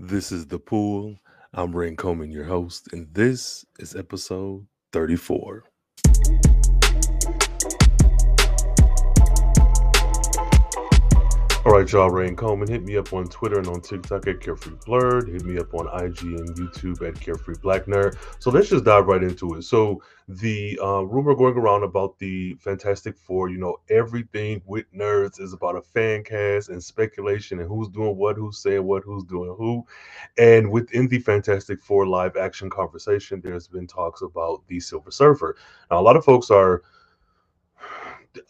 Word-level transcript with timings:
This 0.00 0.30
is 0.30 0.46
The 0.46 0.60
Pull. 0.60 1.18
I'm 1.52 1.72
Rhayne 1.72 1.96
Coleman, 1.96 2.30
your 2.30 2.44
host, 2.44 2.86
and 2.92 3.12
this 3.12 3.64
is 3.80 3.96
episode 3.96 4.68
34. 4.92 5.64
All 11.68 11.74
right, 11.74 11.92
y'all. 11.92 12.08
Rhayne 12.08 12.34
Coleman. 12.34 12.66
Hit 12.66 12.82
me 12.82 12.96
up 12.96 13.12
on 13.12 13.26
Twitter 13.26 13.58
and 13.58 13.68
on 13.68 13.82
TikTok 13.82 14.26
at 14.26 14.40
Carefree 14.40 14.76
Blurred. 14.86 15.28
Hit 15.28 15.44
me 15.44 15.58
up 15.58 15.74
on 15.74 15.86
IG 16.02 16.22
and 16.22 16.48
YouTube 16.56 17.06
at 17.06 17.20
Carefree 17.20 17.56
Black 17.60 17.84
Nerd. 17.84 18.16
So 18.38 18.50
let's 18.50 18.70
just 18.70 18.84
dive 18.86 19.04
right 19.04 19.22
into 19.22 19.52
it. 19.52 19.64
So 19.64 20.02
the 20.28 20.80
uh, 20.82 21.02
rumor 21.02 21.34
going 21.34 21.58
around 21.58 21.82
about 21.82 22.18
the 22.18 22.54
Fantastic 22.54 23.18
Four, 23.18 23.50
you 23.50 23.58
know, 23.58 23.76
everything 23.90 24.62
with 24.64 24.90
nerds 24.94 25.42
is 25.42 25.52
about 25.52 25.76
a 25.76 25.82
fan 25.82 26.24
cast 26.24 26.70
and 26.70 26.82
speculation 26.82 27.60
and 27.60 27.68
who's 27.68 27.90
doing 27.90 28.16
what, 28.16 28.36
who's 28.36 28.62
saying 28.62 28.84
what, 28.84 29.04
who's 29.04 29.24
doing 29.24 29.54
who. 29.58 29.84
And 30.38 30.70
within 30.70 31.06
the 31.06 31.18
Fantastic 31.18 31.82
Four 31.82 32.06
live 32.06 32.38
action 32.38 32.70
conversation, 32.70 33.42
there's 33.42 33.68
been 33.68 33.86
talks 33.86 34.22
about 34.22 34.66
the 34.68 34.80
Silver 34.80 35.10
Surfer. 35.10 35.54
Now, 35.90 36.00
a 36.00 36.00
lot 36.00 36.16
of 36.16 36.24
folks 36.24 36.50
are 36.50 36.82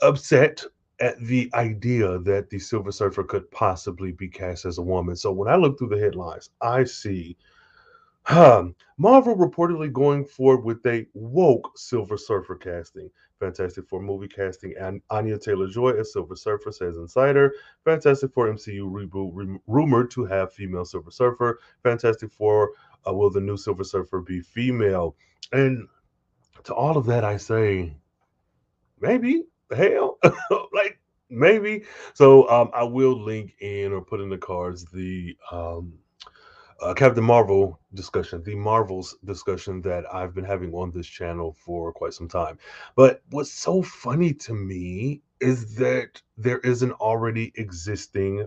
upset 0.03 0.63
at 1.01 1.19
the 1.21 1.51
idea 1.55 2.19
that 2.19 2.51
the 2.51 2.59
Silver 2.59 2.91
Surfer 2.93 3.23
could 3.25 3.51
possibly 3.51 4.13
be 4.13 4.29
cast 4.29 4.65
as 4.65 4.79
a 4.79 4.83
woman. 4.83 5.17
So 5.17 5.31
when 5.33 5.49
I 5.49 5.57
look 5.57 5.79
through 5.79 5.89
the 5.89 5.99
headlines, 5.99 6.51
I 6.61 6.85
see 6.85 7.37
um, 8.29 8.75
Marvel 8.99 9.37
reportedly 9.37 9.93
going 9.93 10.25
forward 10.25 10.65
with 10.65 10.85
a 10.87 11.07
woke 11.15 11.73
Silver 11.77 12.19
Surfer 12.19 12.57
casting. 12.57 13.11
Fantastic 13.41 13.89
Four 13.89 14.03
movie 14.03 14.29
casting 14.29 14.75
and 14.79 15.01
Anya 15.11 15.39
Taylor 15.39 15.69
Joy 15.69 15.91
as 15.91 16.13
Silver 16.13 16.35
Surfer, 16.35 16.73
says 16.73 16.97
Insider. 16.97 17.53
Fantastic 17.85 18.33
Four 18.33 18.49
MCU 18.53 18.91
reboot 18.91 19.61
rumored 19.67 20.11
to 20.11 20.25
have 20.25 20.53
female 20.53 20.85
Silver 20.85 21.13
Surfer. 21.13 21.61
Fantastic 21.85 22.33
Four 22.33 22.73
uh, 23.07 23.15
will 23.15 23.31
the 23.31 23.41
new 23.41 23.57
Silver 23.57 23.85
Surfer 23.85 24.21
be 24.21 24.41
female? 24.41 25.17
And 25.53 25.87
to 26.65 26.75
all 26.75 26.97
of 26.97 27.07
that, 27.07 27.25
I 27.25 27.37
say, 27.37 27.97
maybe 29.01 29.45
hell? 29.77 30.19
Like 30.73 30.99
maybe. 31.31 31.85
So 32.15 32.49
um 32.49 32.71
i 32.75 32.83
will 32.83 33.19
link 33.21 33.55
in 33.61 33.93
or 33.93 34.01
put 34.03 34.21
in 34.21 34.29
the 34.31 34.39
cards 34.39 34.85
the 34.87 35.37
um 35.53 35.93
uh, 36.81 36.95
captain 36.95 37.25
marvel 37.25 37.81
discussion 37.95 38.43
the 38.45 38.55
marvels 38.55 39.17
discussion 39.25 39.83
that 39.83 40.05
i've 40.15 40.35
been 40.35 40.45
having 40.45 40.73
on 40.75 40.91
this 40.93 41.07
channel 41.07 41.55
for 41.65 41.93
quite 41.93 42.15
some 42.15 42.29
time. 42.29 42.59
But 42.97 43.23
what's 43.31 43.53
so 43.53 43.83
funny 43.83 44.33
to 44.35 44.55
me 44.55 45.23
is 45.41 45.75
that 45.77 46.21
there 46.37 46.59
is 46.61 46.83
an 46.83 46.93
already 46.93 47.53
existing 47.57 48.47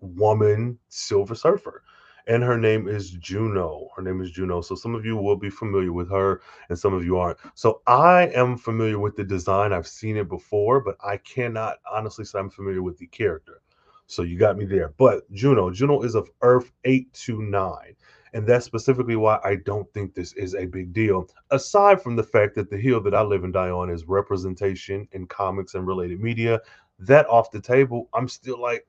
woman 0.00 0.78
silver 0.88 1.34
surfer 1.34 1.82
and 2.26 2.42
her 2.42 2.58
name 2.58 2.88
is 2.88 3.10
Juno. 3.10 3.88
Her 3.96 4.02
name 4.02 4.20
is 4.20 4.30
Juno. 4.30 4.60
So 4.60 4.74
some 4.74 4.94
of 4.94 5.04
you 5.04 5.16
will 5.16 5.36
be 5.36 5.50
familiar 5.50 5.92
with 5.92 6.10
her 6.10 6.42
and 6.68 6.78
some 6.78 6.94
of 6.94 7.04
you 7.04 7.18
aren't. 7.18 7.38
So 7.54 7.82
I 7.86 8.28
am 8.34 8.56
familiar 8.56 8.98
with 8.98 9.16
the 9.16 9.24
design. 9.24 9.72
I've 9.72 9.88
seen 9.88 10.16
it 10.16 10.28
before, 10.28 10.80
but 10.80 10.96
I 11.04 11.16
cannot 11.18 11.78
honestly 11.90 12.24
say 12.24 12.38
I'm 12.38 12.50
familiar 12.50 12.82
with 12.82 12.98
the 12.98 13.06
character. 13.06 13.62
So 14.06 14.22
you 14.22 14.38
got 14.38 14.58
me 14.58 14.64
there. 14.64 14.92
But 14.98 15.30
Juno, 15.32 15.70
Juno 15.70 16.02
is 16.02 16.14
of 16.14 16.28
Earth 16.42 16.72
829. 16.84 17.94
And 18.32 18.46
that's 18.46 18.64
specifically 18.64 19.16
why 19.16 19.40
I 19.44 19.56
don't 19.56 19.92
think 19.92 20.14
this 20.14 20.32
is 20.34 20.54
a 20.54 20.66
big 20.66 20.92
deal. 20.92 21.28
Aside 21.50 22.00
from 22.00 22.16
the 22.16 22.22
fact 22.22 22.54
that 22.54 22.70
the 22.70 22.76
hill 22.76 23.00
that 23.02 23.14
I 23.14 23.22
live 23.22 23.44
and 23.44 23.52
die 23.52 23.70
on 23.70 23.90
is 23.90 24.06
representation 24.06 25.08
in 25.12 25.26
comics 25.26 25.74
and 25.74 25.86
related 25.86 26.20
media, 26.20 26.60
that 27.00 27.28
off 27.28 27.50
the 27.50 27.60
table, 27.60 28.08
I'm 28.14 28.28
still 28.28 28.60
like, 28.60 28.86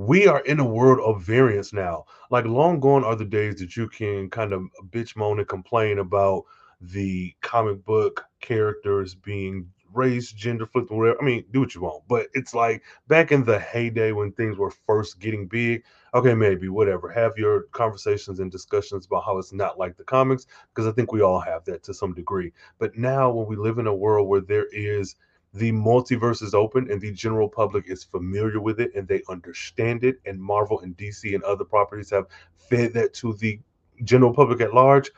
we 0.00 0.26
are 0.26 0.40
in 0.40 0.58
a 0.60 0.64
world 0.64 0.98
of 1.00 1.22
variance 1.22 1.74
now. 1.74 2.06
Like 2.30 2.46
long 2.46 2.80
gone 2.80 3.04
are 3.04 3.14
the 3.14 3.24
days 3.26 3.56
that 3.56 3.76
you 3.76 3.86
can 3.86 4.30
kind 4.30 4.54
of 4.54 4.62
bitch 4.88 5.14
moan 5.14 5.40
and 5.40 5.46
complain 5.46 5.98
about 5.98 6.44
the 6.80 7.34
comic 7.42 7.84
book 7.84 8.24
characters 8.40 9.14
being 9.14 9.70
race, 9.92 10.32
gender 10.32 10.64
flipped, 10.64 10.90
whatever. 10.90 11.20
I 11.20 11.24
mean, 11.24 11.44
do 11.50 11.60
what 11.60 11.74
you 11.74 11.82
want. 11.82 12.04
But 12.08 12.28
it's 12.32 12.54
like 12.54 12.82
back 13.08 13.30
in 13.30 13.44
the 13.44 13.58
heyday 13.58 14.12
when 14.12 14.32
things 14.32 14.56
were 14.56 14.70
first 14.70 15.20
getting 15.20 15.46
big. 15.46 15.84
Okay, 16.14 16.32
maybe 16.32 16.70
whatever. 16.70 17.10
Have 17.10 17.36
your 17.36 17.64
conversations 17.72 18.40
and 18.40 18.50
discussions 18.50 19.04
about 19.04 19.26
how 19.26 19.36
it's 19.36 19.52
not 19.52 19.78
like 19.78 19.98
the 19.98 20.04
comics, 20.04 20.46
because 20.74 20.88
I 20.88 20.92
think 20.92 21.12
we 21.12 21.20
all 21.20 21.40
have 21.40 21.66
that 21.66 21.82
to 21.82 21.92
some 21.92 22.14
degree. 22.14 22.52
But 22.78 22.96
now 22.96 23.30
when 23.30 23.46
we 23.46 23.56
live 23.56 23.76
in 23.76 23.86
a 23.86 23.94
world 23.94 24.28
where 24.28 24.40
there 24.40 24.68
is 24.72 25.16
the 25.52 25.72
multiverse 25.72 26.42
is 26.42 26.54
open 26.54 26.90
and 26.90 27.00
the 27.00 27.12
general 27.12 27.48
public 27.48 27.88
is 27.88 28.04
familiar 28.04 28.60
with 28.60 28.78
it 28.78 28.94
and 28.94 29.08
they 29.08 29.22
understand 29.28 30.04
it 30.04 30.20
and 30.24 30.40
marvel 30.40 30.80
and 30.80 30.96
dc 30.96 31.34
and 31.34 31.42
other 31.42 31.64
properties 31.64 32.10
have 32.10 32.26
fed 32.56 32.92
that 32.94 33.12
to 33.12 33.34
the 33.34 33.58
general 34.04 34.32
public 34.32 34.60
at 34.60 34.74
large. 34.74 35.10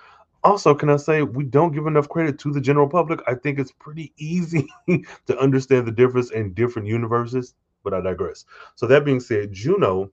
Also 0.42 0.74
can 0.74 0.88
i 0.88 0.96
say 0.96 1.22
we 1.22 1.44
don't 1.44 1.72
give 1.72 1.86
enough 1.86 2.08
credit 2.08 2.38
to 2.38 2.50
the 2.50 2.60
general 2.60 2.88
public. 2.88 3.20
I 3.26 3.34
think 3.34 3.58
it's 3.58 3.72
pretty 3.72 4.12
easy 4.18 4.66
to 4.88 5.38
understand 5.38 5.86
the 5.86 5.92
difference 5.92 6.30
in 6.30 6.54
different 6.54 6.88
universes 6.88 7.54
but 7.84 7.92
i 7.92 8.00
digress. 8.00 8.44
So 8.74 8.86
that 8.86 9.04
being 9.04 9.20
said 9.20 9.52
juno 9.52 10.10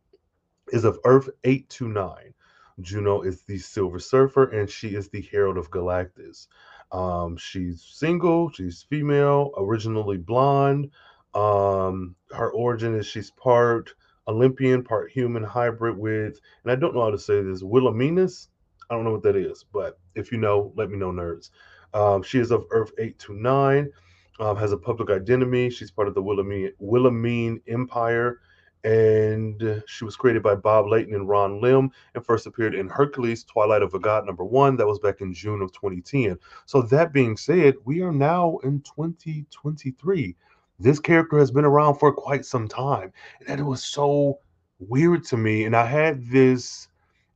is 0.73 0.83
of 0.83 0.99
earth 1.05 1.29
829 1.45 2.33
juno 2.81 3.21
is 3.21 3.41
the 3.43 3.57
silver 3.57 3.99
surfer 3.99 4.45
and 4.51 4.69
she 4.69 4.89
is 4.95 5.09
the 5.09 5.21
herald 5.21 5.57
of 5.57 5.71
galactus 5.71 6.47
um, 6.91 7.37
she's 7.37 7.83
single, 7.83 8.51
she's 8.51 8.85
female, 8.89 9.51
originally 9.57 10.17
blonde. 10.17 10.89
Um, 11.33 12.15
her 12.31 12.51
origin 12.51 12.95
is 12.95 13.05
she's 13.05 13.31
part 13.31 13.93
Olympian, 14.27 14.83
part 14.83 15.11
human 15.11 15.43
hybrid 15.43 15.97
with, 15.97 16.39
and 16.63 16.71
I 16.71 16.75
don't 16.75 16.95
know 16.95 17.01
how 17.03 17.11
to 17.11 17.19
say 17.19 17.41
this, 17.41 17.63
Wilhelminus. 17.63 18.47
I 18.89 18.95
don't 18.95 19.03
know 19.03 19.11
what 19.11 19.23
that 19.23 19.35
is, 19.35 19.65
but 19.71 19.99
if 20.15 20.31
you 20.31 20.39
know, 20.39 20.73
let 20.75 20.89
me 20.89 20.97
know, 20.97 21.11
nerds. 21.11 21.51
Um, 21.93 22.23
she 22.23 22.39
is 22.39 22.51
of 22.51 22.65
Earth 22.71 22.91
829, 22.97 23.91
um, 24.39 24.55
has 24.57 24.71
a 24.71 24.77
public 24.77 25.09
identity. 25.09 25.69
She's 25.69 25.91
part 25.91 26.07
of 26.07 26.15
the 26.15 26.23
Wilhelmine, 26.23 26.71
Wilhelmine 26.79 27.61
Empire 27.67 28.39
and 28.83 29.83
she 29.87 30.05
was 30.05 30.15
created 30.15 30.41
by 30.41 30.55
Bob 30.55 30.87
Layton 30.87 31.13
and 31.13 31.27
Ron 31.27 31.59
Lim 31.59 31.91
and 32.15 32.25
first 32.25 32.47
appeared 32.47 32.73
in 32.73 32.87
Hercules 32.87 33.43
Twilight 33.43 33.81
of 33.81 33.93
a 33.93 33.99
God 33.99 34.25
number 34.25 34.45
one. 34.45 34.77
That 34.77 34.87
was 34.87 34.99
back 34.99 35.21
in 35.21 35.33
June 35.33 35.61
of 35.61 35.71
2010. 35.73 36.37
So, 36.65 36.81
that 36.83 37.11
being 37.11 37.35
said, 37.35 37.75
we 37.83 38.01
are 38.01 38.11
now 38.11 38.57
in 38.63 38.81
2023. 38.81 40.35
This 40.79 40.99
character 40.99 41.37
has 41.37 41.51
been 41.51 41.65
around 41.65 41.95
for 41.95 42.13
quite 42.13 42.45
some 42.45 42.67
time, 42.67 43.11
and 43.47 43.59
it 43.59 43.63
was 43.63 43.83
so 43.83 44.39
weird 44.79 45.25
to 45.25 45.37
me. 45.37 45.65
And 45.65 45.75
I 45.75 45.85
had 45.85 46.25
this 46.29 46.87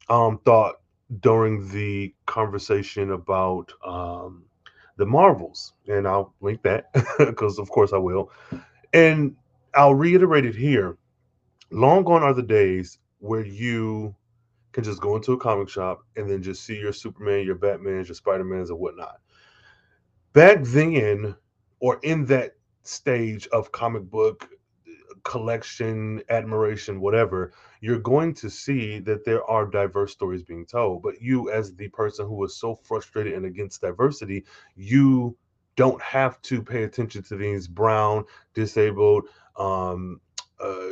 um, 0.09 0.40
thought 0.46 0.76
during 1.20 1.68
the 1.70 2.14
conversation 2.26 3.12
about 3.12 3.74
um, 3.86 4.44
the 4.96 5.06
Marvels, 5.06 5.74
and 5.88 6.08
I'll 6.08 6.34
link 6.40 6.62
that 6.64 6.86
because, 7.18 7.59
of 7.59 7.70
course, 7.70 7.92
I 7.92 7.98
will. 7.98 8.32
And 8.94 9.36
I'll 9.76 9.96
reiterate 9.96 10.46
it 10.46 10.56
here 10.56 10.98
long 11.73 12.03
gone 12.03 12.23
are 12.23 12.34
the 12.34 12.44
days 12.44 13.00
where 13.19 13.45
you 13.45 14.16
can 14.72 14.84
just 14.84 15.01
go 15.01 15.16
into 15.16 15.34
a 15.34 15.38
comic 15.38 15.69
shop 15.69 16.00
and 16.16 16.29
then 16.29 16.41
just 16.41 16.63
see 16.63 16.78
your 16.78 16.94
Superman, 16.94 17.45
your 17.45 17.56
Batman, 17.56 18.06
your 18.06 18.16
Spider-Mans, 18.16 18.69
and 18.69 18.79
whatnot. 18.79 19.19
Back 20.34 20.63
then, 20.63 21.35
or 21.79 22.00
in 22.03 22.25
that 22.25 22.56
stage 22.84 23.47
of 23.47 23.72
comic 23.72 24.03
book 24.03 24.50
collection, 25.23 26.22
admiration, 26.29 27.00
whatever, 27.00 27.53
you're 27.81 28.00
going 28.00 28.34
to 28.34 28.50
see 28.50 29.00
that 29.00 29.23
there 29.23 29.44
are 29.50 29.66
diverse 29.66 30.11
stories 30.11 30.44
being 30.44 30.66
told. 30.66 31.01
But 31.01 31.22
you, 31.22 31.50
as 31.50 31.73
the 31.75 31.88
person 31.90 32.28
who 32.28 32.44
is 32.44 32.57
so 32.57 32.75
frustrated 32.75 33.34
and 33.34 33.45
against 33.45 33.81
diversity, 33.81 34.45
you 34.75 35.35
don't 35.75 36.01
have 36.01 36.41
to 36.44 36.61
pay 36.61 36.84
attention 36.84 37.23
to 37.23 37.35
these 37.35 37.67
brown, 37.67 38.25
disabled, 38.53 39.28
um, 39.55 40.19
uh, 40.59 40.90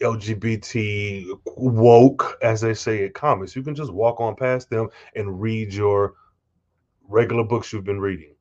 LGBT 0.00 1.24
woke, 1.56 2.38
as 2.42 2.60
they 2.60 2.74
say 2.74 3.04
in 3.04 3.12
comics. 3.12 3.54
You 3.56 3.62
can 3.62 3.74
just 3.74 3.92
walk 3.92 4.20
on 4.20 4.36
past 4.36 4.70
them 4.70 4.88
and 5.14 5.40
read 5.40 5.72
your 5.72 6.14
regular 7.08 7.44
books 7.44 7.72
you've 7.72 7.84
been 7.84 8.00
reading 8.00 8.34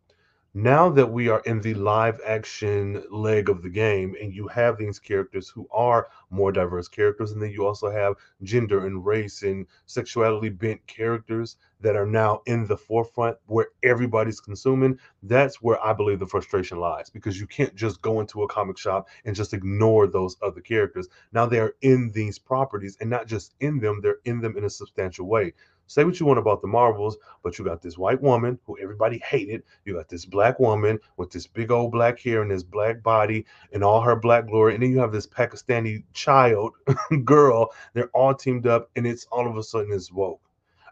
now 0.53 0.89
that 0.89 1.11
we 1.11 1.29
are 1.29 1.41
in 1.45 1.61
the 1.61 1.75
live 1.75 2.19
action 2.25 3.03
leg 3.11 3.49
of 3.49 3.61
the 3.61 3.69
game 3.69 4.15
and 4.19 4.33
you 4.33 4.47
have 4.47 4.77
these 4.77 4.97
characters 4.97 5.47
who 5.47 5.67
are 5.71 6.07
more 6.31 6.51
diverse 6.51 6.87
characters 6.87 7.31
and 7.31 7.41
then 7.41 7.51
you 7.51 7.65
also 7.65 7.89
have 7.91 8.15
gender 8.41 8.87
and 8.87 9.05
race 9.05 9.43
and 9.43 9.67
sexuality 9.85 10.49
bent 10.49 10.85
characters 10.87 11.57
that 11.81 11.95
are 11.95 12.05
now 12.05 12.41
in 12.47 12.65
the 12.65 12.75
forefront 12.75 13.37
where 13.45 13.67
everybody's 13.83 14.41
consuming 14.41 14.97
that's 15.23 15.61
where 15.61 15.83
i 15.85 15.93
believe 15.93 16.19
the 16.19 16.25
frustration 16.25 16.79
lies 16.79 17.11
because 17.11 17.39
you 17.39 17.45
can't 17.45 17.75
just 17.75 18.01
go 18.01 18.19
into 18.19 18.41
a 18.41 18.47
comic 18.47 18.77
shop 18.77 19.07
and 19.25 19.35
just 19.35 19.53
ignore 19.53 20.07
those 20.07 20.35
other 20.41 20.61
characters. 20.61 21.07
Now 21.31 21.45
they're 21.45 21.73
in 21.81 22.11
these 22.13 22.39
properties 22.39 22.97
and 22.99 23.09
not 23.09 23.27
just 23.27 23.53
in 23.59 23.79
them 23.79 23.99
they're 24.01 24.19
in 24.25 24.41
them 24.41 24.57
in 24.57 24.63
a 24.63 24.69
substantial 24.69 25.27
way 25.27 25.53
Say 25.89 26.03
what 26.03 26.19
you 26.19 26.27
want 26.27 26.37
about 26.37 26.61
the 26.61 26.67
Marvels, 26.67 27.17
but 27.41 27.57
you 27.57 27.65
got 27.65 27.81
this 27.81 27.97
white 27.97 28.21
woman 28.21 28.59
who 28.63 28.77
everybody 28.77 29.17
hated. 29.25 29.63
You 29.85 29.95
got 29.95 30.07
this 30.07 30.23
black 30.23 30.59
woman 30.59 30.99
with 31.17 31.31
this 31.31 31.47
big 31.47 31.71
old 31.71 31.91
black 31.91 32.19
hair 32.19 32.43
and 32.43 32.51
this 32.51 32.61
black 32.61 33.01
body 33.01 33.43
and 33.73 33.83
all 33.83 33.99
her 33.99 34.15
black 34.15 34.45
glory. 34.45 34.75
And 34.75 34.83
then 34.83 34.91
you 34.91 34.99
have 34.99 35.11
this 35.11 35.25
Pakistani 35.25 36.03
child 36.13 36.73
girl. 37.25 37.71
They're 37.95 38.11
all 38.13 38.35
teamed 38.35 38.67
up, 38.67 38.91
and 38.95 39.07
it's 39.07 39.25
all 39.31 39.49
of 39.49 39.57
a 39.57 39.63
sudden 39.63 39.91
it's 39.91 40.11
woke. 40.11 40.41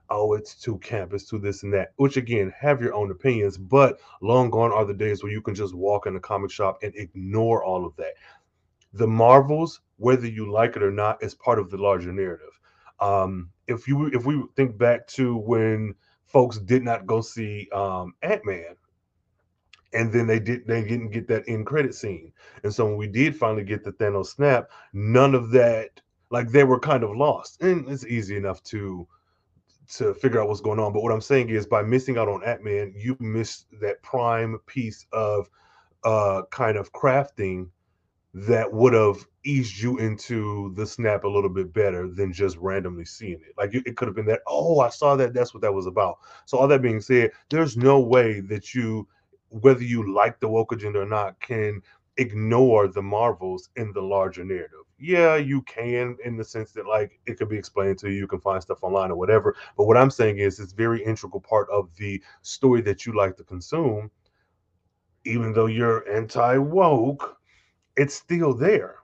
Oh, 0.09 0.33
it's 0.33 0.55
too 0.55 0.79
camp, 0.79 1.13
it's 1.13 1.29
too 1.29 1.38
this 1.38 1.61
and 1.61 1.71
that. 1.75 1.93
Which 1.97 2.17
again, 2.17 2.51
have 2.59 2.81
your 2.81 2.95
own 2.95 3.11
opinions, 3.11 3.55
but 3.55 4.00
long 4.23 4.50
gone 4.50 4.71
are 4.71 4.83
the 4.83 4.95
days 4.95 5.21
where 5.21 5.31
you 5.31 5.43
can 5.43 5.53
just 5.53 5.75
walk 5.75 6.07
in 6.07 6.15
a 6.15 6.19
comic 6.19 6.50
shop 6.50 6.79
and 6.81 6.95
ignore 6.95 7.63
all 7.63 7.85
of 7.85 7.95
that. 7.97 8.13
The 8.93 9.05
Marvels, 9.05 9.79
whether 9.97 10.25
you 10.27 10.51
like 10.51 10.75
it 10.75 10.81
or 10.81 10.91
not, 10.91 11.21
is 11.21 11.35
part 11.35 11.59
of 11.59 11.69
the 11.69 11.77
larger 11.77 12.11
narrative 12.11 12.59
um, 12.99 13.49
if 13.67 13.88
you 13.88 14.07
if 14.07 14.25
we 14.25 14.44
think 14.55 14.77
back 14.77 15.07
to 15.07 15.35
when 15.38 15.95
folks 16.25 16.57
did 16.57 16.83
not 16.83 17.05
go 17.05 17.21
see 17.21 17.69
um, 17.73 18.13
Ant 18.21 18.45
Man, 18.45 18.75
and 19.94 20.11
then 20.11 20.27
they 20.27 20.39
did 20.39 20.67
they 20.67 20.83
didn't 20.83 21.11
get 21.11 21.27
that 21.27 21.44
end 21.47 21.65
credit 21.65 21.95
scene, 21.95 22.31
and 22.63 22.73
so 22.73 22.85
when 22.85 22.97
we 22.97 23.07
did 23.07 23.35
finally 23.35 23.63
get 23.63 23.83
the 23.83 23.91
Thanos 23.94 24.27
snap, 24.27 24.69
none 24.94 25.35
of 25.35 25.51
that 25.51 26.01
like 26.29 26.49
they 26.49 26.63
were 26.63 26.79
kind 26.79 27.03
of 27.03 27.15
lost, 27.15 27.61
and 27.61 27.88
it's 27.89 28.05
easy 28.05 28.35
enough 28.35 28.63
to 28.63 29.07
to 29.95 30.13
figure 30.13 30.41
out 30.41 30.50
what's 30.50 30.61
going 30.61 30.79
on. 30.79 30.91
But 30.91 31.01
what 31.01 31.13
I'm 31.13 31.21
saying 31.21 31.50
is, 31.50 31.65
by 31.65 31.81
missing 31.81 32.17
out 32.17 32.27
on 32.27 32.43
Ant 32.43 32.63
Man, 32.63 32.93
you 32.95 33.15
missed 33.19 33.67
that 33.81 34.01
prime 34.03 34.59
piece 34.65 35.05
of 35.11 35.50
uh 36.03 36.43
kind 36.51 36.77
of 36.77 36.91
crafting 36.93 37.69
that 38.33 38.71
would 38.71 38.93
have 38.93 39.25
eased 39.47 39.79
you 39.79 39.97
into 39.97 40.73
the 40.75 40.85
snap 40.85 41.23
a 41.23 41.27
little 41.27 41.49
bit 41.49 41.73
better 41.73 42.07
than 42.07 42.33
just 42.33 42.57
randomly 42.57 43.05
seeing 43.05 43.39
it. 43.41 43.53
Like 43.57 43.73
it 43.73 43.95
could 43.95 44.07
have 44.07 44.15
been 44.15 44.25
that, 44.25 44.41
oh, 44.45 44.81
I 44.81 44.89
saw 44.89 45.15
that. 45.15 45.33
That's 45.33 45.53
what 45.53 45.61
that 45.61 45.73
was 45.73 45.88
about. 45.88 46.17
So, 46.45 46.57
all 46.57 46.67
that 46.67 46.81
being 46.81 47.01
said, 47.01 47.31
there's 47.49 47.77
no 47.77 47.99
way 47.99 48.41
that 48.41 48.73
you, 48.73 49.07
whether 49.49 49.83
you 49.83 50.13
like 50.13 50.39
the 50.39 50.49
woke 50.49 50.73
agenda 50.73 50.99
or 50.99 51.05
not, 51.05 51.39
can 51.39 51.81
ignore 52.17 52.88
the 52.88 53.01
marvels 53.01 53.69
in 53.75 53.94
the 53.94 54.01
larger 54.01 54.44
narrative. 54.44 54.79
Yeah, 54.99 55.35
you 55.35 55.61
can 55.61 56.17
in 56.25 56.35
the 56.35 56.43
sense 56.43 56.71
that 56.71 56.88
like 56.88 57.19
it 57.25 57.38
could 57.38 57.50
be 57.50 57.57
explained 57.57 58.00
to 58.00 58.09
you, 58.09 58.17
you 58.17 58.27
can 58.27 58.41
find 58.41 58.61
stuff 58.61 58.83
online 58.83 59.11
or 59.11 59.15
whatever. 59.15 59.55
But 59.77 59.85
what 59.85 59.97
I'm 59.97 60.11
saying 60.11 60.39
is 60.39 60.59
it's 60.59 60.73
very 60.73 61.03
integral 61.03 61.41
part 61.41 61.69
of 61.69 61.95
the 61.95 62.21
story 62.41 62.81
that 62.81 63.05
you 63.05 63.15
like 63.15 63.38
to 63.38 63.43
consume, 63.43 64.11
even 65.25 65.53
though 65.53 65.67
you're 65.67 66.09
anti-woke, 66.11 67.38
it's 67.95 68.15
still 68.15 68.53
there 68.53 68.97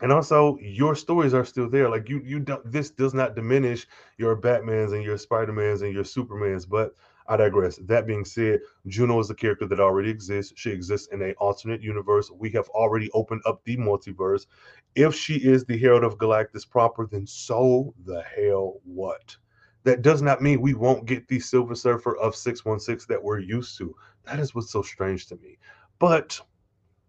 and 0.00 0.12
also 0.12 0.58
your 0.60 0.94
stories 0.94 1.34
are 1.34 1.44
still 1.44 1.68
there. 1.68 1.88
Like 1.88 2.08
you 2.08 2.20
you 2.24 2.40
don't 2.40 2.70
this 2.70 2.90
does 2.90 3.14
not 3.14 3.34
diminish 3.34 3.86
your 4.18 4.36
batmans 4.36 4.92
and 4.92 5.04
your 5.04 5.18
spider-mans 5.18 5.82
and 5.82 5.94
your 5.94 6.04
supermans 6.04 6.68
but 6.68 6.94
i 7.26 7.36
digress. 7.36 7.78
That 7.84 8.06
being 8.06 8.24
said 8.24 8.60
juno 8.86 9.18
is 9.20 9.30
a 9.30 9.34
character 9.34 9.66
that 9.66 9.80
already 9.80 10.10
exists. 10.10 10.52
She 10.56 10.70
exists 10.70 11.08
in 11.12 11.22
a 11.22 11.32
alternate 11.34 11.82
universe. 11.82 12.30
We 12.30 12.50
have 12.50 12.68
already 12.70 13.10
opened 13.12 13.42
up 13.46 13.64
the 13.64 13.76
multiverse. 13.76 14.46
If 14.94 15.14
she 15.14 15.34
is 15.36 15.64
the 15.64 15.78
herald 15.78 16.04
of 16.04 16.18
galactus 16.18 16.68
proper 16.68 17.06
then 17.06 17.26
so 17.26 17.94
the 18.04 18.22
hell 18.22 18.80
what? 18.84 19.36
That 19.84 20.02
does 20.02 20.22
not 20.22 20.40
mean 20.42 20.60
we 20.62 20.74
won't 20.74 21.04
get 21.04 21.28
the 21.28 21.38
silver 21.38 21.74
surfer 21.74 22.16
of 22.16 22.34
616 22.34 23.06
that 23.14 23.22
we're 23.22 23.38
used 23.38 23.76
to. 23.78 23.94
That 24.24 24.40
is 24.40 24.54
what's 24.54 24.72
so 24.72 24.80
strange 24.80 25.26
to 25.26 25.36
me. 25.36 25.58
But 25.98 26.40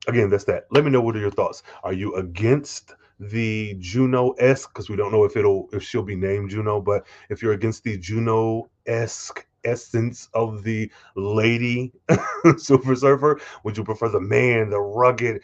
again, 0.08 0.30
that's 0.30 0.44
that. 0.46 0.66
Let 0.72 0.84
me 0.86 0.92
know 0.92 1.02
what 1.02 1.16
are 1.16 1.20
your 1.20 1.32
thoughts. 1.32 1.64
Are 1.84 1.94
you 1.94 2.16
against 2.16 2.94
the 3.20 3.76
Juno 3.80 4.32
esque? 4.32 4.74
Because 4.74 4.90
we 4.90 4.96
don't 4.96 5.12
know 5.12 5.24
if 5.24 5.38
it'll 5.38 5.70
if 5.74 5.84
she'll 5.84 6.04
be 6.04 6.16
named 6.16 6.50
Juno, 6.52 6.82
but 6.82 7.06
if 7.30 7.42
you're 7.42 7.54
against 7.54 7.84
the 7.84 7.98
Juno 7.98 8.70
esque 8.86 9.46
essence 9.64 10.30
of 10.34 10.64
the 10.64 10.92
lady 11.16 11.92
Silver 12.58 12.96
Surfer, 12.96 13.40
would 13.64 13.78
you 13.78 13.84
prefer 13.84 14.10
the 14.10 14.20
man, 14.22 14.70
the 14.70 14.80
rugged, 14.80 15.42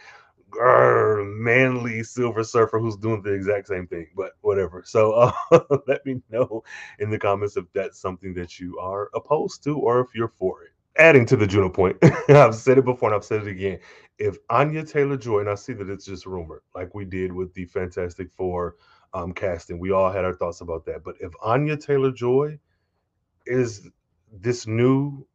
grr, 0.50 1.26
manly 1.36 2.02
Silver 2.02 2.44
Surfer 2.44 2.78
who's 2.78 2.96
doing 2.96 3.22
the 3.22 3.32
exact 3.32 3.68
same 3.68 3.86
thing? 3.86 4.08
But 4.16 4.32
whatever. 4.42 4.82
So 4.86 5.12
uh, 5.12 5.32
let 5.88 6.04
me 6.06 6.20
know 6.30 6.62
in 6.98 7.10
the 7.10 7.18
comments 7.18 7.56
if 7.56 7.64
that's 7.74 8.00
something 8.00 8.34
that 8.34 8.60
you 8.60 8.78
are 8.78 9.10
opposed 9.14 9.64
to 9.64 9.78
or 9.78 10.00
if 10.00 10.08
you're 10.14 10.28
for 10.38 10.62
it 10.64 10.71
adding 10.96 11.26
to 11.26 11.36
the 11.36 11.46
Juno 11.46 11.68
point, 11.68 11.96
I've 12.28 12.54
said 12.54 12.78
it 12.78 12.84
before 12.84 13.08
and 13.08 13.16
I've 13.16 13.24
said 13.24 13.42
it 13.42 13.48
again. 13.48 13.78
If 14.18 14.36
Anya 14.50 14.84
Taylor 14.84 15.16
Joy, 15.16 15.40
and 15.40 15.48
I 15.50 15.54
see 15.54 15.72
that 15.72 15.88
it's 15.88 16.04
just 16.04 16.26
rumor, 16.26 16.62
like 16.74 16.94
we 16.94 17.04
did 17.04 17.32
with 17.32 17.52
the 17.54 17.64
Fantastic 17.64 18.30
Four 18.30 18.76
um, 19.14 19.32
casting, 19.32 19.78
we 19.78 19.90
all 19.90 20.12
had 20.12 20.24
our 20.24 20.34
thoughts 20.34 20.60
about 20.60 20.84
that. 20.86 21.02
But 21.02 21.16
if 21.20 21.32
Anya 21.42 21.76
Taylor 21.76 22.12
Joy 22.12 22.58
is 23.46 23.88
this 24.30 24.66
new 24.66 25.26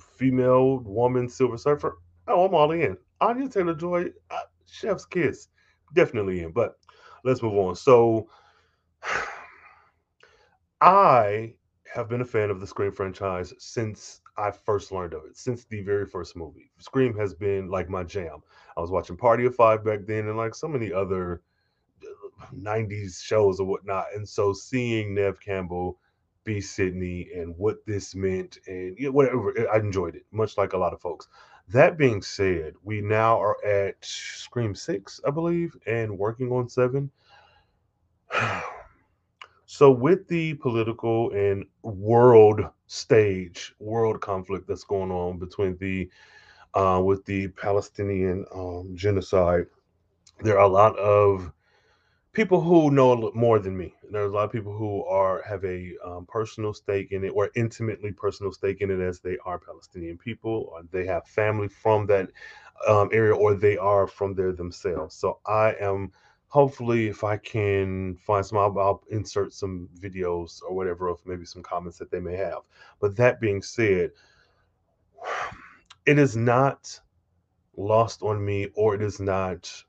female 0.00 0.78
woman 0.80 1.28
Silver 1.28 1.58
Surfer, 1.58 1.98
oh, 2.28 2.46
I'm 2.46 2.54
all 2.54 2.70
in. 2.72 2.96
Anya 3.20 3.48
Taylor 3.48 3.74
Joy, 3.74 4.06
uh, 4.30 4.42
Chef's 4.66 5.06
Kiss, 5.06 5.48
definitely 5.94 6.42
in. 6.42 6.52
But 6.52 6.76
let's 7.24 7.42
move 7.42 7.54
on. 7.54 7.74
So 7.74 8.28
I 10.80 11.54
have 11.92 12.08
been 12.08 12.20
a 12.20 12.26
fan 12.26 12.50
of 12.50 12.60
the 12.60 12.66
Scream 12.66 12.92
franchise 12.92 13.52
since 13.58 14.20
I 14.38 14.52
first 14.52 14.92
learned 14.92 15.14
of 15.14 15.24
it 15.24 15.36
since 15.36 15.64
the 15.64 15.82
very 15.82 16.06
first 16.06 16.36
movie. 16.36 16.70
Scream 16.78 17.16
has 17.18 17.34
been 17.34 17.68
like 17.68 17.90
my 17.90 18.04
jam. 18.04 18.38
I 18.76 18.80
was 18.80 18.90
watching 18.90 19.16
Party 19.16 19.44
of 19.46 19.56
Five 19.56 19.84
back 19.84 20.00
then 20.06 20.28
and 20.28 20.36
like 20.36 20.54
so 20.54 20.68
many 20.68 20.92
other 20.92 21.42
90s 22.54 23.08
uh, 23.08 23.22
shows 23.22 23.58
or 23.58 23.66
whatnot. 23.66 24.06
And 24.14 24.28
so 24.28 24.52
seeing 24.52 25.14
Neve 25.14 25.40
Campbell 25.40 25.98
be 26.44 26.60
Sidney 26.60 27.28
and 27.34 27.54
what 27.58 27.84
this 27.84 28.14
meant 28.14 28.58
and 28.68 28.96
you 28.96 29.06
know, 29.06 29.12
whatever, 29.12 29.68
I 29.72 29.78
enjoyed 29.78 30.14
it, 30.14 30.24
much 30.30 30.56
like 30.56 30.72
a 30.72 30.78
lot 30.78 30.94
of 30.94 31.00
folks. 31.00 31.26
That 31.68 31.98
being 31.98 32.22
said, 32.22 32.74
we 32.82 33.02
now 33.02 33.38
are 33.42 33.62
at 33.66 33.96
Scream 34.02 34.74
6, 34.74 35.20
I 35.26 35.30
believe, 35.30 35.76
and 35.86 36.16
working 36.16 36.50
on 36.52 36.68
7. 36.68 37.10
So, 39.70 39.90
with 39.90 40.28
the 40.28 40.54
political 40.54 41.30
and 41.32 41.66
world 41.82 42.62
stage, 42.86 43.74
world 43.78 44.20
conflict 44.22 44.66
that's 44.66 44.84
going 44.84 45.10
on 45.10 45.38
between 45.38 45.76
the 45.76 46.10
uh, 46.74 47.02
with 47.04 47.24
the 47.26 47.48
Palestinian 47.48 48.46
um, 48.54 48.92
genocide, 48.94 49.66
there 50.42 50.58
are 50.58 50.64
a 50.66 50.68
lot 50.82 50.98
of 50.98 51.52
people 52.32 52.60
who 52.62 52.90
know 52.90 53.30
more 53.34 53.58
than 53.58 53.76
me. 53.76 53.94
There's 54.10 54.30
a 54.30 54.34
lot 54.34 54.44
of 54.44 54.52
people 54.52 54.72
who 54.76 55.04
are 55.04 55.42
have 55.42 55.64
a 55.64 55.94
um, 56.04 56.26
personal 56.26 56.72
stake 56.74 57.12
in 57.12 57.24
it, 57.24 57.30
or 57.34 57.50
intimately 57.54 58.12
personal 58.12 58.52
stake 58.52 58.80
in 58.80 58.90
it, 58.90 59.00
as 59.00 59.20
they 59.20 59.38
are 59.44 59.58
Palestinian 59.58 60.18
people, 60.18 60.70
or 60.72 60.82
they 60.90 61.06
have 61.06 61.26
family 61.26 61.68
from 61.68 62.06
that 62.06 62.30
um, 62.88 63.10
area, 63.12 63.34
or 63.34 63.54
they 63.54 63.76
are 63.76 64.06
from 64.06 64.34
there 64.34 64.52
themselves. 64.52 65.14
So 65.14 65.40
I 65.46 65.74
am 65.80 66.12
hopefully 66.48 67.08
if 67.08 67.24
i 67.24 67.36
can 67.36 68.16
find 68.16 68.44
some 68.44 68.58
I'll, 68.58 68.76
I'll, 68.78 69.04
insert 69.10 69.52
some 69.52 69.88
videos 70.00 70.62
or 70.62 70.74
whatever 70.74 71.08
of 71.08 71.20
maybe 71.26 71.44
some 71.44 71.62
comments 71.62 71.98
that 71.98 72.10
they 72.10 72.20
may 72.20 72.36
have. 72.36 72.62
But 73.00 73.16
that 73.16 73.40
being 73.40 73.62
said 73.62 74.10
it 76.06 76.18
is 76.18 76.36
not 76.36 76.98
lost 77.76 78.22
on 78.22 78.44
me 78.44 78.68
or 78.74 78.94
it 78.94 79.02
is 79.02 79.20
not 79.20 79.84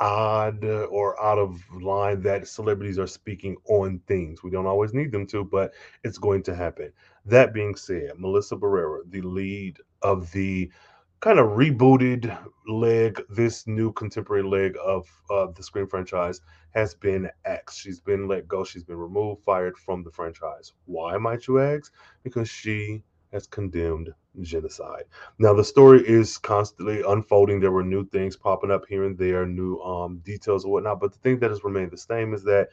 odd 0.00 0.64
or 0.64 1.20
out 1.20 1.38
of 1.38 1.60
line 1.82 2.22
that 2.22 2.46
celebrities 2.46 3.00
are 3.00 3.06
speaking 3.08 3.56
on 3.68 3.98
things. 4.06 4.44
We 4.44 4.50
don't 4.50 4.66
always 4.66 4.94
need 4.94 5.10
them 5.10 5.26
to 5.28 5.44
but 5.44 5.72
it's 6.04 6.18
going 6.18 6.42
to 6.44 6.54
happen. 6.54 6.92
That 7.24 7.52
being 7.54 7.74
said 7.74 8.12
melissa 8.18 8.54
barrera 8.54 9.00
the 9.08 9.22
lead 9.22 9.78
of 10.02 10.30
the 10.32 10.70
kind 11.20 11.38
of 11.38 11.48
rebooted 11.56 12.36
leg, 12.68 13.20
this 13.28 13.66
new 13.66 13.92
contemporary 13.92 14.42
leg 14.42 14.76
of 14.82 15.08
uh, 15.30 15.46
the 15.56 15.62
Scream 15.62 15.86
franchise 15.86 16.40
has 16.74 16.94
been 16.94 17.28
X. 17.44 17.76
She's 17.76 18.00
been 18.00 18.28
let 18.28 18.46
go. 18.46 18.64
She's 18.64 18.84
been 18.84 18.98
removed, 18.98 19.42
fired 19.44 19.76
from 19.76 20.04
the 20.04 20.10
franchise. 20.10 20.72
Why 20.84 21.16
might 21.16 21.46
you 21.46 21.60
ask? 21.60 21.92
Because 22.22 22.48
she 22.48 23.02
has 23.32 23.46
condemned 23.46 24.10
genocide. 24.40 25.04
Now 25.38 25.52
the 25.52 25.64
story 25.64 26.06
is 26.06 26.38
constantly 26.38 27.02
unfolding. 27.02 27.60
There 27.60 27.72
were 27.72 27.82
new 27.82 28.06
things 28.08 28.36
popping 28.36 28.70
up 28.70 28.84
here 28.88 29.04
and 29.04 29.18
there, 29.18 29.44
new 29.46 29.78
um, 29.80 30.18
details 30.18 30.64
and 30.64 30.72
whatnot. 30.72 31.00
But 31.00 31.12
the 31.12 31.18
thing 31.18 31.38
that 31.40 31.50
has 31.50 31.64
remained 31.64 31.90
the 31.90 31.98
same 31.98 32.32
is 32.32 32.44
that 32.44 32.68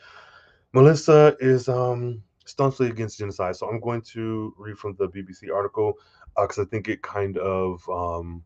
Melissa 0.74 1.36
is 1.40 1.68
um, 1.68 2.22
staunchly 2.46 2.88
against 2.88 3.18
genocide. 3.18 3.56
So 3.56 3.68
I'm 3.68 3.80
going 3.80 4.02
to 4.14 4.54
read 4.58 4.78
from 4.78 4.96
the 4.98 5.10
BBC 5.10 5.54
article 5.54 5.94
because 6.38 6.60
uh, 6.60 6.64
I 6.64 6.66
think 6.66 6.88
it 6.88 7.02
kind 7.02 7.38
of 7.38 7.88
um, 7.90 8.44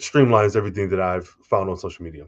streamlines 0.00 0.56
everything 0.56 0.88
that 0.90 1.00
I've 1.00 1.28
found 1.28 1.70
on 1.70 1.76
social 1.76 2.04
media. 2.04 2.26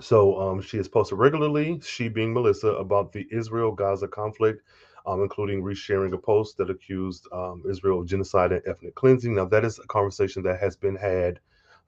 So 0.00 0.40
um, 0.40 0.62
she 0.62 0.78
has 0.78 0.88
posted 0.88 1.18
regularly, 1.18 1.80
she 1.84 2.08
being 2.08 2.32
Melissa, 2.32 2.68
about 2.68 3.12
the 3.12 3.26
Israel 3.30 3.72
Gaza 3.72 4.08
conflict, 4.08 4.62
um, 5.04 5.20
including 5.22 5.62
resharing 5.62 6.14
a 6.14 6.18
post 6.18 6.56
that 6.58 6.70
accused 6.70 7.26
um, 7.32 7.62
Israel 7.68 8.00
of 8.00 8.06
genocide 8.06 8.52
and 8.52 8.62
ethnic 8.66 8.94
cleansing. 8.94 9.34
Now, 9.34 9.44
that 9.46 9.64
is 9.64 9.78
a 9.78 9.86
conversation 9.88 10.42
that 10.44 10.60
has 10.60 10.76
been 10.76 10.96
had 10.96 11.40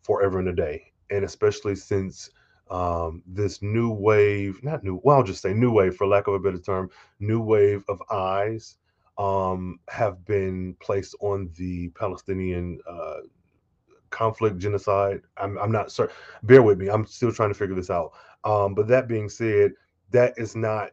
forever 0.03 0.39
and 0.39 0.49
a 0.49 0.53
day, 0.53 0.93
and 1.11 1.25
especially 1.25 1.77
since 1.77 2.31
um, 2.71 3.23
this 3.27 3.63
new 3.63 3.91
wave, 3.91 4.63
not 4.63 4.85
new, 4.85 5.01
well, 5.03 5.19
I'll 5.19 5.23
just 5.23 5.43
say 5.43 5.55
new 5.55 5.71
wave 5.71 5.97
for 5.97 6.07
lack 6.07 6.27
of 6.27 6.35
a 6.35 6.39
better 6.39 6.59
term, 6.59 6.91
new 7.21 7.41
wave 7.41 7.85
of 7.89 8.03
eyes 8.11 8.77
um, 9.19 9.79
have 9.89 10.25
been 10.25 10.77
placed 10.81 11.15
on 11.21 11.51
the 11.57 11.89
Palestinian 11.91 12.81
uh, 12.89 13.21
conflict, 14.11 14.59
genocide. 14.59 15.21
I'm, 15.37 15.59
I'm 15.59 15.73
not 15.73 15.93
certain. 15.93 16.15
Bear 16.43 16.63
with 16.63 16.79
me. 16.79 16.89
I'm 16.89 17.07
still 17.07 17.33
trying 17.33 17.51
to 17.51 17.55
figure 17.55 17.75
this 17.75 17.91
out. 17.91 18.13
Um, 18.45 18.75
but 18.75 18.89
that 18.89 19.09
being 19.09 19.29
said, 19.29 19.73
that 20.11 20.35
is 20.37 20.55
not 20.55 20.91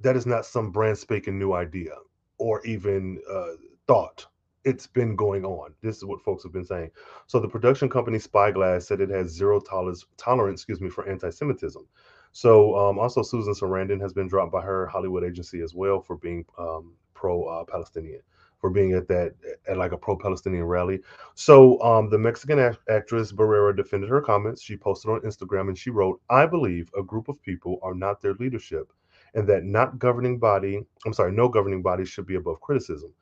that 0.00 0.16
is 0.16 0.26
not 0.26 0.44
some 0.44 0.70
brand 0.70 0.98
spanking 0.98 1.38
new 1.38 1.52
idea 1.52 1.94
or 2.38 2.64
even 2.66 3.20
uh, 3.30 3.52
thought 3.86 4.26
it's 4.64 4.86
been 4.86 5.14
going 5.14 5.44
on. 5.44 5.74
This 5.82 5.98
is 5.98 6.04
what 6.04 6.22
folks 6.22 6.42
have 6.42 6.52
been 6.52 6.64
saying. 6.64 6.90
So 7.26 7.38
the 7.38 7.48
production 7.48 7.88
company 7.88 8.18
Spyglass 8.18 8.88
said 8.88 9.00
it 9.00 9.10
has 9.10 9.30
zero 9.30 9.60
tolerance, 9.60 10.04
tolerance, 10.16 10.60
excuse 10.60 10.80
me, 10.80 10.88
for 10.88 11.08
anti-Semitism. 11.08 11.86
So 12.32 12.76
um, 12.76 12.98
also 12.98 13.22
Susan 13.22 13.54
Sarandon 13.54 14.00
has 14.00 14.12
been 14.12 14.26
dropped 14.26 14.52
by 14.52 14.62
her 14.62 14.86
Hollywood 14.86 15.22
agency 15.22 15.60
as 15.60 15.74
well 15.74 16.00
for 16.00 16.16
being 16.16 16.44
um, 16.58 16.94
pro-Palestinian, 17.14 18.20
for 18.58 18.70
being 18.70 18.92
at 18.92 19.08
that 19.08 19.34
at 19.68 19.76
like 19.76 19.92
a 19.92 19.96
pro-Palestinian 19.96 20.64
rally. 20.64 21.00
So 21.34 21.80
um, 21.82 22.10
the 22.10 22.18
Mexican 22.18 22.58
act- 22.58 22.88
actress 22.88 23.32
Barrera 23.32 23.76
defended 23.76 24.10
her 24.10 24.20
comments. 24.20 24.62
She 24.62 24.76
posted 24.76 25.10
on 25.10 25.20
Instagram 25.20 25.68
and 25.68 25.78
she 25.78 25.90
wrote, 25.90 26.20
"I 26.30 26.46
believe 26.46 26.90
a 26.96 27.02
group 27.02 27.28
of 27.28 27.40
people 27.42 27.78
are 27.82 27.94
not 27.94 28.20
their 28.20 28.34
leadership." 28.34 28.92
And 29.34 29.48
that 29.48 29.64
not 29.64 29.98
governing 29.98 30.38
body, 30.38 30.86
I'm 31.04 31.12
sorry, 31.12 31.32
no 31.32 31.48
governing 31.48 31.82
body 31.82 32.04
should 32.04 32.26
be 32.26 32.36
above 32.36 32.60
criticism. 32.60 33.12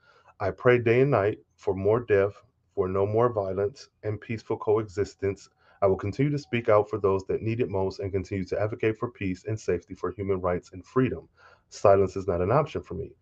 I 0.41 0.51
pray 0.51 0.79
day 0.79 1.01
and 1.01 1.11
night 1.11 1.39
for 1.55 1.75
more 1.75 2.01
death, 2.01 2.35
for 2.75 2.89
no 2.89 3.07
more 3.07 3.33
violence, 3.33 3.89
and 4.03 4.21
peaceful 4.21 4.57
coexistence. 4.57 5.49
I 5.81 5.87
will 5.87 5.97
continue 5.97 6.31
to 6.31 6.39
speak 6.39 6.69
out 6.69 6.89
for 6.89 6.99
those 6.99 7.25
that 7.27 7.43
need 7.43 7.61
it 7.61 7.69
most 7.69 8.01
and 8.01 8.13
continue 8.13 8.45
to 8.47 8.61
advocate 8.61 8.99
for 8.99 9.11
peace 9.11 9.45
and 9.47 9.59
safety 9.59 9.95
for 9.95 10.11
human 10.11 10.41
rights 10.41 10.73
and 10.73 10.85
freedom. 10.85 11.29
Silence 11.71 12.17
is 12.17 12.29
not 12.29 12.41
an 12.41 12.53
option 12.53 12.83
for 12.83 12.95
me. 12.95 13.13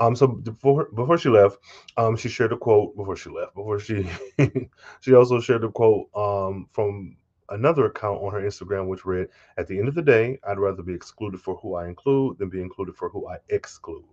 Um, 0.00 0.14
so 0.14 0.28
before 0.28 0.88
before 0.94 1.18
she 1.18 1.28
left, 1.28 1.58
um, 1.96 2.16
she 2.16 2.28
shared 2.28 2.52
a 2.52 2.56
quote 2.56 2.96
before 2.96 3.16
she 3.16 3.30
left. 3.30 3.54
Before 3.54 3.80
she 3.80 4.08
she 5.00 5.14
also 5.14 5.40
shared 5.40 5.64
a 5.64 5.70
quote 5.70 6.08
um 6.14 6.68
from 6.72 7.16
another 7.50 7.86
account 7.86 8.22
on 8.22 8.32
her 8.32 8.40
Instagram, 8.40 8.86
which 8.88 9.04
read, 9.04 9.28
"At 9.56 9.66
the 9.66 9.78
end 9.78 9.88
of 9.88 9.94
the 9.94 10.02
day, 10.02 10.38
I'd 10.46 10.58
rather 10.58 10.82
be 10.82 10.94
excluded 10.94 11.40
for 11.40 11.56
who 11.56 11.74
I 11.74 11.88
include 11.88 12.38
than 12.38 12.48
be 12.48 12.62
included 12.62 12.96
for 12.96 13.08
who 13.08 13.28
I 13.28 13.38
exclude." 13.48 14.04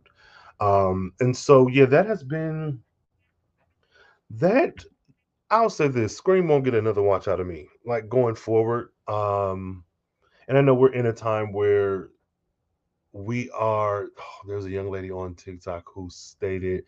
Um, 0.59 1.13
and 1.19 1.35
so 1.35 1.67
yeah, 1.67 1.85
that 1.85 2.05
has 2.07 2.23
been 2.23 2.81
that. 4.31 4.83
I'll 5.51 5.69
say 5.69 5.87
this: 5.87 6.17
Scream 6.17 6.47
won't 6.47 6.65
get 6.65 6.73
another 6.73 7.03
watch 7.03 7.27
out 7.27 7.39
of 7.39 7.47
me. 7.47 7.67
Like 7.85 8.09
going 8.09 8.35
forward, 8.35 8.89
um, 9.07 9.83
and 10.47 10.57
I 10.57 10.61
know 10.61 10.73
we're 10.73 10.93
in 10.93 11.05
a 11.07 11.13
time 11.13 11.53
where 11.53 12.09
we 13.15 13.49
are. 13.51 14.07
Oh, 14.19 14.41
there's 14.47 14.65
a 14.65 14.69
young 14.69 14.91
lady 14.91 15.09
on 15.09 15.35
TikTok 15.35 15.85
who 15.93 16.09
stated 16.11 16.83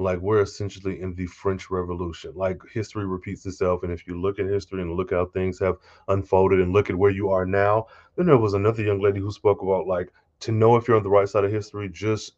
like 0.00 0.20
we're 0.20 0.42
essentially 0.42 1.00
in 1.00 1.14
the 1.14 1.26
French 1.26 1.70
Revolution. 1.70 2.32
Like 2.34 2.60
history 2.72 3.06
repeats 3.06 3.44
itself, 3.46 3.82
and 3.82 3.92
if 3.92 4.06
you 4.06 4.20
look 4.20 4.38
at 4.38 4.46
history 4.46 4.80
and 4.80 4.94
look 4.94 5.10
how 5.10 5.26
things 5.26 5.58
have 5.58 5.76
unfolded 6.08 6.60
and 6.60 6.72
look 6.72 6.88
at 6.88 6.96
where 6.96 7.10
you 7.10 7.28
are 7.30 7.44
now, 7.44 7.86
then 8.16 8.26
there 8.26 8.38
was 8.38 8.54
another 8.54 8.82
young 8.82 9.00
lady 9.00 9.20
who 9.20 9.30
spoke 9.30 9.62
about 9.62 9.86
like 9.86 10.12
to 10.40 10.52
know 10.52 10.76
if 10.76 10.88
you're 10.88 10.96
on 10.96 11.02
the 11.02 11.10
right 11.10 11.28
side 11.28 11.44
of 11.44 11.52
history, 11.52 11.88
just 11.88 12.32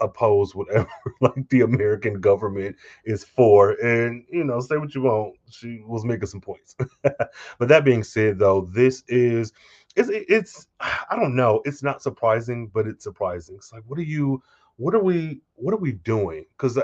oppose 0.00 0.54
whatever 0.56 0.88
like 1.20 1.48
the 1.50 1.60
American 1.60 2.20
government 2.20 2.74
is 3.04 3.22
for. 3.22 3.72
And 3.84 4.24
you 4.30 4.44
know, 4.44 4.60
say 4.60 4.78
what 4.78 4.94
you 4.94 5.02
want. 5.02 5.34
She 5.50 5.82
was 5.86 6.04
making 6.04 6.26
some 6.26 6.40
points. 6.40 6.74
but 7.02 7.68
that 7.68 7.84
being 7.84 8.02
said, 8.02 8.38
though, 8.38 8.68
this 8.72 9.04
is 9.08 9.52
it's 9.96 10.10
it's 10.12 10.66
I 10.80 11.16
don't 11.16 11.36
know. 11.36 11.62
It's 11.64 11.82
not 11.82 12.02
surprising, 12.02 12.68
but 12.72 12.86
it's 12.86 13.04
surprising. 13.04 13.56
It's 13.56 13.72
like, 13.72 13.82
what 13.86 13.98
are 13.98 14.02
you? 14.02 14.42
What 14.76 14.94
are 14.94 15.02
we? 15.02 15.40
What 15.54 15.74
are 15.74 15.78
we 15.78 15.92
doing? 15.92 16.44
Because 16.56 16.78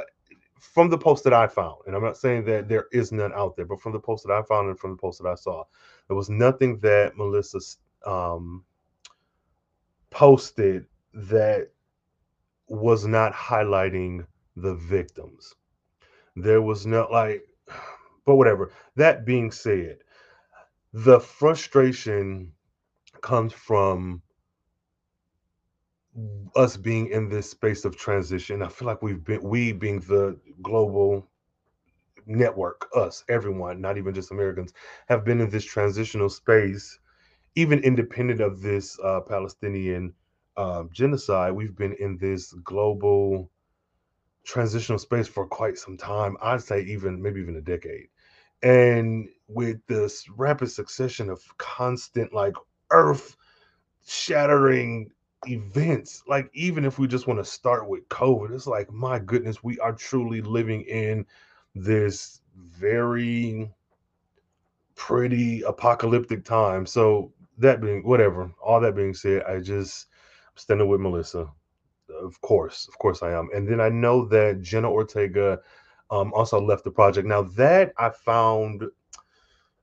from 0.61 0.91
the 0.91 0.99
post 0.99 1.25
that 1.25 1.33
I 1.33 1.47
found, 1.47 1.79
and 1.87 1.97
I'm 1.97 2.03
not 2.03 2.17
saying 2.17 2.45
that 2.45 2.69
there 2.69 2.87
is 2.93 3.13
none 3.13 3.33
out 3.33 3.57
there, 3.57 3.65
but 3.65 3.81
from 3.81 3.93
the 3.93 3.99
post 4.01 4.27
that 4.27 4.33
I 4.33 4.43
found 4.43 4.69
and 4.69 4.79
from 4.79 4.91
the 4.91 4.97
post 4.97 5.23
that 5.23 5.29
I 5.29 5.35
saw, 5.35 5.65
there 6.07 6.17
was 6.17 6.31
nothing 6.31 6.79
that 6.79 7.17
Melissa 7.17 7.61
um, 8.07 8.65
posted 10.11 10.87
that 11.15 11.71
was 12.69 13.07
not 13.07 13.33
highlighting 13.33 14.27
the 14.57 14.75
victims. 14.75 15.55
There 16.37 16.63
was 16.63 16.87
no 16.87 17.09
like, 17.11 17.43
but 18.27 18.37
whatever. 18.37 18.71
That 18.97 19.25
being 19.25 19.51
said, 19.51 19.99
the 20.93 21.21
frustration 21.21 22.53
comes 23.23 23.53
from 23.53 24.23
us 26.57 26.77
being 26.77 27.09
in 27.09 27.29
this 27.29 27.51
space 27.51 27.85
of 27.85 27.97
transition. 27.97 28.63
I 28.63 28.69
feel 28.69 28.87
like 28.87 29.03
we've 29.03 29.25
been 29.25 29.43
we 29.43 29.73
being 29.73 30.01
the 30.01 30.39
global 30.63 31.29
network, 32.27 32.89
us, 32.95 33.25
everyone, 33.29 33.81
not 33.81 33.99
even 33.99 34.15
just 34.15 34.31
Americans, 34.31 34.73
have 35.09 35.25
been 35.25 35.41
in 35.41 35.51
this 35.51 35.65
transitional 35.65 36.29
space, 36.29 36.99
even 37.55 37.81
independent 37.81 38.41
of 38.41 38.61
this 38.61 38.99
uh, 39.03 39.21
Palestinian 39.21 40.15
um, 40.57 40.91
genocide, 40.93 41.53
we've 41.53 41.77
been 41.77 41.95
in 41.95 42.19
this 42.19 42.53
global 42.65 43.51
transitional 44.45 44.99
space 44.99 45.29
for 45.29 45.47
quite 45.47 45.79
some 45.79 45.97
time. 45.97 46.37
I'd 46.43 46.63
say 46.63 46.83
even 46.83 47.23
maybe 47.23 47.41
even 47.41 47.57
a 47.57 47.61
decade. 47.61 48.09
And 48.63 49.29
with 49.49 49.79
this 49.87 50.29
rapid 50.37 50.71
succession 50.71 51.31
of 51.31 51.41
constant, 51.57 52.33
like 52.33 52.55
earth 52.91 53.37
shattering 54.07 55.11
events, 55.47 56.23
like 56.27 56.51
even 56.53 56.85
if 56.85 56.99
we 56.99 57.07
just 57.07 57.27
want 57.27 57.39
to 57.39 57.45
start 57.45 57.89
with 57.89 58.09
COVID, 58.09 58.53
it's 58.53 58.67
like, 58.67 58.91
my 58.93 59.19
goodness, 59.19 59.63
we 59.63 59.79
are 59.79 59.93
truly 59.93 60.41
living 60.41 60.83
in 60.83 61.25
this 61.75 62.41
very 62.57 63.71
pretty 64.95 65.63
apocalyptic 65.63 66.45
time. 66.45 66.85
So, 66.87 67.33
that 67.59 67.81
being 67.83 68.03
whatever, 68.03 68.51
all 68.63 68.81
that 68.81 68.97
being 68.97 69.13
said, 69.13 69.43
I 69.43 69.61
just 69.61 70.07
standing 70.55 70.89
with 70.89 71.01
Melissa. 71.01 71.47
Of 72.09 72.41
course, 72.41 72.89
of 72.89 72.99
course 72.99 73.23
I 73.23 73.33
am. 73.33 73.49
And 73.55 73.69
then 73.69 73.81
I 73.81 73.89
know 73.89 74.25
that 74.27 74.63
Jenna 74.63 74.91
Ortega 74.91 75.61
um, 76.11 76.33
also 76.35 76.61
left 76.61 76.85
the 76.85 76.91
project. 76.91 77.27
Now 77.27 77.43
that 77.43 77.93
I 77.99 78.11
found 78.11 78.85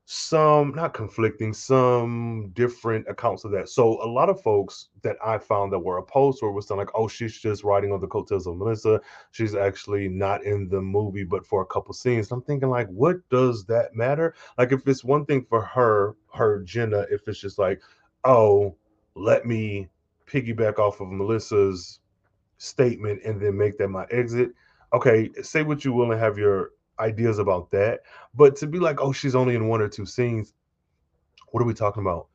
some 0.09 0.73
not 0.73 0.93
conflicting, 0.93 1.53
some 1.53 2.49
different 2.53 3.05
accounts 3.09 3.43
of 3.43 3.51
that. 3.51 3.67
So 3.67 4.01
a 4.01 4.07
lot 4.07 4.29
of 4.29 4.41
folks 4.41 4.87
that 5.01 5.17
I 5.21 5.37
found 5.37 5.73
that 5.73 5.79
were 5.79 5.97
opposed 5.97 6.41
or 6.41 6.53
was 6.53 6.65
saying 6.65 6.79
like, 6.79 6.91
oh, 6.95 7.09
she's 7.09 7.37
just 7.37 7.65
riding 7.65 7.91
on 7.91 7.99
the 7.99 8.07
coattails 8.07 8.47
of 8.47 8.55
Melissa. 8.55 9.01
She's 9.31 9.53
actually 9.53 10.07
not 10.07 10.45
in 10.45 10.69
the 10.69 10.79
movie, 10.79 11.25
but 11.25 11.45
for 11.45 11.61
a 11.61 11.65
couple 11.65 11.93
scenes. 11.93 12.31
I'm 12.31 12.41
thinking 12.41 12.69
like, 12.69 12.87
what 12.87 13.17
does 13.29 13.65
that 13.65 13.95
matter? 13.95 14.33
Like 14.57 14.71
if 14.71 14.87
it's 14.87 15.03
one 15.03 15.25
thing 15.25 15.45
for 15.49 15.61
her, 15.61 16.15
her 16.33 16.63
Jenna, 16.63 17.05
if 17.11 17.27
it's 17.27 17.41
just 17.41 17.59
like, 17.59 17.81
oh, 18.23 18.77
let 19.15 19.45
me 19.45 19.89
piggyback 20.25 20.79
off 20.79 21.01
of 21.01 21.09
Melissa's 21.09 21.99
statement 22.59 23.23
and 23.25 23.41
then 23.41 23.57
make 23.57 23.77
that 23.77 23.89
my 23.89 24.05
exit. 24.09 24.51
Okay, 24.93 25.29
say 25.41 25.63
what 25.63 25.83
you 25.83 25.91
will 25.91 26.13
and 26.13 26.21
have 26.21 26.37
your 26.37 26.71
ideas 26.99 27.39
about 27.39 27.71
that. 27.71 28.01
But 28.33 28.55
to 28.57 28.67
be 28.67 28.79
like, 28.79 29.01
oh, 29.01 29.11
she's 29.11 29.35
only 29.35 29.55
in 29.55 29.67
one 29.67 29.81
or 29.81 29.89
two 29.89 30.05
scenes, 30.05 30.53
what 31.51 31.61
are 31.61 31.65
we 31.65 31.73
talking 31.73 32.01
about? 32.01 32.27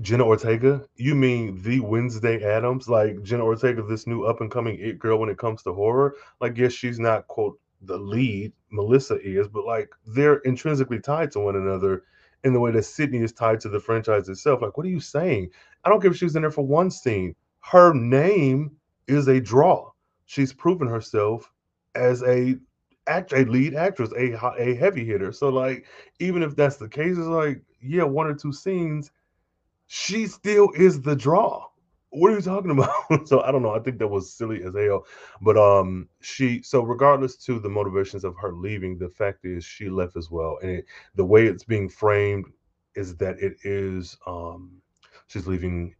Jenna 0.00 0.24
Ortega? 0.24 0.84
You 0.96 1.14
mean 1.14 1.62
the 1.62 1.80
Wednesday 1.80 2.42
Addams? 2.42 2.88
Like 2.88 3.22
Jenna 3.22 3.44
Ortega, 3.44 3.82
this 3.82 4.06
new 4.06 4.24
up 4.24 4.40
and 4.40 4.50
coming 4.50 4.78
it 4.80 4.98
girl 4.98 5.18
when 5.18 5.28
it 5.28 5.38
comes 5.38 5.62
to 5.62 5.72
horror? 5.72 6.16
Like, 6.40 6.56
yes, 6.56 6.72
she's 6.72 6.98
not 6.98 7.28
quote 7.28 7.60
the 7.82 7.98
lead, 7.98 8.52
Melissa 8.70 9.20
is, 9.20 9.46
but 9.46 9.64
like 9.64 9.90
they're 10.06 10.38
intrinsically 10.38 11.00
tied 11.00 11.30
to 11.32 11.40
one 11.40 11.56
another 11.56 12.04
in 12.42 12.52
the 12.52 12.60
way 12.60 12.70
that 12.72 12.84
Sidney 12.84 13.18
is 13.18 13.32
tied 13.32 13.60
to 13.60 13.68
the 13.68 13.80
franchise 13.80 14.28
itself. 14.28 14.62
Like, 14.62 14.76
what 14.76 14.86
are 14.86 14.90
you 14.90 15.00
saying? 15.00 15.50
I 15.84 15.88
don't 15.88 16.00
care 16.00 16.10
if 16.10 16.16
she 16.16 16.24
was 16.24 16.36
in 16.36 16.42
there 16.42 16.50
for 16.50 16.66
one 16.66 16.90
scene. 16.90 17.34
Her 17.60 17.94
name 17.94 18.76
is 19.06 19.28
a 19.28 19.40
draw. 19.40 19.90
She's 20.26 20.52
proven 20.52 20.88
herself 20.88 21.52
as 21.94 22.22
a 22.22 22.56
act 23.06 23.32
a 23.32 23.44
lead 23.44 23.74
actress, 23.74 24.10
a 24.16 24.34
a 24.58 24.74
heavy 24.74 25.04
hitter. 25.04 25.32
So 25.32 25.48
like, 25.48 25.86
even 26.20 26.42
if 26.42 26.56
that's 26.56 26.76
the 26.76 26.88
case, 26.88 27.16
it's 27.18 27.26
like, 27.26 27.62
yeah, 27.80 28.04
one 28.04 28.26
or 28.26 28.34
two 28.34 28.52
scenes, 28.52 29.10
she 29.86 30.26
still 30.26 30.70
is 30.76 31.00
the 31.02 31.16
draw. 31.16 31.66
What 32.10 32.32
are 32.32 32.36
you 32.36 32.42
talking 32.42 32.70
about? 32.72 33.26
so 33.28 33.40
I 33.42 33.50
don't 33.52 33.62
know. 33.62 33.74
I 33.74 33.80
think 33.80 33.98
that 33.98 34.08
was 34.08 34.32
silly 34.32 34.62
as 34.64 34.74
hell. 34.74 35.04
But 35.40 35.56
um, 35.56 36.08
she 36.20 36.62
so 36.62 36.82
regardless 36.82 37.36
to 37.46 37.58
the 37.58 37.68
motivations 37.68 38.24
of 38.24 38.34
her 38.40 38.52
leaving, 38.52 38.98
the 38.98 39.08
fact 39.08 39.44
is 39.44 39.64
she 39.64 39.88
left 39.88 40.16
as 40.16 40.30
well, 40.30 40.58
and 40.62 40.70
it, 40.70 40.84
the 41.14 41.24
way 41.24 41.46
it's 41.46 41.64
being 41.64 41.88
framed 41.88 42.46
is 42.94 43.16
that 43.16 43.38
it 43.40 43.54
is 43.64 44.16
um 44.26 44.70
she's 45.26 45.46
leaving 45.46 45.94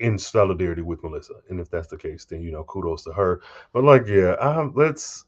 in 0.00 0.18
solidarity 0.18 0.82
with 0.82 1.02
Melissa. 1.02 1.34
And 1.48 1.60
if 1.60 1.70
that's 1.70 1.88
the 1.88 1.96
case, 1.96 2.24
then 2.24 2.42
you 2.42 2.52
know, 2.52 2.64
kudos 2.64 3.04
to 3.04 3.12
her. 3.12 3.40
But 3.72 3.84
like, 3.84 4.06
yeah, 4.06 4.32
um, 4.40 4.72
let's 4.74 5.24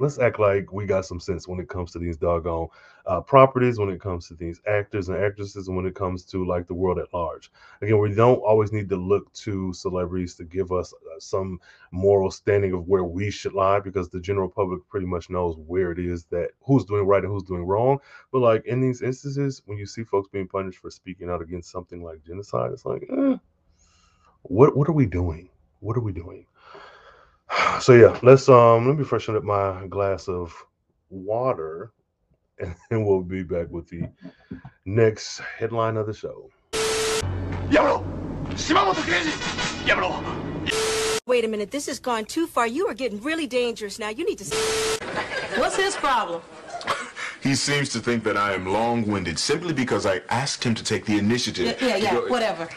let's 0.00 0.18
act 0.18 0.40
like 0.40 0.72
we 0.72 0.86
got 0.86 1.04
some 1.04 1.20
sense 1.20 1.46
when 1.46 1.60
it 1.60 1.68
comes 1.68 1.92
to 1.92 1.98
these 1.98 2.16
doggone 2.16 2.68
uh, 3.06 3.20
properties, 3.20 3.78
when 3.78 3.90
it 3.90 4.00
comes 4.00 4.26
to 4.28 4.34
these 4.34 4.60
actors 4.66 5.08
and 5.08 5.22
actresses, 5.22 5.68
and 5.68 5.76
when 5.76 5.86
it 5.86 5.94
comes 5.94 6.24
to 6.24 6.46
like 6.46 6.66
the 6.66 6.74
world 6.74 6.98
at 6.98 7.12
large. 7.12 7.52
Again, 7.82 7.98
we 7.98 8.14
don't 8.14 8.38
always 8.38 8.72
need 8.72 8.88
to 8.88 8.96
look 8.96 9.32
to 9.34 9.72
celebrities 9.74 10.34
to 10.36 10.44
give 10.44 10.72
us 10.72 10.92
uh, 10.92 11.20
some 11.20 11.60
moral 11.92 12.30
standing 12.30 12.72
of 12.72 12.88
where 12.88 13.04
we 13.04 13.30
should 13.30 13.52
lie, 13.52 13.78
because 13.80 14.08
the 14.08 14.20
general 14.20 14.48
public 14.48 14.80
pretty 14.88 15.06
much 15.06 15.28
knows 15.30 15.56
where 15.66 15.92
it 15.92 15.98
is 15.98 16.24
that 16.26 16.50
who's 16.62 16.84
doing 16.84 17.06
right 17.06 17.22
and 17.22 17.32
who's 17.32 17.42
doing 17.42 17.64
wrong. 17.64 17.98
But 18.32 18.40
like 18.40 18.64
in 18.66 18.80
these 18.80 19.02
instances, 19.02 19.62
when 19.66 19.78
you 19.78 19.86
see 19.86 20.04
folks 20.04 20.28
being 20.32 20.48
punished 20.48 20.78
for 20.78 20.90
speaking 20.90 21.28
out 21.30 21.42
against 21.42 21.70
something 21.70 22.02
like 22.02 22.24
genocide, 22.24 22.72
it's 22.72 22.86
like, 22.86 23.06
eh, 23.10 23.36
what 24.42 24.76
what 24.76 24.88
are 24.88 24.92
we 24.92 25.06
doing? 25.06 25.50
What 25.80 25.96
are 25.96 26.00
we 26.00 26.12
doing? 26.12 26.46
So 27.80 27.94
yeah, 27.94 28.18
let's 28.22 28.48
um 28.48 28.86
let 28.86 28.96
me 28.96 29.04
freshen 29.04 29.36
up 29.36 29.42
my 29.42 29.86
glass 29.86 30.28
of 30.28 30.54
water 31.08 31.92
and 32.58 32.74
then 32.90 33.04
we'll 33.04 33.22
be 33.22 33.42
back 33.42 33.70
with 33.70 33.88
the 33.88 34.02
next 34.84 35.40
headline 35.58 35.96
of 35.96 36.06
the 36.06 36.14
show. 36.14 36.50
Wait 41.26 41.44
a 41.44 41.48
minute, 41.48 41.70
this 41.70 41.86
has 41.86 41.98
gone 42.00 42.24
too 42.24 42.46
far. 42.46 42.66
You 42.66 42.86
are 42.88 42.94
getting 42.94 43.20
really 43.22 43.46
dangerous 43.46 43.98
now. 43.98 44.08
You 44.08 44.26
need 44.26 44.38
to. 44.38 44.56
What's 45.56 45.76
his 45.76 45.96
problem? 45.96 46.42
He 47.42 47.54
seems 47.54 47.88
to 47.90 48.00
think 48.00 48.22
that 48.24 48.36
I 48.36 48.52
am 48.52 48.66
long-winded 48.66 49.38
simply 49.38 49.72
because 49.72 50.04
I 50.04 50.20
asked 50.28 50.62
him 50.62 50.74
to 50.74 50.84
take 50.84 51.06
the 51.06 51.16
initiative. 51.16 51.74
Yeah, 51.80 51.96
yeah, 51.96 51.96
yeah 51.96 52.28
whatever. 52.28 52.68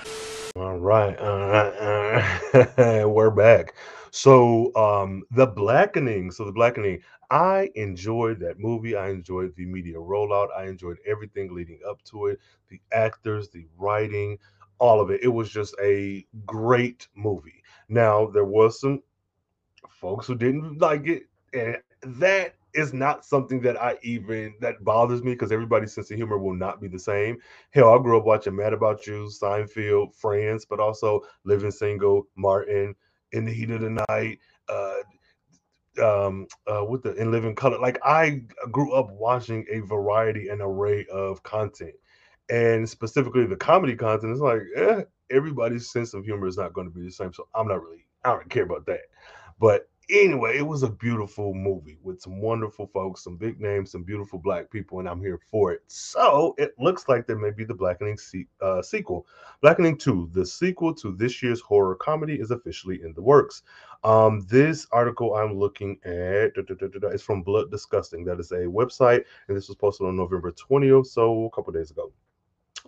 All 0.55 0.77
right, 0.77 1.19
all 1.19 1.37
right, 1.49 1.73
all 1.81 2.63
right. 2.63 3.05
we're 3.13 3.29
back. 3.29 3.73
So, 4.13 4.73
um, 4.75 5.23
the 5.31 5.47
blackening. 5.47 6.31
So, 6.31 6.45
the 6.45 6.51
blackening. 6.51 7.01
I 7.31 7.71
enjoyed 7.75 8.39
that 8.41 8.59
movie. 8.59 8.95
I 8.95 9.09
enjoyed 9.09 9.55
the 9.55 9.65
media 9.65 9.95
rollout. 9.95 10.49
I 10.55 10.65
enjoyed 10.67 10.97
everything 11.05 11.53
leading 11.55 11.79
up 11.89 12.03
to 12.11 12.27
it. 12.27 12.39
The 12.69 12.79
actors, 12.91 13.49
the 13.49 13.65
writing, 13.77 14.37
all 14.77 15.01
of 15.01 15.09
it. 15.09 15.21
It 15.23 15.29
was 15.29 15.49
just 15.49 15.75
a 15.81 16.25
great 16.45 17.07
movie. 17.15 17.63
Now, 17.89 18.27
there 18.27 18.45
was 18.45 18.79
some 18.79 19.01
folks 19.89 20.27
who 20.27 20.35
didn't 20.35 20.79
like 20.79 21.07
it, 21.07 21.23
and 21.53 21.77
that 22.19 22.55
is 22.73 22.93
not 22.93 23.25
something 23.25 23.61
that 23.61 23.81
I 23.81 23.97
even 24.03 24.55
that 24.61 24.83
bothers 24.83 25.23
me 25.23 25.33
because 25.33 25.51
everybody's 25.51 25.93
sense 25.93 26.11
of 26.11 26.17
humor 26.17 26.37
will 26.37 26.55
not 26.55 26.81
be 26.81 26.87
the 26.87 26.99
same. 26.99 27.37
Hell, 27.71 27.93
I 27.93 28.01
grew 28.01 28.17
up 28.17 28.25
watching 28.25 28.55
Mad 28.55 28.73
About 28.73 29.07
You, 29.07 29.29
Seinfeld, 29.29 30.15
Friends, 30.15 30.65
but 30.65 30.79
also 30.79 31.21
Living 31.45 31.71
Single, 31.71 32.27
Martin, 32.35 32.95
In 33.33 33.45
the 33.45 33.51
Heat 33.53 33.71
of 33.71 33.81
the 33.81 34.03
Night, 34.09 34.39
uh, 34.69 34.95
um, 36.01 36.47
uh, 36.71 36.83
with 36.83 37.03
the 37.03 37.13
In 37.15 37.31
Living 37.31 37.55
Color. 37.55 37.79
Like 37.79 37.99
I 38.03 38.43
grew 38.71 38.93
up 38.93 39.11
watching 39.11 39.65
a 39.71 39.79
variety 39.81 40.49
and 40.49 40.61
array 40.61 41.05
of 41.11 41.43
content, 41.43 41.93
and 42.49 42.89
specifically 42.89 43.45
the 43.45 43.55
comedy 43.55 43.95
content. 43.95 44.31
It's 44.31 44.41
like, 44.41 44.61
eh, 44.75 45.03
everybody's 45.31 45.91
sense 45.91 46.13
of 46.13 46.23
humor 46.25 46.47
is 46.47 46.57
not 46.57 46.73
going 46.73 46.87
to 46.87 46.93
be 46.93 47.03
the 47.03 47.11
same. 47.11 47.33
So 47.33 47.47
I'm 47.53 47.67
not 47.67 47.81
really, 47.81 48.05
I 48.23 48.31
don't 48.31 48.49
care 48.49 48.63
about 48.63 48.85
that. 48.87 49.01
But 49.59 49.89
anyway, 50.09 50.57
it 50.57 50.67
was 50.67 50.83
a 50.83 50.89
beautiful 50.89 51.53
movie 51.53 51.97
with 52.01 52.21
some 52.21 52.39
wonderful 52.39 52.87
folks, 52.87 53.23
some 53.23 53.37
big 53.37 53.59
names, 53.59 53.91
some 53.91 54.03
beautiful 54.03 54.39
black 54.39 54.69
people, 54.69 54.99
and 54.99 55.07
I'm 55.07 55.21
here 55.21 55.39
for 55.49 55.71
it. 55.71 55.81
So 55.87 56.55
it 56.57 56.73
looks 56.79 57.07
like 57.07 57.25
there 57.25 57.37
may 57.37 57.51
be 57.51 57.63
the 57.63 57.73
Blackening 57.73 58.17
se- 58.17 58.47
uh, 58.61 58.81
sequel. 58.81 59.27
Blackening 59.61 59.97
2, 59.97 60.29
the 60.31 60.45
sequel 60.45 60.93
to 60.95 61.15
this 61.15 61.41
year's 61.41 61.61
horror 61.61 61.95
comedy, 61.95 62.35
is 62.35 62.51
officially 62.51 63.01
in 63.03 63.13
the 63.13 63.21
works. 63.21 63.63
Um, 64.03 64.45
this 64.49 64.87
article 64.91 65.35
I'm 65.35 65.57
looking 65.57 65.99
at 66.03 66.55
da, 66.55 66.61
da, 66.61 66.87
da, 66.87 67.07
is 67.09 67.21
from 67.21 67.41
Bloody 67.41 67.69
Disgusting. 67.69 68.25
That 68.25 68.39
is 68.39 68.51
a 68.51 68.65
website, 68.65 69.23
and 69.47 69.57
this 69.57 69.67
was 69.67 69.77
posted 69.77 70.07
on 70.07 70.17
November 70.17 70.51
20th, 70.51 71.07
so 71.07 71.45
a 71.45 71.49
couple 71.51 71.73
days 71.73 71.91
ago. 71.91 72.11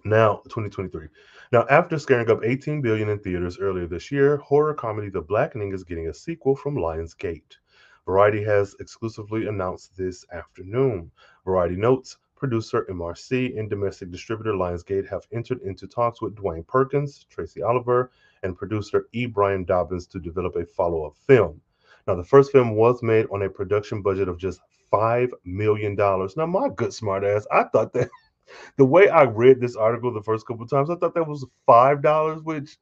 Now, 0.08 0.36
2023. 0.50 1.08
Now, 1.52 1.66
after 1.72 1.98
scaring 1.98 2.30
up 2.30 2.44
18 2.44 2.80
billion 2.80 3.10
in 3.10 3.18
theaters 3.18 3.58
earlier 3.58 3.88
this 3.88 4.12
year, 4.12 4.38
horror 4.38 4.76
comedy 4.76 5.10
The 5.10 5.20
Blackening 5.20 5.74
is 5.74 5.84
getting 5.84 6.10
a 6.10 6.14
sequel 6.14 6.56
from 6.56 6.76
Lionsgate. 6.76 7.58
Variety 8.06 8.44
has 8.44 8.76
exclusively 8.80 9.48
announced 9.48 9.98
this 9.98 10.24
afternoon. 10.32 11.10
Variety 11.44 11.76
notes 11.76 12.18
producer 12.36 12.86
MRC 12.88 13.58
and 13.58 13.68
domestic 13.68 14.12
distributor 14.12 14.54
Lionsgate 14.54 15.10
have 15.10 15.26
entered 15.32 15.64
into 15.64 15.88
talks 15.88 16.22
with 16.22 16.36
Dwayne 16.36 16.68
Perkins, 16.68 17.26
Tracy 17.32 17.64
Oliver, 17.64 18.12
and 18.44 18.56
producer 18.56 19.08
E. 19.14 19.26
Brian 19.26 19.64
Dobbins 19.64 20.06
to 20.06 20.20
develop 20.20 20.56
a 20.56 20.68
follow 20.68 21.08
up 21.08 21.16
film. 21.26 21.60
Now, 22.06 22.14
the 22.14 22.24
first 22.24 22.52
film 22.52 22.76
was 22.76 23.02
made 23.02 23.26
on 23.32 23.42
a 23.42 23.50
production 23.50 24.04
budget 24.04 24.30
of 24.30 24.38
just 24.38 24.62
$5 24.94 25.32
million. 25.46 25.96
Now, 25.96 26.46
my 26.46 26.70
good 26.70 26.94
smart 26.94 27.24
ass, 27.24 27.48
I 27.52 27.64
thought 27.64 27.92
that 27.94 28.10
the 28.78 28.86
way 28.86 29.10
I 29.10 29.24
read 29.24 29.60
this 29.60 29.76
article 29.76 30.14
the 30.14 30.22
first 30.22 30.46
couple 30.48 30.68
times, 30.68 30.90
I 30.90 30.96
thought 30.96 31.14
that 31.16 31.28
was 31.28 31.46
five 31.66 32.02
dollars, 32.02 32.42
which, 32.42 32.78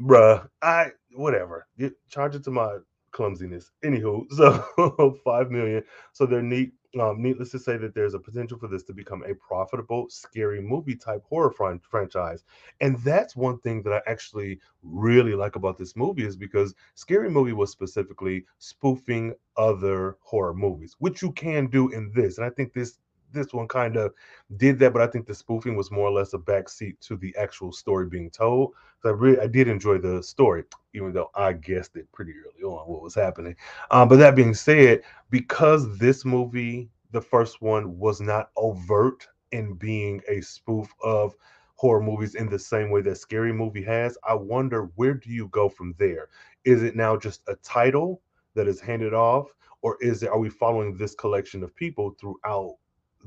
bruh, 0.00 0.48
I 0.62 0.92
whatever. 1.14 1.66
Get, 1.78 1.94
charge 2.08 2.34
it 2.34 2.44
to 2.44 2.50
my 2.50 2.78
clumsiness. 3.12 3.72
Anywho, 3.84 4.30
so 4.32 5.18
five 5.24 5.50
million. 5.50 5.82
So 6.12 6.26
they're 6.26 6.42
neat. 6.42 6.72
Um, 6.98 7.20
needless 7.20 7.50
to 7.50 7.58
say 7.58 7.76
that 7.76 7.94
there's 7.94 8.14
a 8.14 8.18
potential 8.18 8.58
for 8.58 8.68
this 8.68 8.82
to 8.84 8.94
become 8.94 9.22
a 9.24 9.34
profitable, 9.34 10.06
scary 10.08 10.62
movie 10.62 10.96
type 10.96 11.22
horror 11.28 11.50
fran- 11.50 11.80
franchise, 11.80 12.42
and 12.80 12.98
that's 13.00 13.36
one 13.36 13.58
thing 13.58 13.82
that 13.82 13.92
I 13.92 14.10
actually 14.10 14.60
really 14.82 15.34
like 15.34 15.56
about 15.56 15.76
this 15.76 15.94
movie 15.94 16.24
is 16.24 16.36
because 16.38 16.74
Scary 16.94 17.28
Movie 17.28 17.52
was 17.52 17.70
specifically 17.70 18.46
spoofing 18.60 19.34
other 19.58 20.16
horror 20.22 20.54
movies, 20.54 20.96
which 20.98 21.20
you 21.20 21.32
can 21.32 21.66
do 21.66 21.90
in 21.90 22.10
this, 22.14 22.38
and 22.38 22.46
I 22.46 22.50
think 22.50 22.72
this 22.72 22.98
this 23.32 23.52
one 23.52 23.68
kind 23.68 23.96
of 23.96 24.12
did 24.56 24.78
that, 24.78 24.92
but 24.92 25.02
I 25.02 25.06
think 25.06 25.26
the 25.26 25.34
spoofing 25.34 25.76
was 25.76 25.90
more 25.90 26.06
or 26.08 26.12
less 26.12 26.32
a 26.32 26.38
backseat 26.38 26.98
to 27.00 27.16
the 27.16 27.34
actual 27.36 27.72
story 27.72 28.06
being 28.06 28.30
told. 28.30 28.72
So 29.02 29.10
I 29.10 29.12
really 29.12 29.40
I 29.40 29.46
did 29.46 29.68
enjoy 29.68 29.98
the 29.98 30.22
story, 30.22 30.64
even 30.94 31.12
though 31.12 31.30
I 31.34 31.52
guessed 31.52 31.96
it 31.96 32.10
pretty 32.12 32.32
early 32.32 32.62
on 32.62 32.88
what 32.88 33.02
was 33.02 33.14
happening. 33.14 33.56
Um, 33.90 34.08
but 34.08 34.16
that 34.16 34.36
being 34.36 34.54
said, 34.54 35.02
because 35.30 35.98
this 35.98 36.24
movie, 36.24 36.88
the 37.10 37.20
first 37.20 37.60
one, 37.60 37.98
was 37.98 38.20
not 38.20 38.50
overt 38.56 39.26
in 39.52 39.74
being 39.74 40.20
a 40.28 40.40
spoof 40.40 40.88
of 41.02 41.34
horror 41.74 42.02
movies 42.02 42.34
in 42.34 42.48
the 42.48 42.58
same 42.58 42.90
way 42.90 43.02
that 43.02 43.16
Scary 43.16 43.52
Movie 43.52 43.82
has, 43.82 44.16
I 44.26 44.34
wonder 44.34 44.90
where 44.96 45.14
do 45.14 45.30
you 45.30 45.48
go 45.48 45.68
from 45.68 45.94
there? 45.98 46.28
Is 46.64 46.82
it 46.82 46.96
now 46.96 47.16
just 47.16 47.42
a 47.48 47.54
title 47.56 48.22
that 48.54 48.66
is 48.66 48.80
handed 48.80 49.12
off, 49.12 49.48
or 49.82 49.98
is 50.00 50.22
it 50.22 50.30
are 50.30 50.38
we 50.38 50.48
following 50.48 50.96
this 50.96 51.14
collection 51.14 51.62
of 51.62 51.76
people 51.76 52.16
throughout 52.18 52.76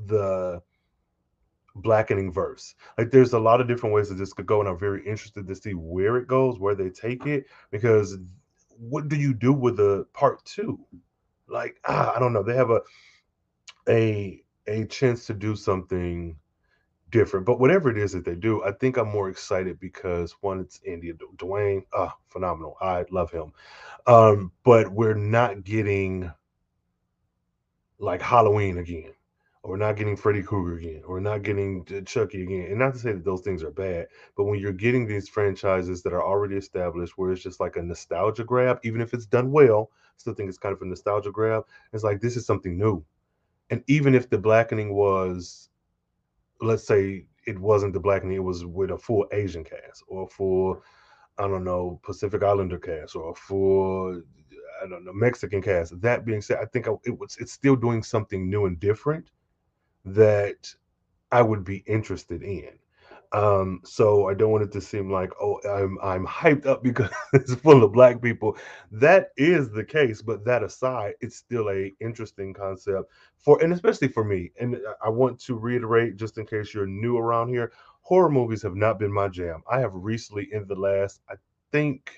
the 0.06 0.62
blackening 1.76 2.32
verse. 2.32 2.74
Like 2.98 3.10
there's 3.10 3.32
a 3.32 3.38
lot 3.38 3.60
of 3.60 3.68
different 3.68 3.94
ways 3.94 4.08
that 4.08 4.16
this 4.16 4.32
could 4.32 4.46
go, 4.46 4.60
and 4.60 4.68
I'm 4.68 4.78
very 4.78 5.06
interested 5.06 5.46
to 5.46 5.54
see 5.54 5.72
where 5.72 6.16
it 6.16 6.26
goes, 6.26 6.58
where 6.58 6.74
they 6.74 6.90
take 6.90 7.26
it, 7.26 7.46
because 7.70 8.18
what 8.78 9.08
do 9.08 9.16
you 9.16 9.34
do 9.34 9.52
with 9.52 9.76
the 9.76 10.06
part 10.12 10.44
two? 10.44 10.78
Like 11.48 11.80
ah, 11.86 12.14
I 12.14 12.18
don't 12.18 12.32
know. 12.32 12.42
They 12.42 12.56
have 12.56 12.70
a 12.70 12.80
a 13.88 14.42
a 14.66 14.84
chance 14.86 15.26
to 15.26 15.34
do 15.34 15.56
something 15.56 16.36
different, 17.10 17.44
but 17.44 17.58
whatever 17.58 17.90
it 17.90 17.98
is 17.98 18.12
that 18.12 18.24
they 18.24 18.36
do, 18.36 18.62
I 18.62 18.72
think 18.72 18.96
I'm 18.96 19.08
more 19.08 19.28
excited 19.28 19.80
because 19.80 20.32
one, 20.42 20.60
it's 20.60 20.80
India 20.84 21.12
Dwayne, 21.36 21.82
ah, 21.92 22.14
phenomenal. 22.28 22.76
I 22.80 23.04
love 23.10 23.32
him. 23.32 23.52
Um, 24.06 24.52
but 24.64 24.92
we're 24.92 25.14
not 25.14 25.64
getting 25.64 26.30
like 27.98 28.22
Halloween 28.22 28.78
again 28.78 29.12
or 29.62 29.76
not 29.76 29.96
getting 29.96 30.16
Freddy 30.16 30.42
Krueger 30.42 30.78
again, 30.78 31.02
or 31.06 31.20
not 31.20 31.42
getting 31.42 31.84
Chucky 32.06 32.42
again. 32.42 32.66
And 32.70 32.78
not 32.78 32.94
to 32.94 32.98
say 32.98 33.12
that 33.12 33.24
those 33.24 33.42
things 33.42 33.62
are 33.62 33.70
bad, 33.70 34.06
but 34.36 34.44
when 34.44 34.58
you're 34.58 34.72
getting 34.72 35.06
these 35.06 35.28
franchises 35.28 36.02
that 36.02 36.14
are 36.14 36.24
already 36.24 36.56
established, 36.56 37.18
where 37.18 37.30
it's 37.30 37.42
just 37.42 37.60
like 37.60 37.76
a 37.76 37.82
nostalgia 37.82 38.44
grab, 38.44 38.80
even 38.84 39.00
if 39.02 39.12
it's 39.12 39.26
done 39.26 39.52
well, 39.52 39.90
I 39.92 40.16
still 40.16 40.34
think 40.34 40.48
it's 40.48 40.58
kind 40.58 40.74
of 40.74 40.80
a 40.80 40.86
nostalgia 40.86 41.30
grab. 41.30 41.64
It's 41.92 42.04
like 42.04 42.20
this 42.20 42.36
is 42.36 42.46
something 42.46 42.78
new. 42.78 43.04
And 43.68 43.84
even 43.86 44.14
if 44.14 44.30
the 44.30 44.38
blackening 44.38 44.94
was, 44.94 45.68
let's 46.62 46.86
say 46.86 47.26
it 47.46 47.58
wasn't 47.58 47.92
the 47.92 48.00
blackening, 48.00 48.36
it 48.36 48.44
was 48.44 48.64
with 48.64 48.90
a 48.90 48.98
full 48.98 49.26
Asian 49.30 49.62
cast 49.62 50.02
or 50.08 50.26
full, 50.28 50.82
I 51.38 51.46
don't 51.46 51.64
know, 51.64 52.00
Pacific 52.02 52.42
Islander 52.42 52.78
cast 52.78 53.14
or 53.14 53.34
full 53.34 54.22
I 54.82 54.88
don't 54.88 55.04
know 55.04 55.12
Mexican 55.12 55.60
cast. 55.60 56.00
That 56.00 56.24
being 56.24 56.40
said, 56.40 56.58
I 56.60 56.64
think 56.64 56.86
it 57.04 57.18
was 57.18 57.36
it's 57.38 57.52
still 57.52 57.76
doing 57.76 58.02
something 58.02 58.48
new 58.48 58.64
and 58.64 58.80
different 58.80 59.30
that 60.04 60.74
I 61.32 61.42
would 61.42 61.64
be 61.64 61.78
interested 61.86 62.42
in. 62.42 62.70
Um, 63.32 63.80
so 63.84 64.28
I 64.28 64.34
don't 64.34 64.50
want 64.50 64.64
it 64.64 64.72
to 64.72 64.80
seem 64.80 65.10
like, 65.12 65.30
oh, 65.40 65.60
I'm 65.68 65.98
I'm 66.02 66.26
hyped 66.26 66.66
up 66.66 66.82
because 66.82 67.10
it's 67.32 67.54
full 67.54 67.84
of 67.84 67.92
black 67.92 68.20
people. 68.20 68.56
That 68.90 69.28
is 69.36 69.70
the 69.70 69.84
case, 69.84 70.20
but 70.20 70.44
that 70.46 70.64
aside, 70.64 71.14
it's 71.20 71.36
still 71.36 71.70
a 71.70 71.92
interesting 72.00 72.52
concept 72.52 73.12
for 73.38 73.62
and 73.62 73.72
especially 73.72 74.08
for 74.08 74.24
me. 74.24 74.50
And 74.60 74.78
I 75.04 75.10
want 75.10 75.38
to 75.42 75.54
reiterate, 75.56 76.16
just 76.16 76.38
in 76.38 76.46
case 76.46 76.74
you're 76.74 76.86
new 76.86 77.18
around 77.18 77.50
here, 77.50 77.72
horror 78.02 78.30
movies 78.30 78.62
have 78.62 78.74
not 78.74 78.98
been 78.98 79.12
my 79.12 79.28
jam. 79.28 79.62
I 79.70 79.78
have 79.80 79.92
recently, 79.94 80.48
in 80.52 80.66
the 80.66 80.74
last, 80.74 81.20
I 81.30 81.34
think, 81.70 82.12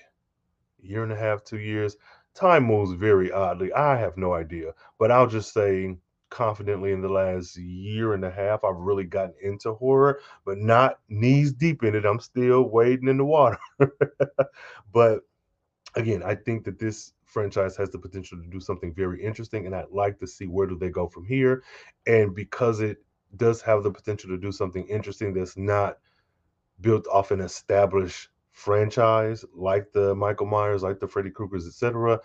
year 0.79 1.03
and 1.03 1.11
a 1.11 1.15
half, 1.17 1.43
two 1.43 1.59
years, 1.59 1.95
time 2.35 2.65
moves 2.65 2.91
very 2.93 3.31
oddly. 3.31 3.71
I 3.73 3.97
have 3.97 4.17
no 4.17 4.33
idea, 4.33 4.73
but 4.99 5.11
I'll 5.11 5.27
just 5.27 5.53
say 5.53 5.97
confidently 6.33 6.91
in 6.91 7.01
the 7.01 7.09
last 7.09 7.55
year 7.57 8.13
and 8.13 8.25
a 8.25 8.31
half, 8.31 8.63
I've 8.63 8.75
really 8.75 9.03
gotten 9.03 9.35
into 9.43 9.73
horror, 9.73 10.19
but 10.45 10.57
not 10.57 10.99
knees 11.07 11.53
deep 11.53 11.83
in 11.83 11.95
it. 11.95 12.05
I'm 12.05 12.19
still 12.19 12.63
wading 12.63 13.07
in 13.07 13.17
the 13.17 13.25
water. 13.25 13.59
but 14.93 15.19
again, 15.95 16.23
I 16.23 16.33
think 16.33 16.63
that 16.65 16.79
this 16.79 17.13
franchise 17.25 17.77
has 17.77 17.91
the 17.91 17.99
potential 17.99 18.39
to 18.39 18.47
do 18.47 18.59
something 18.59 18.95
very 18.95 19.23
interesting, 19.23 19.67
and 19.67 19.75
I'd 19.75 19.91
like 19.91 20.19
to 20.19 20.27
see 20.27 20.47
where 20.47 20.65
do 20.65 20.75
they 20.75 20.89
go 20.89 21.07
from 21.07 21.23
here. 21.23 21.63
And 22.07 22.33
because 22.33 22.79
it 22.79 22.97
does 23.37 23.61
have 23.61 23.83
the 23.83 23.91
potential 23.91 24.31
to 24.31 24.37
do 24.37 24.51
something 24.51 24.87
interesting 24.87 25.33
that's 25.33 25.55
not 25.55 25.99
built 26.81 27.07
off 27.11 27.29
an 27.29 27.41
established 27.41 28.29
franchise 28.51 29.45
like 29.55 29.91
the 29.91 30.15
Michael 30.15 30.47
Myers, 30.47 30.81
like 30.81 30.99
the 30.99 31.07
Freddy 31.07 31.29
Krueger's, 31.29 31.67
etc., 31.67 32.19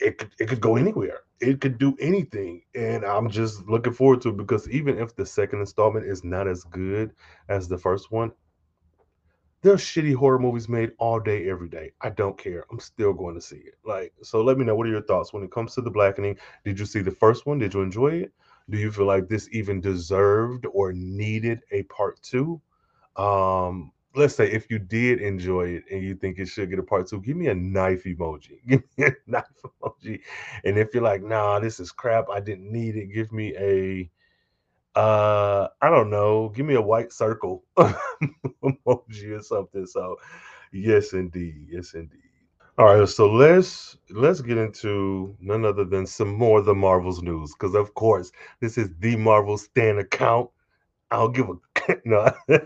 it 0.00 0.18
could 0.18 0.30
it 0.38 0.48
could 0.48 0.60
go 0.60 0.76
anywhere. 0.76 1.20
It 1.40 1.60
could 1.60 1.78
do 1.78 1.96
anything, 2.00 2.62
and 2.74 3.04
I'm 3.04 3.28
just 3.28 3.66
looking 3.66 3.92
forward 3.92 4.22
to 4.22 4.30
it 4.30 4.36
because 4.36 4.68
even 4.68 4.98
if 4.98 5.14
the 5.14 5.26
second 5.26 5.60
installment 5.60 6.06
is 6.06 6.24
not 6.24 6.46
as 6.46 6.64
good 6.64 7.12
as 7.48 7.68
the 7.68 7.78
first 7.78 8.10
one, 8.10 8.32
there's 9.62 9.80
shitty 9.80 10.14
horror 10.14 10.38
movies 10.38 10.68
made 10.68 10.92
all 10.98 11.18
day, 11.18 11.48
every 11.48 11.68
day. 11.68 11.92
I 12.02 12.10
don't 12.10 12.36
care. 12.36 12.64
I'm 12.70 12.78
still 12.78 13.12
going 13.12 13.34
to 13.34 13.40
see 13.40 13.56
it. 13.56 13.74
Like, 13.84 14.12
so 14.22 14.42
let 14.42 14.58
me 14.58 14.64
know 14.64 14.76
what 14.76 14.86
are 14.86 14.90
your 14.90 15.02
thoughts 15.02 15.32
when 15.32 15.42
it 15.42 15.50
comes 15.50 15.74
to 15.74 15.80
the 15.80 15.90
blackening. 15.90 16.36
Did 16.64 16.78
you 16.78 16.86
see 16.86 17.00
the 17.00 17.10
first 17.10 17.46
one? 17.46 17.58
Did 17.58 17.74
you 17.74 17.80
enjoy 17.80 18.08
it? 18.08 18.32
Do 18.68 18.78
you 18.78 18.92
feel 18.92 19.06
like 19.06 19.28
this 19.28 19.48
even 19.52 19.80
deserved 19.80 20.66
or 20.72 20.92
needed 20.92 21.60
a 21.72 21.82
part 21.84 22.20
two? 22.22 22.60
Um, 23.16 23.92
let's 24.14 24.34
say 24.34 24.50
if 24.50 24.70
you 24.70 24.78
did 24.78 25.20
enjoy 25.20 25.66
it 25.68 25.84
and 25.90 26.02
you 26.02 26.14
think 26.14 26.38
it 26.38 26.46
should 26.48 26.70
get 26.70 26.78
a 26.78 26.82
part 26.82 27.08
two, 27.08 27.20
give 27.20 27.36
me 27.36 27.48
a 27.48 27.54
knife 27.54 28.04
emoji. 28.04 28.58
Give 28.68 28.82
me 28.96 29.06
a 29.06 29.12
knife 29.26 29.44
emoji. 29.82 30.20
And 30.64 30.78
if 30.78 30.94
you're 30.94 31.02
like, 31.02 31.22
nah, 31.22 31.58
this 31.60 31.80
is 31.80 31.92
crap, 31.92 32.26
I 32.30 32.40
didn't 32.40 32.70
need 32.70 32.96
it, 32.96 33.06
give 33.12 33.32
me 33.32 33.54
a 33.58 34.10
uh 34.98 35.68
I 35.82 35.90
don't 35.90 36.10
know, 36.10 36.50
give 36.54 36.66
me 36.66 36.74
a 36.74 36.82
white 36.82 37.12
circle 37.12 37.64
emoji 37.78 39.38
or 39.38 39.42
something. 39.42 39.86
So 39.86 40.16
yes 40.72 41.12
indeed, 41.12 41.66
yes 41.70 41.94
indeed. 41.94 42.20
All 42.78 42.86
right, 42.98 43.08
so 43.08 43.30
let's 43.30 43.96
let's 44.10 44.40
get 44.40 44.58
into 44.58 45.36
none 45.40 45.64
other 45.64 45.84
than 45.84 46.06
some 46.06 46.34
more 46.34 46.60
the 46.60 46.74
Marvels 46.74 47.22
news 47.22 47.52
because 47.54 47.74
of 47.74 47.94
course 47.94 48.32
this 48.60 48.76
is 48.78 48.90
the 49.00 49.16
Marvel 49.16 49.58
Stan 49.58 49.98
account. 49.98 50.50
I'll 51.10 51.28
give 51.28 51.48
a 51.48 51.54
no. 52.04 52.32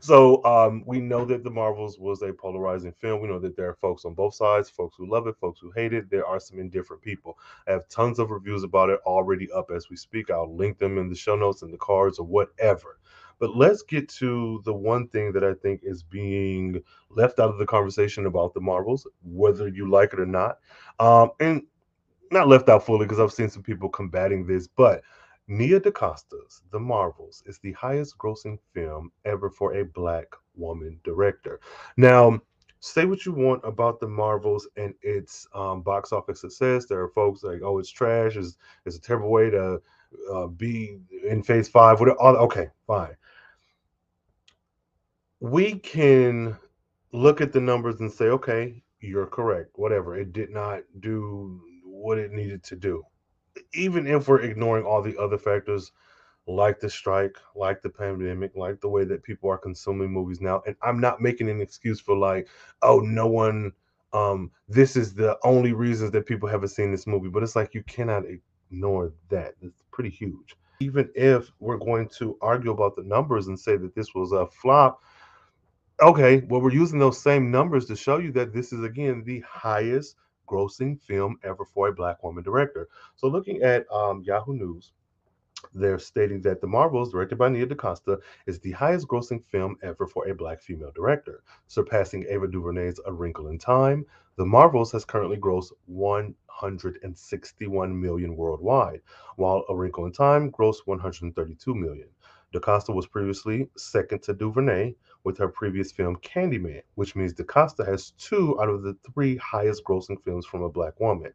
so 0.00 0.44
um, 0.44 0.82
we 0.86 1.00
know 1.00 1.24
that 1.24 1.44
the 1.44 1.50
Marvels 1.50 1.98
was 1.98 2.22
a 2.22 2.32
polarizing 2.32 2.92
film. 2.92 3.20
We 3.20 3.28
know 3.28 3.38
that 3.38 3.56
there 3.56 3.68
are 3.68 3.74
folks 3.74 4.04
on 4.04 4.14
both 4.14 4.34
sides, 4.34 4.70
folks 4.70 4.96
who 4.96 5.10
love 5.10 5.26
it, 5.26 5.36
folks 5.40 5.60
who 5.60 5.70
hate 5.72 5.92
it. 5.92 6.10
There 6.10 6.26
are 6.26 6.40
some 6.40 6.58
indifferent 6.58 7.02
people. 7.02 7.38
I 7.66 7.72
have 7.72 7.88
tons 7.88 8.18
of 8.18 8.30
reviews 8.30 8.62
about 8.62 8.90
it 8.90 9.00
already 9.06 9.50
up 9.52 9.70
as 9.74 9.88
we 9.90 9.96
speak. 9.96 10.30
I'll 10.30 10.54
link 10.54 10.78
them 10.78 10.98
in 10.98 11.08
the 11.08 11.16
show 11.16 11.36
notes 11.36 11.62
and 11.62 11.72
the 11.72 11.78
cards 11.78 12.18
or 12.18 12.26
whatever. 12.26 12.98
But 13.38 13.56
let's 13.56 13.82
get 13.82 14.08
to 14.10 14.60
the 14.64 14.74
one 14.74 15.08
thing 15.08 15.32
that 15.32 15.44
I 15.44 15.54
think 15.54 15.80
is 15.84 16.02
being 16.02 16.82
left 17.10 17.38
out 17.38 17.50
of 17.50 17.58
the 17.58 17.66
conversation 17.66 18.26
about 18.26 18.52
the 18.52 18.60
Marvels, 18.60 19.06
whether 19.22 19.68
you 19.68 19.88
like 19.88 20.12
it 20.12 20.20
or 20.20 20.26
not. 20.26 20.58
Um, 20.98 21.30
and 21.38 21.62
not 22.30 22.48
left 22.48 22.68
out 22.68 22.84
fully 22.84 23.06
because 23.06 23.20
I've 23.20 23.32
seen 23.32 23.48
some 23.48 23.62
people 23.62 23.88
combating 23.88 24.46
this, 24.46 24.66
but 24.66 25.02
Nia 25.50 25.80
DaCosta's 25.80 26.62
The 26.70 26.78
Marvels 26.78 27.42
is 27.46 27.58
the 27.58 27.72
highest 27.72 28.18
grossing 28.18 28.58
film 28.74 29.10
ever 29.24 29.48
for 29.48 29.76
a 29.76 29.84
black 29.84 30.26
woman 30.54 31.00
director. 31.04 31.58
Now, 31.96 32.38
say 32.80 33.06
what 33.06 33.24
you 33.24 33.32
want 33.32 33.62
about 33.64 33.98
the 33.98 34.08
Marvels 34.08 34.68
and 34.76 34.92
its 35.00 35.46
um, 35.54 35.80
box 35.80 36.12
office 36.12 36.42
success. 36.42 36.84
There 36.84 37.00
are 37.00 37.08
folks 37.08 37.42
like, 37.42 37.62
oh, 37.64 37.78
it's 37.78 37.90
trash. 37.90 38.36
It's, 38.36 38.58
it's 38.84 38.96
a 38.96 39.00
terrible 39.00 39.30
way 39.30 39.48
to 39.48 39.80
uh, 40.30 40.46
be 40.48 40.98
in 41.26 41.42
phase 41.42 41.66
five. 41.68 41.98
Okay, 41.98 42.68
fine. 42.86 43.16
We 45.40 45.78
can 45.78 46.58
look 47.12 47.40
at 47.40 47.54
the 47.54 47.60
numbers 47.60 48.00
and 48.00 48.12
say, 48.12 48.26
okay, 48.26 48.82
you're 49.00 49.26
correct. 49.26 49.70
Whatever. 49.76 50.14
It 50.14 50.34
did 50.34 50.50
not 50.50 50.82
do 51.00 51.62
what 51.84 52.18
it 52.18 52.32
needed 52.32 52.62
to 52.64 52.76
do 52.76 53.02
even 53.72 54.06
if 54.06 54.28
we're 54.28 54.40
ignoring 54.40 54.84
all 54.84 55.02
the 55.02 55.16
other 55.18 55.38
factors 55.38 55.92
like 56.48 56.80
the 56.80 56.88
strike, 56.88 57.36
like 57.54 57.82
the 57.82 57.90
pandemic, 57.90 58.56
like 58.56 58.80
the 58.80 58.88
way 58.88 59.04
that 59.04 59.22
people 59.22 59.50
are 59.50 59.58
consuming 59.58 60.10
movies 60.10 60.40
now. 60.40 60.62
And 60.66 60.74
I'm 60.82 60.98
not 60.98 61.20
making 61.20 61.48
an 61.50 61.60
excuse 61.60 62.00
for 62.00 62.16
like, 62.16 62.48
oh, 62.82 63.00
no 63.00 63.26
one, 63.26 63.72
um, 64.12 64.50
this 64.68 64.96
is 64.96 65.14
the 65.14 65.38
only 65.44 65.72
reasons 65.72 66.10
that 66.12 66.26
people 66.26 66.48
haven't 66.48 66.68
seen 66.68 66.90
this 66.90 67.06
movie. 67.06 67.28
But 67.28 67.42
it's 67.42 67.54
like 67.54 67.74
you 67.74 67.82
cannot 67.82 68.24
ignore 68.70 69.12
that. 69.28 69.54
It's 69.60 69.82
pretty 69.90 70.10
huge. 70.10 70.56
Even 70.80 71.10
if 71.14 71.50
we're 71.60 71.76
going 71.76 72.08
to 72.18 72.38
argue 72.40 72.70
about 72.70 72.96
the 72.96 73.02
numbers 73.02 73.48
and 73.48 73.58
say 73.58 73.76
that 73.76 73.94
this 73.94 74.14
was 74.14 74.32
a 74.32 74.46
flop, 74.46 75.02
okay, 76.00 76.42
well, 76.48 76.60
we're 76.60 76.72
using 76.72 76.98
those 76.98 77.20
same 77.20 77.50
numbers 77.50 77.86
to 77.86 77.96
show 77.96 78.18
you 78.18 78.32
that 78.32 78.54
this 78.54 78.72
is 78.72 78.84
again 78.84 79.22
the 79.24 79.40
highest 79.40 80.16
grossing 80.48 81.00
film 81.00 81.38
ever 81.44 81.64
for 81.64 81.88
a 81.88 81.92
black 81.92 82.22
woman 82.22 82.42
director. 82.42 82.88
So, 83.16 83.28
looking 83.28 83.62
at 83.62 83.90
um, 83.92 84.22
Yahoo 84.24 84.54
News, 84.54 84.92
they're 85.74 85.98
stating 85.98 86.40
that 86.42 86.60
The 86.60 86.68
Marvels, 86.68 87.10
directed 87.10 87.36
by 87.36 87.48
Nia 87.48 87.66
DaCosta, 87.66 88.20
is 88.46 88.60
the 88.60 88.70
highest 88.72 89.08
grossing 89.08 89.44
film 89.44 89.76
ever 89.82 90.06
for 90.06 90.28
a 90.28 90.34
black 90.34 90.60
female 90.60 90.92
director, 90.94 91.42
surpassing 91.66 92.24
Ava 92.28 92.46
DuVernay's 92.46 93.00
A 93.06 93.12
Wrinkle 93.12 93.48
in 93.48 93.58
Time. 93.58 94.06
The 94.36 94.46
Marvels 94.46 94.92
has 94.92 95.04
currently 95.04 95.36
grossed 95.36 95.72
161 95.86 98.00
million 98.00 98.36
worldwide, 98.36 99.00
while 99.34 99.64
A 99.68 99.74
Wrinkle 99.74 100.06
in 100.06 100.12
Time 100.12 100.52
grossed 100.52 100.86
132 100.86 101.74
million. 101.74 102.08
DaCosta 102.52 102.92
was 102.92 103.06
previously 103.06 103.68
second 103.76 104.22
to 104.22 104.32
DuVernay 104.32 104.94
with 105.24 105.36
her 105.38 105.48
previous 105.48 105.92
film 105.92 106.16
Candyman, 106.16 106.82
which 106.94 107.14
means 107.14 107.34
DaCosta 107.34 107.84
has 107.84 108.12
two 108.12 108.60
out 108.60 108.70
of 108.70 108.82
the 108.82 108.96
three 109.12 109.36
highest 109.36 109.84
grossing 109.84 110.22
films 110.24 110.46
from 110.46 110.62
a 110.62 110.68
black 110.68 110.98
woman. 110.98 111.32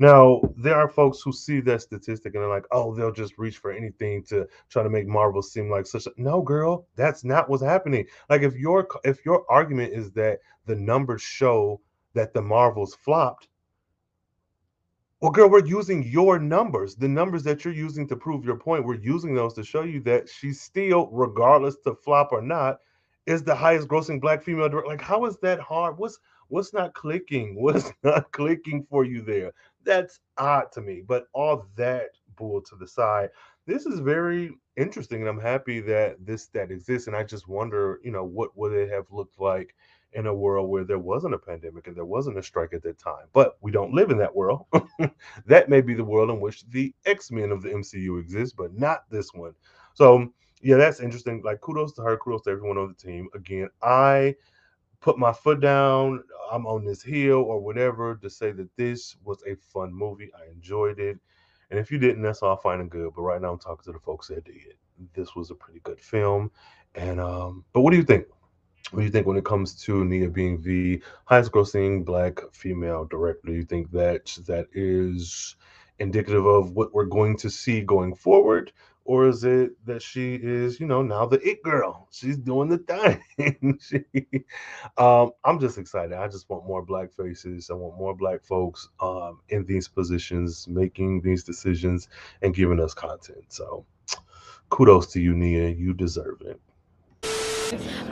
Now, 0.00 0.40
there 0.56 0.76
are 0.76 0.88
folks 0.88 1.20
who 1.20 1.30
see 1.30 1.60
that 1.60 1.82
statistic 1.82 2.34
and 2.34 2.42
they're 2.42 2.48
like, 2.48 2.64
oh, 2.70 2.94
they'll 2.94 3.12
just 3.12 3.36
reach 3.36 3.58
for 3.58 3.70
anything 3.70 4.22
to 4.24 4.48
try 4.70 4.82
to 4.82 4.88
make 4.88 5.06
Marvel 5.06 5.42
seem 5.42 5.68
like 5.68 5.86
such 5.86 6.06
a 6.06 6.12
no 6.16 6.40
girl, 6.40 6.86
that's 6.96 7.22
not 7.22 7.50
what's 7.50 7.62
happening. 7.62 8.06
Like 8.30 8.40
if 8.40 8.54
your 8.54 8.88
if 9.04 9.26
your 9.26 9.44
argument 9.50 9.92
is 9.92 10.10
that 10.12 10.38
the 10.64 10.74
numbers 10.74 11.20
show 11.20 11.82
that 12.14 12.32
the 12.32 12.40
Marvels 12.40 12.94
flopped, 12.94 13.48
well, 15.20 15.30
girl, 15.30 15.50
we're 15.50 15.66
using 15.66 16.02
your 16.02 16.38
numbers, 16.38 16.94
the 16.96 17.08
numbers 17.08 17.42
that 17.42 17.64
you're 17.64 17.74
using 17.74 18.08
to 18.08 18.16
prove 18.16 18.44
your 18.44 18.56
point. 18.56 18.86
We're 18.86 18.94
using 18.94 19.34
those 19.34 19.52
to 19.54 19.62
show 19.62 19.82
you 19.82 20.00
that 20.00 20.28
she's 20.28 20.62
still, 20.62 21.08
regardless 21.12 21.76
to 21.84 21.94
flop 21.94 22.32
or 22.32 22.40
not, 22.40 22.78
is 23.26 23.42
the 23.44 23.54
highest 23.54 23.88
grossing 23.88 24.18
black 24.18 24.42
female 24.42 24.68
director. 24.70 24.88
Like, 24.88 25.02
how 25.02 25.26
is 25.26 25.36
that 25.42 25.60
hard? 25.60 25.98
What's 25.98 26.18
what's 26.48 26.72
not 26.72 26.94
clicking? 26.94 27.54
What's 27.60 27.92
not 28.02 28.32
clicking 28.32 28.86
for 28.88 29.04
you 29.04 29.20
there? 29.20 29.52
That's 29.84 30.20
odd 30.38 30.72
to 30.72 30.80
me. 30.80 31.02
But 31.06 31.26
all 31.34 31.66
that 31.76 32.10
bull 32.36 32.62
to 32.62 32.76
the 32.76 32.88
side. 32.88 33.28
This 33.66 33.84
is 33.84 34.00
very 34.00 34.56
interesting, 34.78 35.20
and 35.20 35.28
I'm 35.28 35.40
happy 35.40 35.80
that 35.80 36.24
this 36.24 36.46
that 36.48 36.70
exists. 36.70 37.08
And 37.08 37.14
I 37.16 37.24
just 37.24 37.46
wonder, 37.46 38.00
you 38.02 38.10
know, 38.10 38.24
what 38.24 38.56
would 38.56 38.72
it 38.72 38.90
have 38.90 39.04
looked 39.10 39.38
like 39.38 39.74
in 40.12 40.26
a 40.26 40.34
world 40.34 40.68
where 40.68 40.84
there 40.84 40.98
wasn't 40.98 41.34
a 41.34 41.38
pandemic 41.38 41.86
and 41.86 41.96
there 41.96 42.04
wasn't 42.04 42.38
a 42.38 42.42
strike 42.42 42.72
at 42.72 42.82
that 42.82 42.98
time. 42.98 43.26
But 43.32 43.56
we 43.60 43.70
don't 43.70 43.94
live 43.94 44.10
in 44.10 44.18
that 44.18 44.34
world. 44.34 44.66
that 45.46 45.68
may 45.68 45.80
be 45.80 45.94
the 45.94 46.04
world 46.04 46.30
in 46.30 46.40
which 46.40 46.66
the 46.68 46.92
X 47.06 47.30
Men 47.30 47.50
of 47.50 47.62
the 47.62 47.70
MCU 47.70 48.20
exists, 48.20 48.54
but 48.56 48.76
not 48.76 49.04
this 49.10 49.32
one. 49.32 49.54
So, 49.94 50.32
yeah, 50.62 50.76
that's 50.76 51.00
interesting. 51.00 51.42
Like, 51.44 51.60
kudos 51.60 51.92
to 51.94 52.02
her, 52.02 52.16
kudos 52.16 52.42
to 52.42 52.50
everyone 52.50 52.78
on 52.78 52.88
the 52.88 52.94
team. 52.94 53.28
Again, 53.34 53.68
I 53.82 54.34
put 55.00 55.18
my 55.18 55.32
foot 55.32 55.60
down. 55.60 56.22
I'm 56.50 56.66
on 56.66 56.84
this 56.84 57.02
hill 57.02 57.38
or 57.38 57.60
whatever 57.60 58.16
to 58.16 58.28
say 58.28 58.50
that 58.52 58.68
this 58.76 59.16
was 59.24 59.42
a 59.46 59.54
fun 59.56 59.94
movie. 59.94 60.30
I 60.34 60.50
enjoyed 60.50 60.98
it. 60.98 61.18
And 61.70 61.78
if 61.78 61.90
you 61.90 61.98
didn't, 61.98 62.22
that's 62.22 62.42
all 62.42 62.56
fine 62.56 62.80
and 62.80 62.90
good. 62.90 63.12
But 63.14 63.22
right 63.22 63.40
now, 63.40 63.52
I'm 63.52 63.58
talking 63.58 63.84
to 63.84 63.92
the 63.92 64.00
folks 64.00 64.28
that 64.28 64.44
did. 64.44 64.74
This 65.14 65.36
was 65.36 65.50
a 65.50 65.54
pretty 65.54 65.80
good 65.84 66.00
film. 66.00 66.50
And 66.96 67.20
um, 67.20 67.64
but 67.72 67.82
what 67.82 67.92
do 67.92 67.96
you 67.96 68.02
think? 68.02 68.26
What 68.90 69.00
do 69.00 69.04
you 69.04 69.10
think 69.10 69.26
when 69.26 69.36
it 69.36 69.44
comes 69.44 69.74
to 69.84 70.04
Nia 70.04 70.28
being 70.28 70.60
the 70.62 71.02
highest 71.26 71.52
grossing 71.52 72.04
black 72.04 72.40
female 72.52 73.04
director? 73.04 73.48
Do 73.48 73.54
you 73.54 73.64
think 73.64 73.90
that 73.92 74.36
that 74.46 74.66
is 74.72 75.56
indicative 75.98 76.46
of 76.46 76.72
what 76.72 76.92
we're 76.92 77.04
going 77.04 77.36
to 77.38 77.50
see 77.50 77.82
going 77.82 78.14
forward? 78.14 78.72
Or 79.04 79.26
is 79.28 79.44
it 79.44 79.72
that 79.86 80.02
she 80.02 80.34
is, 80.36 80.78
you 80.78 80.86
know, 80.86 81.02
now 81.02 81.26
the 81.26 81.40
it 81.40 81.62
girl? 81.62 82.08
She's 82.12 82.36
doing 82.36 82.68
the 82.68 82.78
thing. 82.78 83.78
she, 83.80 84.04
um, 84.98 85.32
I'm 85.44 85.58
just 85.58 85.78
excited. 85.78 86.12
I 86.12 86.28
just 86.28 86.48
want 86.48 86.66
more 86.66 86.84
black 86.84 87.12
faces. 87.12 87.70
I 87.70 87.74
want 87.74 87.98
more 87.98 88.14
black 88.14 88.44
folks 88.44 88.88
um, 89.00 89.40
in 89.48 89.64
these 89.64 89.88
positions, 89.88 90.68
making 90.68 91.22
these 91.22 91.42
decisions 91.42 92.08
and 92.42 92.54
giving 92.54 92.80
us 92.80 92.94
content. 92.94 93.44
So 93.48 93.84
kudos 94.68 95.08
to 95.08 95.20
you, 95.20 95.34
Nia. 95.34 95.68
You 95.68 95.92
deserve 95.92 96.42
it. 96.42 96.60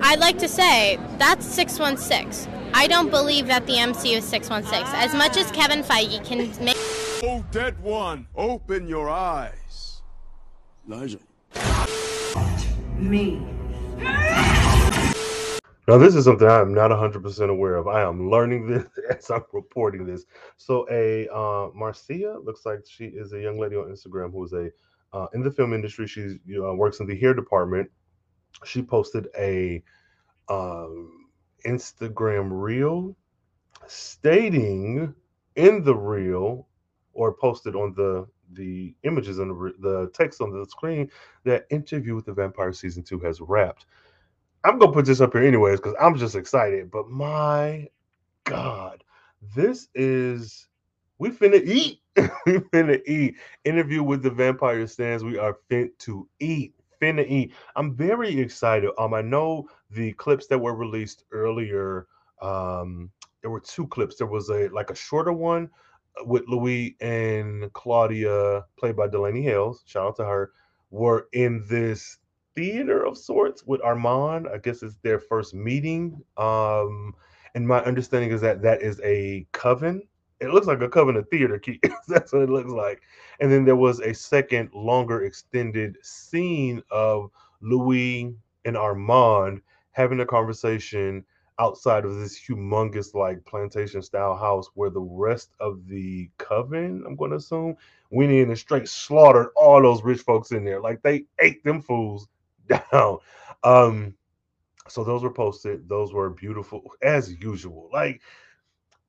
I'd 0.02 0.20
like 0.20 0.38
to 0.38 0.48
say 0.48 0.98
that's 1.18 1.46
616. 1.46 2.52
I 2.74 2.86
don't 2.86 3.10
believe 3.10 3.46
that 3.46 3.66
the 3.66 3.74
MCU 3.74 4.18
is 4.18 4.24
616. 4.24 4.94
As 4.94 5.14
much 5.14 5.36
as 5.36 5.50
Kevin 5.50 5.82
Feige 5.82 6.24
can 6.24 6.38
make. 6.64 6.76
Oh, 7.22 7.44
dead 7.50 7.80
one, 7.82 8.26
open 8.36 8.86
your 8.86 9.10
eyes. 9.10 10.02
Elijah. 10.88 11.18
Me. 12.96 13.42
Now, 15.88 15.96
this 15.96 16.14
is 16.14 16.26
something 16.26 16.46
I 16.46 16.60
am 16.60 16.74
not 16.74 16.90
100% 16.90 17.48
aware 17.48 17.76
of. 17.76 17.88
I 17.88 18.02
am 18.02 18.30
learning 18.30 18.66
this 18.66 18.86
as 19.10 19.30
I'm 19.30 19.42
reporting 19.52 20.04
this. 20.04 20.26
So, 20.58 20.86
a 20.90 21.26
uh, 21.34 21.70
Marcia 21.74 22.38
looks 22.44 22.66
like 22.66 22.80
she 22.86 23.06
is 23.06 23.32
a 23.32 23.40
young 23.40 23.58
lady 23.58 23.76
on 23.76 23.86
Instagram 23.86 24.30
who 24.32 24.44
is 24.44 24.52
a 24.52 24.70
uh, 25.14 25.26
in 25.32 25.42
the 25.42 25.50
film 25.50 25.72
industry. 25.72 26.06
She 26.06 26.20
you 26.44 26.62
know, 26.62 26.74
works 26.74 27.00
in 27.00 27.06
the 27.06 27.18
hair 27.18 27.32
department. 27.32 27.90
She 28.64 28.82
posted 28.82 29.28
a 29.38 29.82
um, 30.48 31.26
Instagram 31.64 32.48
reel 32.50 33.16
stating 33.86 35.14
in 35.56 35.84
the 35.84 35.94
reel 35.94 36.68
or 37.12 37.32
posted 37.32 37.74
on 37.74 37.94
the 37.94 38.26
the 38.54 38.94
images 39.02 39.38
and 39.40 39.50
the, 39.80 40.10
text 40.14 40.40
on 40.40 40.50
the 40.50 40.64
screen 40.66 41.10
that 41.44 41.66
interview 41.70 42.14
with 42.14 42.24
the 42.24 42.32
vampire 42.32 42.72
season 42.72 43.02
two 43.02 43.18
has 43.20 43.40
wrapped. 43.42 43.84
I'm 44.64 44.78
gonna 44.78 44.92
put 44.92 45.04
this 45.04 45.20
up 45.20 45.32
here 45.34 45.44
anyways 45.44 45.78
because 45.80 45.94
i'm 46.00 46.16
just 46.16 46.34
excited 46.34 46.90
but 46.90 47.08
my 47.08 47.88
god 48.44 49.04
this 49.54 49.88
is 49.94 50.68
we 51.18 51.30
finna 51.30 51.62
eat. 51.64 52.00
We 52.46 52.58
finna 52.58 53.00
eat. 53.06 53.36
Interview 53.64 54.02
with 54.02 54.22
the 54.22 54.30
vampire 54.30 54.86
stands 54.86 55.22
we 55.22 55.38
are 55.38 55.56
fit 55.68 55.98
to 56.00 56.28
eat 56.40 56.74
finna 57.00 57.26
eat 57.28 57.52
i'm 57.76 57.94
very 57.94 58.38
excited 58.38 58.90
um 58.98 59.14
i 59.14 59.22
know 59.22 59.68
the 59.90 60.12
clips 60.14 60.46
that 60.46 60.58
were 60.58 60.74
released 60.74 61.24
earlier 61.32 62.06
um 62.42 63.10
there 63.40 63.50
were 63.50 63.60
two 63.60 63.86
clips 63.86 64.16
there 64.16 64.26
was 64.26 64.48
a 64.50 64.68
like 64.68 64.90
a 64.90 64.94
shorter 64.94 65.32
one 65.32 65.68
with 66.24 66.48
Louis 66.48 66.96
and 67.00 67.72
Claudia, 67.72 68.64
played 68.76 68.96
by 68.96 69.08
Delainey 69.08 69.42
Hayles, 69.42 69.82
shout 69.86 70.08
out 70.08 70.16
to 70.16 70.24
her, 70.24 70.52
were 70.90 71.28
in 71.32 71.64
this 71.68 72.18
theater 72.54 73.04
of 73.04 73.16
sorts 73.16 73.64
with 73.64 73.82
Armand. 73.82 74.48
I 74.52 74.58
guess 74.58 74.82
it's 74.82 74.96
their 75.02 75.20
first 75.20 75.54
meeting. 75.54 76.22
Um, 76.36 77.14
and 77.54 77.66
my 77.66 77.82
understanding 77.84 78.30
is 78.30 78.40
that 78.40 78.62
that 78.62 78.82
is 78.82 79.00
a 79.04 79.46
coven. 79.52 80.02
It 80.40 80.50
looks 80.50 80.66
like 80.66 80.80
a 80.80 80.88
coven 80.88 81.16
of 81.16 81.28
theater 81.28 81.58
key. 81.58 81.80
That's 82.08 82.32
what 82.32 82.42
it 82.42 82.50
looks 82.50 82.70
like. 82.70 83.02
And 83.40 83.50
then 83.50 83.64
there 83.64 83.76
was 83.76 84.00
a 84.00 84.14
second, 84.14 84.70
longer, 84.72 85.24
extended 85.24 85.96
scene 86.02 86.82
of 86.90 87.30
Louis 87.60 88.34
and 88.64 88.76
Armand 88.76 89.62
having 89.92 90.20
a 90.20 90.26
conversation 90.26 91.24
outside 91.58 92.04
of 92.04 92.16
this 92.16 92.38
humongous 92.38 93.14
like 93.14 93.44
plantation 93.44 94.00
style 94.00 94.36
house 94.36 94.70
where 94.74 94.90
the 94.90 95.00
rest 95.00 95.50
of 95.58 95.86
the 95.88 96.30
coven, 96.38 97.02
I'm 97.06 97.16
going 97.16 97.32
to 97.32 97.38
assume, 97.38 97.76
went 98.10 98.30
in 98.30 98.48
and 98.48 98.58
straight 98.58 98.88
slaughtered 98.88 99.48
all 99.56 99.82
those 99.82 100.02
rich 100.02 100.20
folks 100.20 100.52
in 100.52 100.64
there. 100.64 100.80
Like 100.80 101.02
they 101.02 101.24
ate 101.40 101.64
them 101.64 101.82
fools 101.82 102.28
down. 102.68 103.18
Um, 103.64 104.14
so 104.88 105.04
those 105.04 105.22
were 105.22 105.32
posted. 105.32 105.88
Those 105.88 106.12
were 106.12 106.30
beautiful 106.30 106.82
as 107.02 107.34
usual. 107.34 107.90
Like 107.92 108.20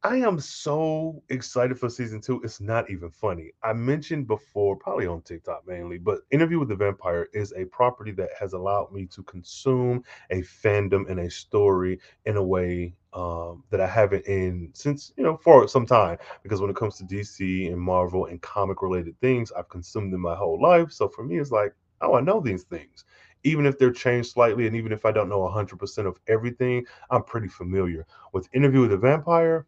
I 0.01 0.15
am 0.15 0.39
so 0.39 1.21
excited 1.27 1.77
for 1.77 1.89
season 1.89 2.21
two. 2.21 2.39
It's 2.41 2.61
not 2.61 2.89
even 2.89 3.11
funny. 3.11 3.51
I 3.63 3.73
mentioned 3.73 4.27
before, 4.27 4.77
probably 4.77 5.07
on 5.07 5.21
TikTok 5.23 5.67
mainly, 5.67 5.97
but 5.97 6.19
Interview 6.31 6.57
with 6.57 6.69
the 6.69 6.75
Vampire 6.77 7.27
is 7.33 7.53
a 7.57 7.65
property 7.65 8.11
that 8.11 8.29
has 8.39 8.53
allowed 8.53 8.93
me 8.93 9.07
to 9.07 9.23
consume 9.23 10.01
a 10.29 10.41
fandom 10.41 11.09
and 11.09 11.19
a 11.19 11.29
story 11.29 11.99
in 12.25 12.37
a 12.37 12.43
way 12.43 12.95
um, 13.11 13.65
that 13.71 13.81
I 13.81 13.87
haven't 13.87 14.25
in 14.25 14.69
since 14.73 15.11
you 15.17 15.23
know 15.23 15.35
for 15.35 15.67
some 15.67 15.85
time. 15.85 16.17
Because 16.43 16.61
when 16.61 16.69
it 16.69 16.77
comes 16.77 16.95
to 16.99 17.03
DC 17.03 17.69
and 17.69 17.81
Marvel 17.81 18.27
and 18.27 18.41
comic 18.41 18.81
related 18.81 19.19
things, 19.19 19.51
I've 19.51 19.67
consumed 19.67 20.13
them 20.13 20.21
my 20.21 20.35
whole 20.35 20.61
life. 20.61 20.93
So 20.93 21.09
for 21.09 21.25
me, 21.25 21.39
it's 21.39 21.51
like, 21.51 21.75
oh, 21.99 22.15
I 22.15 22.21
know 22.21 22.39
these 22.39 22.63
things 22.63 23.03
even 23.45 23.65
if 23.65 23.79
they're 23.79 23.89
changed 23.89 24.31
slightly 24.31 24.67
and 24.67 24.75
even 24.75 24.91
if 24.91 25.05
I 25.05 25.13
don't 25.13 25.29
know 25.29 25.39
100% 25.39 26.05
of 26.05 26.19
everything, 26.27 26.85
I'm 27.09 27.23
pretty 27.23 27.47
familiar. 27.47 28.05
With 28.33 28.49
Interview 28.53 28.81
with 28.81 28.89
the 28.89 28.97
Vampire, 28.97 29.65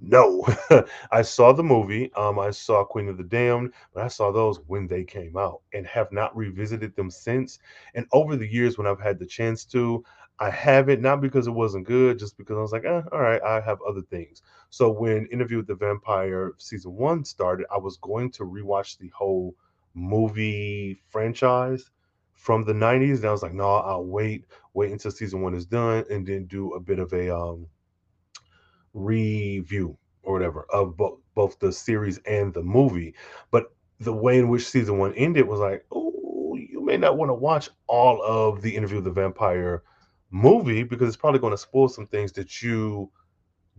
no, 0.00 0.46
I 1.10 1.22
saw 1.22 1.52
the 1.52 1.62
movie. 1.62 2.12
Um, 2.14 2.38
I 2.38 2.50
saw 2.50 2.84
Queen 2.84 3.08
of 3.08 3.18
the 3.18 3.24
Damned, 3.24 3.72
but 3.92 4.04
I 4.04 4.08
saw 4.08 4.30
those 4.32 4.58
when 4.66 4.86
they 4.86 5.04
came 5.04 5.36
out 5.36 5.60
and 5.74 5.86
have 5.86 6.10
not 6.12 6.36
revisited 6.36 6.96
them 6.96 7.10
since. 7.10 7.58
And 7.94 8.06
over 8.12 8.36
the 8.36 8.46
years, 8.46 8.78
when 8.78 8.86
I've 8.86 9.00
had 9.00 9.18
the 9.18 9.26
chance 9.26 9.64
to, 9.66 10.04
I 10.38 10.50
haven't, 10.50 11.02
not 11.02 11.20
because 11.20 11.46
it 11.46 11.52
wasn't 11.52 11.86
good, 11.86 12.18
just 12.18 12.38
because 12.38 12.56
I 12.56 12.60
was 12.62 12.72
like, 12.72 12.84
eh, 12.86 13.02
all 13.12 13.20
right, 13.20 13.42
I 13.42 13.60
have 13.60 13.78
other 13.86 14.00
things. 14.00 14.42
So 14.70 14.90
when 14.90 15.26
Interview 15.26 15.58
with 15.58 15.66
the 15.66 15.74
Vampire 15.74 16.52
season 16.56 16.94
one 16.96 17.24
started, 17.24 17.66
I 17.72 17.76
was 17.76 17.98
going 17.98 18.30
to 18.32 18.44
rewatch 18.44 18.96
the 18.96 19.08
whole 19.08 19.54
movie 19.94 21.02
franchise 21.10 21.90
from 22.32 22.64
the 22.64 22.72
90s. 22.72 23.16
And 23.16 23.26
I 23.26 23.32
was 23.32 23.42
like, 23.42 23.52
no, 23.52 23.68
I'll 23.68 24.04
wait, 24.04 24.46
wait 24.72 24.92
until 24.92 25.10
season 25.10 25.42
one 25.42 25.54
is 25.54 25.66
done, 25.66 26.04
and 26.10 26.26
then 26.26 26.46
do 26.46 26.72
a 26.72 26.80
bit 26.80 26.98
of 26.98 27.12
a 27.12 27.36
um 27.36 27.66
review 28.92 29.96
or 30.22 30.32
whatever 30.32 30.66
of 30.70 30.96
both 30.96 31.18
both 31.34 31.58
the 31.58 31.72
series 31.72 32.18
and 32.26 32.52
the 32.52 32.62
movie. 32.62 33.14
But 33.50 33.72
the 34.00 34.12
way 34.12 34.38
in 34.38 34.48
which 34.48 34.68
season 34.68 34.98
one 34.98 35.14
ended 35.14 35.46
was 35.46 35.60
like, 35.60 35.84
oh, 35.92 36.56
you 36.56 36.84
may 36.84 36.96
not 36.96 37.16
want 37.16 37.30
to 37.30 37.34
watch 37.34 37.68
all 37.86 38.22
of 38.22 38.62
the 38.62 38.74
interview 38.74 38.96
with 38.96 39.04
the 39.04 39.10
vampire 39.10 39.82
movie 40.30 40.82
because 40.82 41.08
it's 41.08 41.16
probably 41.16 41.40
going 41.40 41.52
to 41.52 41.58
spoil 41.58 41.88
some 41.88 42.06
things 42.06 42.32
that 42.32 42.62
you 42.62 43.10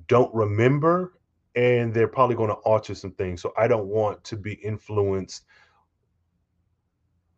don't 0.07 0.33
remember 0.33 1.13
and 1.55 1.93
they're 1.93 2.07
probably 2.07 2.35
going 2.35 2.49
to 2.49 2.55
alter 2.55 2.95
some 2.95 3.11
things. 3.11 3.41
So 3.41 3.53
I 3.57 3.67
don't 3.67 3.87
want 3.87 4.23
to 4.25 4.37
be 4.37 4.53
influenced 4.53 5.45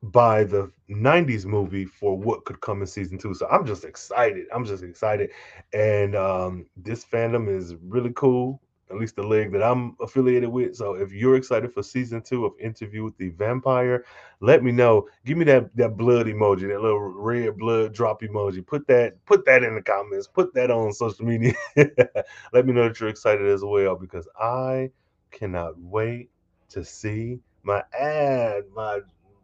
by 0.04 0.44
the 0.44 0.70
90s 0.90 1.46
movie 1.46 1.86
for 1.86 2.18
what 2.18 2.44
could 2.44 2.60
come 2.60 2.82
in 2.82 2.88
season 2.88 3.18
two. 3.18 3.34
So 3.34 3.48
I'm 3.48 3.66
just 3.66 3.86
excited. 3.86 4.48
I'm 4.54 4.66
just 4.66 4.84
excited. 4.84 5.30
And 5.72 6.16
um, 6.16 6.66
this 6.76 7.06
fandom 7.06 7.50
is 7.50 7.76
really 7.82 8.12
cool, 8.14 8.62
at 8.92 8.98
least 8.98 9.16
the 9.16 9.24
leg 9.24 9.54
that 9.54 9.64
I'm 9.64 9.96
affiliated 10.02 10.50
with. 10.50 10.76
So 10.76 10.96
if 10.96 11.14
you're 11.14 11.38
excited 11.38 11.74
for 11.74 11.82
season 11.84 12.22
two 12.22 12.46
of 12.46 12.52
Interview 12.60 13.06
with 13.06 13.18
the 13.18 13.30
Vampire, 13.30 14.04
let 14.42 14.62
me 14.62 14.74
know. 14.74 15.08
Give 15.26 15.38
me 15.38 15.46
that 15.46 15.74
that 15.78 15.96
blood 15.96 16.28
emoji, 16.28 16.68
that 16.68 16.82
little 16.82 17.00
red 17.00 17.58
blood 17.58 17.94
drop 17.94 18.22
emoji. 18.22 18.66
Put 18.66 18.86
that, 18.88 19.24
put 19.26 19.46
that 19.46 19.64
in 19.64 19.74
the 19.74 19.82
comments, 19.82 20.28
put 20.28 20.54
that 20.54 20.70
on 20.70 20.92
social 20.92 21.26
media. 21.26 21.54
let 21.78 22.66
me 22.66 22.74
know 22.74 22.90
that 22.90 23.00
you're 23.00 23.10
excited 23.10 23.48
as 23.48 23.64
well 23.64 23.96
because 23.96 24.28
I 24.38 24.92
cannot 25.32 25.80
wait 25.80 26.30
to 26.70 26.84
see 26.84 27.40
my 27.64 27.82
ad, 27.98 28.64
my 28.76 29.00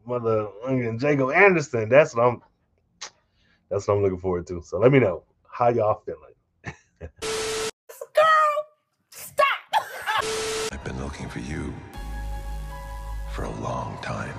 mother 0.09 0.47
and 0.67 0.99
Jacob 0.99 1.31
Anderson. 1.31 1.87
That's 1.87 2.15
what 2.15 2.23
I'm 2.23 2.41
that's 3.69 3.87
what 3.87 3.95
I'm 3.95 4.03
looking 4.03 4.19
forward 4.19 4.47
to. 4.47 4.61
So 4.63 4.79
let 4.79 4.91
me 4.91 4.99
know 4.99 5.23
how 5.49 5.69
y'all 5.69 6.01
feeling. 6.05 6.33
Girl, 6.99 8.65
stop. 9.11 9.45
I've 10.71 10.83
been 10.83 11.01
looking 11.03 11.29
for 11.29 11.39
you 11.39 11.73
for 13.33 13.43
a 13.43 13.51
long 13.61 13.97
time. 14.01 14.09
Time, 14.09 14.38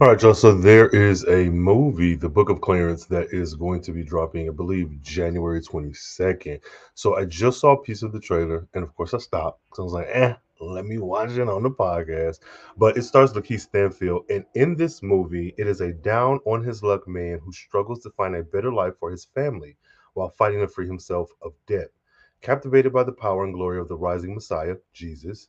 All 0.00 0.06
right, 0.06 0.22
y'all. 0.22 0.32
So 0.32 0.54
there 0.54 0.86
is 0.90 1.24
a 1.26 1.50
movie, 1.50 2.14
The 2.14 2.28
Book 2.28 2.50
of 2.50 2.60
Clarence, 2.60 3.06
that 3.06 3.32
is 3.32 3.56
going 3.56 3.82
to 3.82 3.90
be 3.90 4.04
dropping, 4.04 4.48
I 4.48 4.52
believe, 4.52 5.02
January 5.02 5.60
22nd. 5.60 6.60
So 6.94 7.16
I 7.16 7.24
just 7.24 7.58
saw 7.58 7.72
a 7.72 7.82
piece 7.82 8.04
of 8.04 8.12
the 8.12 8.20
trailer, 8.20 8.68
and 8.74 8.84
of 8.84 8.94
course 8.94 9.12
I 9.12 9.18
stopped 9.18 9.60
because 9.64 9.80
I 9.80 9.82
was 9.82 9.92
like, 9.94 10.06
eh, 10.12 10.34
let 10.60 10.84
me 10.86 10.98
watch 10.98 11.32
it 11.32 11.48
on 11.48 11.64
the 11.64 11.70
podcast. 11.70 12.38
But 12.76 12.96
it 12.96 13.02
stars 13.02 13.32
Lakeith 13.32 13.62
Stanfield, 13.62 14.26
and 14.30 14.44
in 14.54 14.76
this 14.76 15.02
movie, 15.02 15.52
it 15.58 15.66
is 15.66 15.80
a 15.80 15.92
down 15.94 16.38
on 16.46 16.62
his 16.62 16.84
luck 16.84 17.08
man 17.08 17.40
who 17.44 17.50
struggles 17.50 18.00
to 18.04 18.10
find 18.10 18.36
a 18.36 18.44
better 18.44 18.72
life 18.72 18.94
for 19.00 19.10
his 19.10 19.24
family 19.24 19.76
while 20.14 20.32
fighting 20.38 20.60
to 20.60 20.68
free 20.68 20.86
himself 20.86 21.28
of 21.42 21.54
debt. 21.66 21.88
Captivated 22.40 22.92
by 22.92 23.02
the 23.02 23.10
power 23.10 23.42
and 23.42 23.52
glory 23.52 23.80
of 23.80 23.88
the 23.88 23.96
rising 23.96 24.32
Messiah, 24.32 24.76
Jesus, 24.92 25.48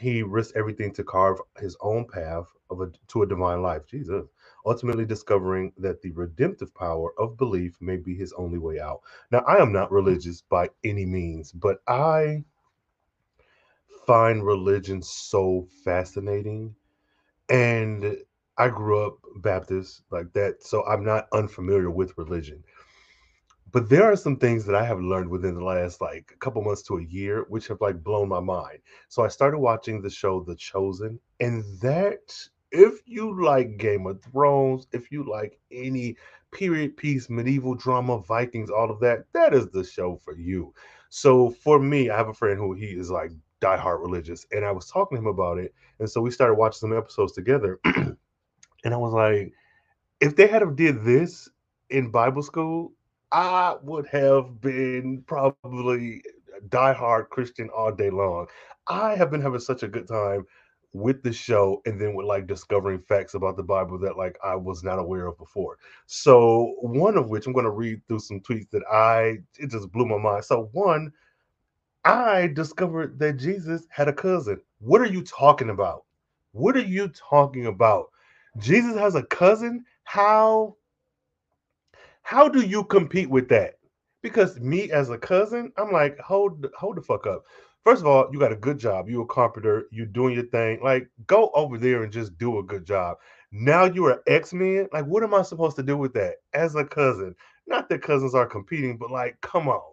he 0.00 0.24
risked 0.24 0.56
everything 0.56 0.92
to 0.94 1.04
carve 1.04 1.38
his 1.60 1.76
own 1.82 2.06
path 2.08 2.46
of 2.70 2.82
a, 2.82 2.92
to 3.08 3.22
a 3.24 3.28
divine 3.28 3.62
life. 3.62 3.86
Jesus. 3.86 4.26
Ultimately 4.66 5.06
discovering 5.06 5.72
that 5.78 6.02
the 6.02 6.12
redemptive 6.12 6.74
power 6.74 7.12
of 7.18 7.38
belief 7.38 7.76
may 7.80 7.98
be 7.98 8.16
his 8.16 8.34
only 8.34 8.58
way 8.58 8.80
out. 8.80 9.02
Now, 9.32 9.40
I 9.40 9.58
am 9.62 9.72
not 9.72 9.92
religious 9.92 10.42
by 10.42 10.70
any 10.84 11.06
means, 11.06 11.52
but 11.52 11.78
I 11.88 12.44
find 14.06 14.44
religion 14.46 15.02
so 15.02 15.68
fascinating. 15.84 16.76
And 17.50 18.16
I 18.58 18.68
grew 18.68 19.06
up 19.06 19.18
Baptist 19.36 20.02
like 20.10 20.32
that, 20.34 20.62
so 20.64 20.84
I'm 20.86 21.04
not 21.04 21.28
unfamiliar 21.32 21.90
with 21.90 22.16
religion. 22.18 22.64
But 23.72 23.88
there 23.88 24.04
are 24.04 24.16
some 24.16 24.36
things 24.36 24.64
that 24.64 24.74
I 24.74 24.84
have 24.84 25.00
learned 25.00 25.30
within 25.30 25.54
the 25.54 25.64
last 25.64 26.00
like 26.00 26.32
a 26.34 26.38
couple 26.38 26.62
months 26.62 26.82
to 26.84 26.98
a 26.98 27.04
year, 27.04 27.44
which 27.48 27.68
have 27.68 27.80
like 27.80 28.02
blown 28.02 28.28
my 28.28 28.40
mind. 28.40 28.78
So 29.08 29.24
I 29.24 29.28
started 29.28 29.58
watching 29.58 30.00
the 30.00 30.10
show 30.10 30.42
The 30.42 30.56
Chosen, 30.56 31.20
and 31.40 31.64
that 31.80 32.34
if 32.72 33.00
you 33.06 33.42
like 33.42 33.76
Game 33.76 34.06
of 34.06 34.22
Thrones, 34.22 34.86
if 34.92 35.10
you 35.10 35.28
like 35.28 35.58
any 35.70 36.16
period 36.52 36.96
piece, 36.96 37.30
medieval 37.30 37.74
drama, 37.74 38.18
Vikings, 38.18 38.70
all 38.70 38.90
of 38.90 39.00
that, 39.00 39.24
that 39.32 39.54
is 39.54 39.68
the 39.68 39.84
show 39.84 40.16
for 40.16 40.36
you. 40.36 40.74
So 41.08 41.50
for 41.50 41.78
me, 41.78 42.10
I 42.10 42.16
have 42.16 42.28
a 42.28 42.34
friend 42.34 42.58
who 42.58 42.72
he 42.72 42.86
is 42.86 43.10
like 43.10 43.30
diehard 43.60 44.00
religious, 44.00 44.46
and 44.52 44.64
I 44.64 44.72
was 44.72 44.86
talking 44.86 45.16
to 45.16 45.22
him 45.22 45.26
about 45.26 45.58
it, 45.58 45.74
and 45.98 46.10
so 46.10 46.20
we 46.20 46.30
started 46.30 46.54
watching 46.54 46.80
some 46.80 46.96
episodes 46.96 47.32
together, 47.32 47.78
and 47.84 48.16
I 48.84 48.96
was 48.96 49.12
like, 49.12 49.52
if 50.20 50.36
they 50.36 50.46
had 50.46 50.62
have 50.62 50.76
did 50.76 51.04
this 51.04 51.48
in 51.88 52.10
Bible 52.10 52.42
school, 52.42 52.92
I 53.32 53.76
would 53.82 54.06
have 54.08 54.60
been 54.60 55.22
probably 55.26 56.22
diehard 56.68 57.28
Christian 57.30 57.68
all 57.70 57.92
day 57.92 58.10
long. 58.10 58.46
I 58.88 59.14
have 59.14 59.30
been 59.30 59.40
having 59.40 59.60
such 59.60 59.82
a 59.82 59.88
good 59.88 60.08
time 60.08 60.46
with 60.92 61.22
the 61.22 61.32
show 61.32 61.80
and 61.86 62.00
then 62.00 62.14
with 62.14 62.26
like 62.26 62.48
discovering 62.48 63.00
facts 63.00 63.34
about 63.34 63.56
the 63.56 63.62
Bible 63.62 63.98
that 64.00 64.16
like 64.16 64.36
I 64.42 64.56
was 64.56 64.82
not 64.82 64.98
aware 64.98 65.26
of 65.26 65.38
before. 65.38 65.78
So 66.06 66.74
one 66.80 67.16
of 67.16 67.28
which 67.30 67.46
I'm 67.46 67.52
going 67.52 67.64
to 67.64 67.70
read 67.70 68.00
through 68.08 68.18
some 68.20 68.40
tweets 68.40 68.70
that 68.70 68.82
I 68.90 69.38
it 69.58 69.70
just 69.70 69.92
blew 69.92 70.06
my 70.06 70.18
mind. 70.18 70.44
So 70.44 70.68
one, 70.72 71.12
I 72.04 72.48
discovered 72.48 73.18
that 73.20 73.36
Jesus 73.36 73.86
had 73.90 74.08
a 74.08 74.12
cousin. 74.12 74.60
What 74.80 75.00
are 75.00 75.06
you 75.06 75.22
talking 75.22 75.70
about? 75.70 76.04
What 76.52 76.76
are 76.76 76.80
you 76.80 77.08
talking 77.08 77.66
about? 77.66 78.06
Jesus 78.58 78.96
has 78.98 79.14
a 79.14 79.22
cousin? 79.24 79.84
How 80.04 80.76
how 82.30 82.48
do 82.48 82.60
you 82.60 82.84
compete 82.84 83.28
with 83.28 83.48
that? 83.48 83.74
Because 84.22 84.60
me 84.60 84.88
as 84.92 85.10
a 85.10 85.18
cousin, 85.18 85.72
I'm 85.76 85.90
like, 85.90 86.16
hold 86.20 86.64
hold 86.78 86.96
the 86.96 87.02
fuck 87.02 87.26
up. 87.26 87.42
First 87.82 88.02
of 88.02 88.06
all, 88.06 88.28
you 88.30 88.38
got 88.38 88.52
a 88.52 88.56
good 88.56 88.78
job. 88.78 89.08
You're 89.08 89.24
a 89.24 89.26
carpenter. 89.26 89.86
You're 89.90 90.06
doing 90.06 90.34
your 90.34 90.44
thing. 90.44 90.78
Like, 90.80 91.08
go 91.26 91.50
over 91.54 91.76
there 91.76 92.04
and 92.04 92.12
just 92.12 92.38
do 92.38 92.58
a 92.58 92.62
good 92.62 92.86
job. 92.86 93.16
Now 93.50 93.86
you're 93.86 94.12
an 94.12 94.20
X-Men. 94.28 94.86
Like, 94.92 95.06
what 95.06 95.24
am 95.24 95.34
I 95.34 95.42
supposed 95.42 95.74
to 95.78 95.82
do 95.82 95.96
with 95.96 96.12
that 96.14 96.34
as 96.54 96.76
a 96.76 96.84
cousin? 96.84 97.34
Not 97.66 97.88
that 97.88 98.02
cousins 98.02 98.36
are 98.36 98.46
competing, 98.46 98.96
but 98.96 99.10
like, 99.10 99.36
come 99.40 99.66
on. 99.66 99.92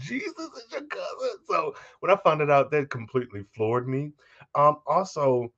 Jesus 0.00 0.32
is 0.38 0.66
your 0.70 0.82
cousin. 0.82 1.38
So 1.48 1.74
when 1.98 2.12
I 2.12 2.16
found 2.22 2.40
it 2.40 2.50
out, 2.50 2.70
that 2.70 2.90
completely 2.90 3.42
floored 3.52 3.88
me. 3.88 4.12
Um, 4.54 4.76
also 4.86 5.52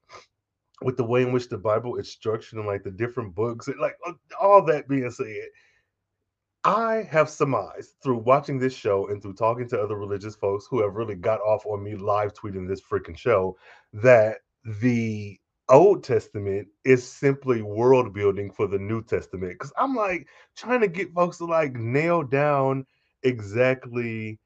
with 0.80 0.96
the 0.96 1.04
way 1.04 1.22
in 1.22 1.32
which 1.32 1.50
the 1.50 1.58
Bible 1.58 1.96
is 1.96 2.10
structured 2.10 2.58
and 2.58 2.66
like 2.66 2.84
the 2.84 2.90
different 2.90 3.34
books, 3.34 3.68
like 3.78 3.96
uh, 4.06 4.12
all 4.40 4.64
that 4.64 4.88
being 4.88 5.10
said, 5.10 5.48
I 6.66 7.06
have 7.12 7.30
surmised 7.30 7.94
through 8.02 8.18
watching 8.18 8.58
this 8.58 8.74
show 8.74 9.06
and 9.06 9.22
through 9.22 9.34
talking 9.34 9.68
to 9.68 9.80
other 9.80 9.94
religious 9.94 10.34
folks 10.34 10.66
who 10.68 10.82
have 10.82 10.96
really 10.96 11.14
got 11.14 11.40
off 11.42 11.64
on 11.64 11.84
me 11.84 11.94
live 11.94 12.34
tweeting 12.34 12.66
this 12.66 12.80
freaking 12.80 13.16
show 13.16 13.56
that 13.92 14.38
the 14.80 15.38
Old 15.68 16.02
Testament 16.02 16.66
is 16.84 17.08
simply 17.08 17.62
world 17.62 18.12
building 18.12 18.50
for 18.50 18.66
the 18.66 18.80
New 18.80 19.04
Testament. 19.04 19.52
Because 19.52 19.72
I'm 19.78 19.94
like 19.94 20.26
trying 20.56 20.80
to 20.80 20.88
get 20.88 21.14
folks 21.14 21.38
to 21.38 21.44
like 21.44 21.74
nail 21.76 22.24
down 22.24 22.84
exactly 23.22 24.40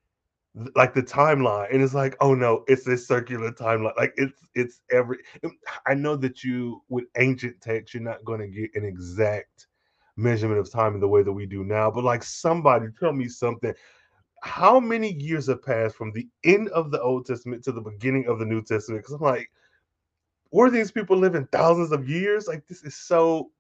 like 0.77 0.93
the 0.93 1.03
timeline 1.03 1.73
and 1.73 1.81
it's 1.81 1.95
like 1.95 2.17
oh 2.21 2.35
no 2.35 2.65
it's 2.67 2.87
a 2.89 2.99
circular 2.99 3.53
timeline 3.53 3.97
like 3.97 4.13
it's 4.17 4.49
it's 4.57 4.81
every 4.91 5.17
i 5.87 5.95
know 5.95 6.17
that 6.17 6.43
you 6.43 6.83
with 6.89 7.05
ancient 7.17 7.55
text 7.61 7.95
you're 7.95 8.03
not 8.03 8.25
going 8.25 8.41
to 8.41 8.49
get 8.49 8.69
an 8.75 8.85
exact 8.85 9.69
measurement 10.21 10.61
of 10.61 10.71
time 10.71 10.95
in 10.95 11.01
the 11.01 11.09
way 11.09 11.23
that 11.23 11.33
we 11.33 11.47
do 11.47 11.65
now. 11.65 11.91
But 11.91 12.05
like 12.05 12.23
somebody 12.23 12.87
tell 12.99 13.13
me 13.13 13.29
something. 13.29 13.75
How 14.43 14.81
many 14.81 15.13
years 15.15 15.49
have 15.49 15.63
passed 15.63 15.97
from 15.97 16.13
the 16.13 16.27
end 16.45 16.69
of 16.71 16.91
the 16.91 17.01
Old 17.01 17.27
Testament 17.27 17.63
to 17.65 17.73
the 17.73 17.81
beginning 17.81 18.27
of 18.27 18.39
the 18.39 18.45
New 18.45 18.63
Testament? 18.63 19.03
Because 19.03 19.15
I'm 19.15 19.23
like, 19.23 19.51
were 20.51 20.71
these 20.71 20.91
people 20.91 21.17
living 21.17 21.47
thousands 21.53 21.93
of 21.93 22.09
years? 22.09 22.47
Like 22.47 22.67
this 22.67 22.83
is 22.83 22.97
so. 22.97 23.51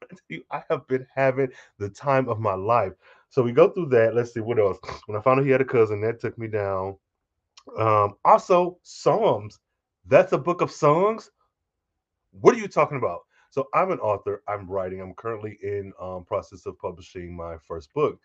I 0.50 0.62
have 0.68 0.86
been 0.88 1.06
having 1.14 1.48
the 1.78 1.88
time 1.88 2.28
of 2.28 2.40
my 2.40 2.54
life. 2.54 2.92
So 3.28 3.42
we 3.42 3.52
go 3.52 3.68
through 3.70 3.90
that. 3.90 4.14
Let's 4.14 4.34
see 4.34 4.40
what 4.40 4.58
else. 4.58 4.78
When 5.06 5.18
I 5.18 5.22
found 5.22 5.40
out 5.40 5.46
he 5.46 5.52
had 5.52 5.60
a 5.60 5.64
cousin, 5.64 6.00
that 6.02 6.20
took 6.20 6.36
me 6.38 6.48
down. 6.48 6.96
Um, 7.78 8.16
also, 8.24 8.78
Psalms. 8.82 9.58
That's 10.06 10.32
a 10.32 10.38
book 10.38 10.60
of 10.60 10.70
songs. 10.70 11.30
What 12.32 12.54
are 12.54 12.58
you 12.58 12.68
talking 12.68 12.98
about? 12.98 13.20
So 13.50 13.68
I'm 13.74 13.90
an 13.90 13.98
author. 13.98 14.42
I'm 14.48 14.68
writing. 14.68 15.00
I'm 15.00 15.14
currently 15.14 15.58
in 15.62 15.92
um, 16.00 16.24
process 16.24 16.66
of 16.66 16.78
publishing 16.78 17.36
my 17.36 17.56
first 17.58 17.92
book, 17.92 18.18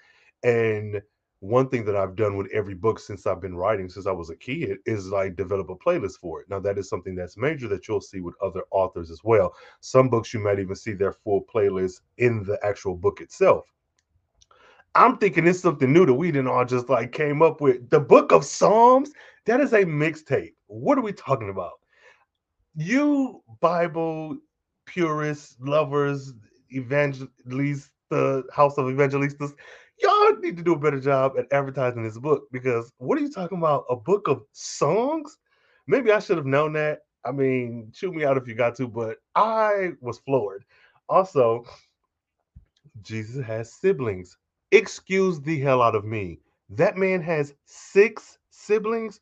and 0.44 1.02
one 1.40 1.70
thing 1.70 1.86
that 1.86 1.96
I've 1.96 2.16
done 2.16 2.38
with 2.38 2.48
every 2.54 2.74
book 2.74 3.00
since 3.00 3.28
I've 3.28 3.42
been 3.42 3.56
writing 3.56 3.90
since 3.90 4.08
I 4.08 4.12
was 4.12 4.30
a 4.30 4.36
kid 4.36 4.78
is 4.86 5.10
like 5.10 5.36
develop 5.36 5.70
a 5.70 5.76
playlist 5.76 6.20
for 6.20 6.42
it. 6.42 6.50
Now 6.50 6.60
that 6.60 6.78
is 6.78 6.90
something 6.90 7.16
that's 7.16 7.38
major 7.38 7.68
that 7.68 7.88
you'll 7.88 8.02
see 8.02 8.22
with 8.22 8.36
other 8.42 8.64
authors 8.72 9.12
as 9.12 9.22
well. 9.24 9.54
Some 9.82 10.10
books 10.10 10.34
you 10.34 10.40
might 10.40 10.60
even 10.60 10.76
see 10.76 10.94
their 10.94 11.12
full 11.12 11.46
playlist 11.54 12.02
in 12.18 12.44
the 12.44 12.58
actual 12.64 12.96
book 12.96 13.22
itself. 13.22 13.66
I'm 14.96 15.18
thinking 15.18 15.46
it's 15.46 15.60
something 15.60 15.92
new 15.92 16.06
that 16.06 16.14
we 16.14 16.32
didn't 16.32 16.48
all 16.48 16.66
just 16.66 16.90
like 16.90 17.12
came 17.12 17.42
up 17.42 17.60
with. 17.60 17.90
The 17.90 18.00
book 18.00 18.32
of 18.32 18.46
Psalms, 18.46 19.12
that 19.46 19.60
is 19.60 19.74
a 19.74 19.84
mixtape. 19.84 20.54
What 20.68 20.98
are 20.98 21.02
we 21.02 21.12
talking 21.12 21.50
about? 21.50 21.74
You 22.76 23.44
Bible 23.60 24.38
purists, 24.86 25.56
lovers, 25.60 26.34
evangelists, 26.70 27.92
the 28.10 28.44
House 28.54 28.78
of 28.78 28.86
Evangelistas, 28.86 29.54
y'all 30.02 30.38
need 30.38 30.58
to 30.58 30.64
do 30.64 30.74
a 30.74 30.80
better 30.80 31.00
job 31.00 31.34
at 31.38 31.52
advertising 31.52 32.04
this 32.04 32.18
book 32.18 32.44
because 32.52 32.92
what 32.98 33.18
are 33.18 33.22
you 33.22 33.32
talking 33.32 33.58
about? 33.58 33.86
A 33.90 33.96
book 33.96 34.28
of 34.28 34.44
songs? 34.52 35.38
Maybe 35.88 36.12
I 36.12 36.20
should 36.20 36.38
have 36.38 36.46
known 36.46 36.74
that. 36.74 37.00
I 37.26 37.32
mean, 37.32 37.92
shoot 37.94 38.14
me 38.14 38.24
out 38.24 38.38
if 38.38 38.48
you 38.48 38.54
got 38.54 38.76
to, 38.76 38.88
but 38.88 39.18
I 39.36 39.94
was 40.02 40.20
floored. 40.20 40.64
Also, 41.10 41.66
Jesus 43.02 43.44
has 43.44 43.74
siblings. 43.74 44.38
Excuse 44.72 45.42
the 45.42 45.60
hell 45.60 45.82
out 45.82 45.96
of 45.96 46.06
me. 46.06 46.40
That 46.70 46.98
man 46.98 47.22
has 47.22 47.54
six 47.66 48.38
siblings. 48.50 49.20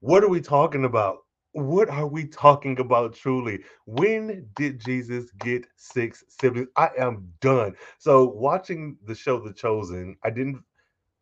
What 0.00 0.22
are 0.22 0.28
we 0.28 0.40
talking 0.40 0.84
about? 0.84 1.23
What 1.54 1.88
are 1.88 2.06
we 2.06 2.26
talking 2.26 2.78
about 2.80 3.14
truly? 3.14 3.60
When 3.86 4.48
did 4.56 4.80
Jesus 4.84 5.30
get 5.38 5.66
six 5.76 6.24
siblings? 6.28 6.68
I 6.76 6.90
am 6.98 7.32
done. 7.40 7.74
So 7.98 8.26
watching 8.26 8.98
the 9.06 9.14
show 9.14 9.40
The 9.40 9.52
Chosen, 9.52 10.16
I 10.24 10.30
didn't 10.30 10.62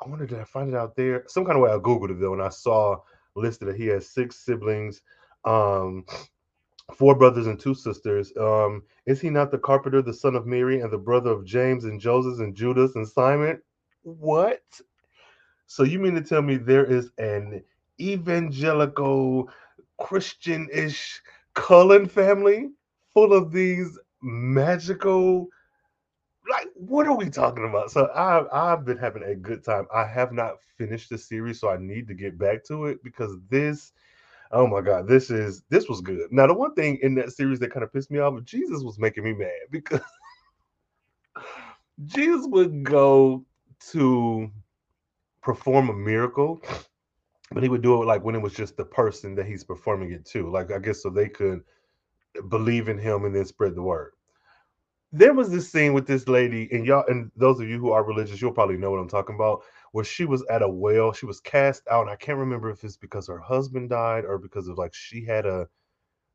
I 0.04 0.08
wonder 0.08 0.26
did 0.26 0.40
I 0.40 0.44
find 0.44 0.68
it 0.68 0.74
out 0.74 0.96
there? 0.96 1.24
Some 1.28 1.44
kind 1.44 1.56
of 1.56 1.62
way 1.62 1.70
I 1.70 1.78
googled 1.78 2.10
it 2.10 2.20
though, 2.20 2.32
and 2.32 2.42
I 2.42 2.48
saw 2.48 2.96
listed 3.36 3.68
that 3.68 3.76
he 3.76 3.86
has 3.86 4.08
six 4.08 4.44
siblings, 4.44 5.02
um, 5.44 6.04
four 6.96 7.14
brothers 7.14 7.46
and 7.46 7.58
two 7.58 7.74
sisters. 7.74 8.32
Um, 8.38 8.82
is 9.06 9.20
he 9.20 9.30
not 9.30 9.50
the 9.50 9.58
carpenter, 9.58 10.02
the 10.02 10.12
son 10.12 10.34
of 10.34 10.46
Mary, 10.46 10.80
and 10.80 10.90
the 10.90 10.98
brother 10.98 11.30
of 11.30 11.44
James 11.44 11.84
and 11.84 12.00
Joseph 12.00 12.40
and 12.40 12.54
Judas 12.54 12.96
and 12.96 13.06
Simon? 13.06 13.62
What? 14.02 14.64
So 15.66 15.84
you 15.84 15.98
mean 16.00 16.14
to 16.14 16.22
tell 16.22 16.42
me 16.42 16.56
there 16.56 16.84
is 16.84 17.10
an 17.18 17.62
evangelical 18.00 19.48
Christian-ish 20.02 21.22
Cullen 21.54 22.06
family 22.08 22.70
full 23.12 23.32
of 23.32 23.52
these 23.52 23.98
magical 24.22 25.48
like 26.48 26.68
what 26.74 27.06
are 27.06 27.16
we 27.16 27.30
talking 27.30 27.68
about? 27.68 27.90
So 27.90 28.10
I've 28.14 28.46
I've 28.52 28.84
been 28.84 28.98
having 28.98 29.22
a 29.22 29.34
good 29.34 29.64
time. 29.64 29.86
I 29.94 30.04
have 30.04 30.32
not 30.32 30.56
finished 30.76 31.10
the 31.10 31.18
series, 31.18 31.60
so 31.60 31.70
I 31.70 31.76
need 31.78 32.08
to 32.08 32.14
get 32.14 32.38
back 32.38 32.64
to 32.64 32.86
it 32.86 33.02
because 33.04 33.36
this 33.48 33.92
oh 34.50 34.66
my 34.66 34.80
god, 34.80 35.06
this 35.08 35.30
is 35.30 35.62
this 35.70 35.88
was 35.88 36.00
good. 36.00 36.32
Now 36.32 36.46
the 36.46 36.54
one 36.54 36.74
thing 36.74 36.98
in 37.02 37.14
that 37.16 37.32
series 37.32 37.58
that 37.60 37.72
kind 37.72 37.84
of 37.84 37.92
pissed 37.92 38.10
me 38.10 38.18
off, 38.18 38.42
Jesus 38.44 38.82
was 38.82 38.98
making 38.98 39.24
me 39.24 39.34
mad 39.34 39.50
because 39.70 40.00
Jesus 42.06 42.46
would 42.48 42.84
go 42.84 43.44
to 43.92 44.50
perform 45.42 45.90
a 45.90 45.94
miracle 45.94 46.62
but 47.54 47.62
he 47.62 47.68
would 47.68 47.82
do 47.82 48.02
it 48.02 48.06
like 48.06 48.24
when 48.24 48.34
it 48.34 48.42
was 48.42 48.54
just 48.54 48.76
the 48.76 48.84
person 48.84 49.34
that 49.34 49.46
he's 49.46 49.64
performing 49.64 50.12
it 50.12 50.24
to. 50.26 50.50
Like 50.50 50.70
i 50.72 50.78
guess 50.78 51.02
so 51.02 51.10
they 51.10 51.28
could 51.28 51.62
believe 52.48 52.88
in 52.88 52.98
him 52.98 53.24
and 53.24 53.34
then 53.34 53.44
spread 53.44 53.74
the 53.74 53.82
word. 53.82 54.12
There 55.12 55.34
was 55.34 55.50
this 55.50 55.70
scene 55.70 55.92
with 55.92 56.06
this 56.06 56.26
lady 56.28 56.68
and 56.72 56.86
y'all 56.86 57.04
and 57.08 57.30
those 57.36 57.60
of 57.60 57.68
you 57.68 57.78
who 57.78 57.90
are 57.92 58.04
religious 58.04 58.40
you'll 58.40 58.52
probably 58.52 58.78
know 58.78 58.90
what 58.90 59.00
i'm 59.00 59.08
talking 59.08 59.34
about 59.34 59.62
where 59.92 60.04
she 60.04 60.24
was 60.24 60.42
at 60.46 60.62
a 60.62 60.68
well. 60.68 61.12
She 61.12 61.26
was 61.26 61.40
cast 61.40 61.82
out 61.90 62.02
and 62.02 62.10
i 62.10 62.16
can't 62.16 62.38
remember 62.38 62.70
if 62.70 62.82
it's 62.84 62.96
because 62.96 63.26
her 63.28 63.38
husband 63.38 63.90
died 63.90 64.24
or 64.24 64.38
because 64.38 64.68
of 64.68 64.78
like 64.78 64.94
she 64.94 65.24
had 65.24 65.44
a 65.46 65.68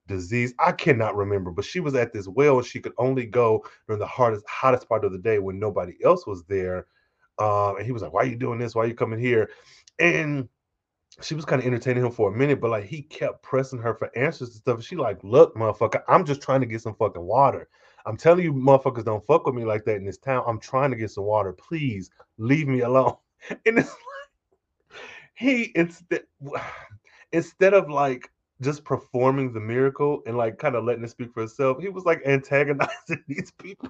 disease. 0.08 0.54
I 0.60 0.72
cannot 0.72 1.16
remember 1.16 1.52
but 1.52 1.66
she 1.66 1.80
was 1.80 1.96
at 1.96 2.14
this 2.14 2.28
well 2.28 2.58
and 2.60 2.68
she 2.68 2.80
could 2.80 2.94
only 2.98 3.26
go 3.26 3.66
during 3.88 4.00
the 4.00 4.08
hardest 4.08 4.46
hottest 4.48 4.88
part 4.88 5.04
of 5.04 5.12
the 5.12 5.18
day 5.18 5.40
when 5.40 5.60
nobody 5.60 5.94
else 6.04 6.28
was 6.28 6.44
there. 6.46 6.86
Um, 7.40 7.78
and 7.78 7.86
he 7.86 7.92
was 7.92 8.04
like 8.04 8.14
why 8.14 8.22
are 8.22 8.26
you 8.28 8.36
doing 8.36 8.60
this? 8.60 8.76
Why 8.76 8.84
are 8.84 8.88
you 8.88 8.96
coming 8.96 9.20
here? 9.20 9.50
And 10.00 10.48
she 11.22 11.36
was 11.36 11.46
kind 11.46 11.62
of 11.62 11.66
entertaining 11.66 12.06
him 12.06 12.12
for 12.12 12.32
a 12.32 12.38
minute, 12.38 12.62
but 12.62 12.72
like 12.72 12.86
he 12.86 13.02
kept 13.02 13.42
pressing 13.42 13.80
her 13.80 13.96
for 13.96 14.16
answers 14.16 14.50
and 14.50 14.58
stuff. 14.58 14.84
She 14.84 14.96
like, 14.96 15.24
look, 15.24 15.56
motherfucker, 15.56 16.04
I'm 16.08 16.26
just 16.26 16.42
trying 16.42 16.62
to 16.62 16.68
get 16.68 16.82
some 16.82 16.96
fucking 16.96 17.22
water. 17.22 17.68
I'm 18.06 18.18
telling 18.18 18.44
you, 18.44 18.54
motherfuckers 18.54 19.06
don't 19.06 19.26
fuck 19.26 19.46
with 19.46 19.56
me 19.56 19.66
like 19.66 19.84
that 19.86 19.98
in 19.98 20.06
this 20.06 20.18
town. 20.18 20.44
I'm 20.48 20.60
trying 20.60 20.92
to 20.92 20.98
get 20.98 21.12
some 21.12 21.26
water. 21.26 21.54
Please 21.54 22.10
leave 22.38 22.68
me 22.68 22.82
alone. 22.82 23.16
And 23.66 23.78
it's 23.78 23.90
like 23.90 25.00
he 25.36 25.72
instead 25.76 26.24
instead 27.32 27.74
of 27.74 27.90
like 27.90 28.30
just 28.62 28.84
performing 28.84 29.54
the 29.54 29.60
miracle 29.60 30.24
and 30.26 30.36
like 30.36 30.58
kind 30.58 30.76
of 30.76 30.84
letting 30.84 31.04
it 31.04 31.10
speak 31.10 31.34
for 31.34 31.44
itself, 31.44 31.78
he 31.80 31.90
was 31.90 32.06
like 32.06 32.22
antagonizing 32.26 33.24
these 33.28 33.52
people. 33.52 33.90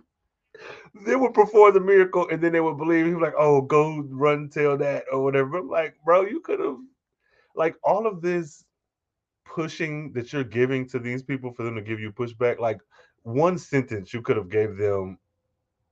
They 1.05 1.15
would 1.15 1.33
perform 1.33 1.73
the 1.73 1.79
miracle 1.79 2.27
and 2.29 2.41
then 2.41 2.51
they 2.51 2.59
would 2.59 2.77
believe 2.77 3.05
he 3.05 3.13
was 3.13 3.21
like, 3.21 3.35
oh, 3.37 3.61
go 3.61 4.01
run 4.09 4.49
tell 4.49 4.77
that 4.77 5.05
or 5.11 5.23
whatever. 5.23 5.57
I'm 5.57 5.69
like, 5.69 5.95
bro, 6.03 6.23
you 6.23 6.41
could 6.41 6.59
have 6.59 6.77
like 7.57 7.75
all 7.83 8.07
of 8.07 8.21
this 8.21 8.63
pushing 9.45 10.11
that 10.13 10.31
you're 10.31 10.43
giving 10.43 10.87
to 10.89 10.99
these 10.99 11.23
people 11.23 11.51
for 11.51 11.63
them 11.63 11.75
to 11.75 11.81
give 11.81 11.99
you 11.99 12.11
pushback, 12.11 12.59
like 12.59 12.79
one 13.23 13.57
sentence 13.57 14.13
you 14.13 14.21
could 14.21 14.37
have 14.37 14.49
gave 14.49 14.77
them 14.77 15.17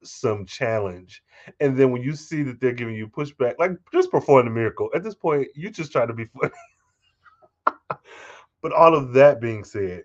some 0.04 0.46
challenge. 0.46 1.24
And 1.60 1.78
then 1.78 1.92
when 1.92 2.02
you 2.02 2.16
see 2.16 2.44
that 2.44 2.60
they're 2.60 2.72
giving 2.72 2.96
you 2.96 3.08
pushback, 3.08 3.56
like 3.60 3.72
just 3.92 4.12
perform 4.12 4.46
the 4.46 4.52
miracle. 4.52 4.90
At 4.94 5.04
this 5.04 5.16
point, 5.16 5.48
you 5.56 5.70
just 5.70 5.92
try 5.92 6.06
to 6.06 6.14
be 6.14 6.26
funny. 6.26 6.54
but 8.62 8.72
all 8.72 8.96
of 8.96 9.14
that 9.14 9.42
being 9.42 9.64
said, 9.64 10.04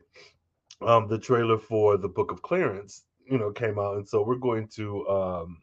um, 0.82 1.08
the 1.08 1.18
trailer 1.18 1.58
for 1.58 1.96
the 1.96 2.08
Book 2.08 2.32
of 2.32 2.42
Clarence, 2.42 3.04
you 3.30 3.38
know, 3.38 3.52
came 3.52 3.78
out, 3.78 3.96
and 3.96 4.08
so 4.08 4.22
we're 4.22 4.36
going 4.36 4.66
to 4.68 5.06
um, 5.08 5.58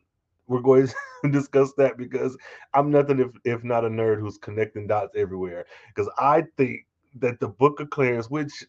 we're 0.48 0.62
going 0.62 0.88
to 0.88 1.30
discuss 1.32 1.74
that 1.78 1.98
because 1.98 2.38
I'm 2.74 2.92
nothing 2.92 3.20
if 3.20 3.32
if 3.44 3.64
not 3.64 3.86
a 3.86 3.90
nerd 3.90 4.20
who's 4.20 4.38
connecting 4.38 4.88
dots 4.88 5.16
everywhere. 5.16 5.66
Because 5.94 6.12
I 6.18 6.44
think 6.58 6.86
that 7.20 7.40
the 7.40 7.50
Book 7.50 7.80
of 7.80 7.90
Clarence, 7.90 8.30
which 8.30 8.66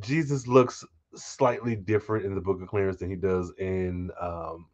Jesus 0.00 0.46
looks 0.46 0.84
slightly 1.14 1.76
different 1.76 2.24
in 2.24 2.34
the 2.34 2.40
Book 2.40 2.62
of 2.62 2.68
Clarence 2.68 2.98
than 2.98 3.10
he 3.10 3.16
does 3.16 3.52
in 3.58 4.10
um, 4.20 4.66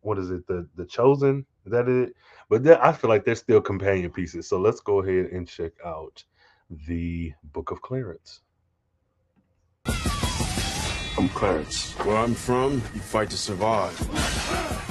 what 0.00 0.18
is 0.18 0.30
it, 0.30 0.46
the 0.46 0.66
the 0.76 0.86
Chosen? 0.86 1.44
Is 1.66 1.72
that 1.72 1.88
it? 1.88 2.14
But 2.48 2.64
then 2.64 2.78
I 2.80 2.92
feel 2.92 3.10
like 3.10 3.24
they're 3.24 3.34
still 3.34 3.60
companion 3.60 4.10
pieces. 4.10 4.48
So 4.48 4.58
let's 4.58 4.80
go 4.80 5.02
ahead 5.02 5.26
and 5.32 5.46
check 5.46 5.72
out 5.84 6.24
the 6.86 7.32
Book 7.52 7.70
of 7.70 7.82
Clarence. 7.82 8.40
I'm 11.18 11.28
Clarence. 11.30 11.92
Where 12.04 12.16
I'm 12.16 12.34
from, 12.34 12.74
you 12.94 13.00
fight 13.00 13.30
to 13.30 13.36
survive. 13.36 14.89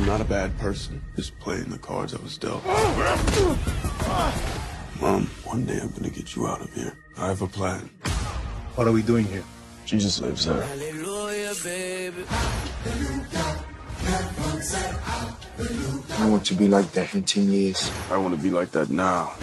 I'm 0.00 0.06
not 0.06 0.22
a 0.22 0.24
bad 0.24 0.56
person, 0.56 1.02
just 1.14 1.38
playing 1.40 1.68
the 1.68 1.76
cards 1.76 2.14
I 2.14 2.22
was 2.22 2.38
dealt. 2.38 2.64
Mom, 4.98 5.26
one 5.44 5.66
day 5.66 5.78
I'm 5.78 5.90
gonna 5.90 6.08
get 6.08 6.34
you 6.34 6.46
out 6.46 6.62
of 6.62 6.72
here. 6.72 6.96
I 7.18 7.26
have 7.26 7.42
a 7.42 7.46
plan. 7.46 7.90
What 8.76 8.88
are 8.88 8.92
we 8.92 9.02
doing 9.02 9.26
here? 9.26 9.44
Jesus 9.84 10.18
lives 10.22 10.46
there. 10.46 10.64
I 16.18 16.30
want 16.30 16.46
to 16.46 16.54
be 16.54 16.66
like 16.66 16.90
that 16.92 17.14
in 17.14 17.22
10 17.22 17.50
years. 17.50 17.92
I 18.10 18.16
want 18.16 18.34
to 18.34 18.42
be 18.42 18.48
like 18.48 18.70
that 18.70 18.88
now. 18.88 19.34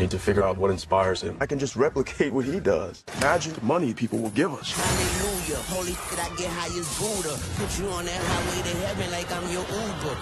I 0.00 0.04
need 0.04 0.12
to 0.12 0.18
figure 0.18 0.42
out 0.42 0.56
what 0.56 0.70
inspires 0.70 1.20
him. 1.20 1.36
I 1.40 1.46
can 1.46 1.58
just 1.58 1.76
replicate 1.76 2.32
what 2.32 2.46
he 2.46 2.58
does. 2.58 3.04
Imagine 3.18 3.52
the 3.52 3.60
money 3.60 3.92
people 3.92 4.18
will 4.18 4.30
give 4.30 4.50
us. 4.54 4.72
Hallelujah. 4.72 5.62
Holy 5.68 5.92
shit, 5.92 6.18
I 6.18 6.34
get 6.36 6.48
high 6.48 6.72
as 6.74 6.88
Buddha. 6.98 7.38
Put 7.58 7.78
you 7.78 7.86
on 7.90 8.06
that 8.06 8.18
highway 8.18 8.62
to 8.62 8.76
heaven 8.78 9.10
like 9.10 9.30
I'm 9.30 9.44
your 9.52 9.60
Uber. 9.60 10.16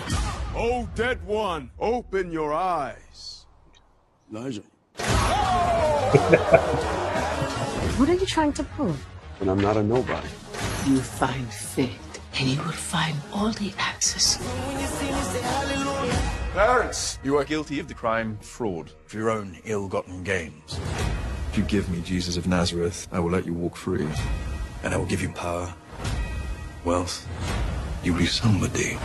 Oh, 0.57 0.89
dead 0.97 1.25
one, 1.25 1.71
open 1.79 2.33
your 2.33 2.53
eyes. 2.53 3.47
Elijah. 4.35 4.65
What 7.99 8.09
are 8.09 8.15
you 8.15 8.27
trying 8.27 8.53
to 8.55 8.65
prove? 8.65 9.07
And 9.41 9.49
I'm 9.49 9.61
not 9.61 9.77
a 9.77 9.83
nobody. 9.83 10.29
You 10.87 10.99
find 11.01 11.47
faith, 11.53 12.21
and 12.39 12.49
you 12.49 12.59
will 12.59 12.73
find 12.73 13.17
all 13.33 13.53
the 13.53 13.73
answers. 13.79 14.39
Clarence, 16.53 17.19
you 17.23 17.37
are 17.37 17.45
guilty 17.45 17.79
of 17.79 17.89
the 17.89 17.95
crime 17.95 18.39
fraud 18.41 18.91
for 19.07 19.17
your 19.17 19.31
own 19.31 19.59
ill-gotten 19.65 20.25
gains. 20.25 20.81
If 21.51 21.59
you 21.59 21.65
give 21.65 21.89
me 21.91 22.01
Jesus 22.01 22.37
of 22.37 22.47
Nazareth, 22.47 23.07
I 23.13 23.21
will 23.21 23.31
let 23.31 23.47
you 23.47 23.53
walk 23.53 23.77
free. 23.77 24.09
And 24.83 24.95
I 24.95 24.97
will 24.97 25.07
give 25.07 25.23
you 25.23 25.29
power, 25.31 25.73
wealth. 26.85 27.29
You 28.03 28.13
will 28.13 28.21
be 28.21 28.27
somebody. 28.27 28.97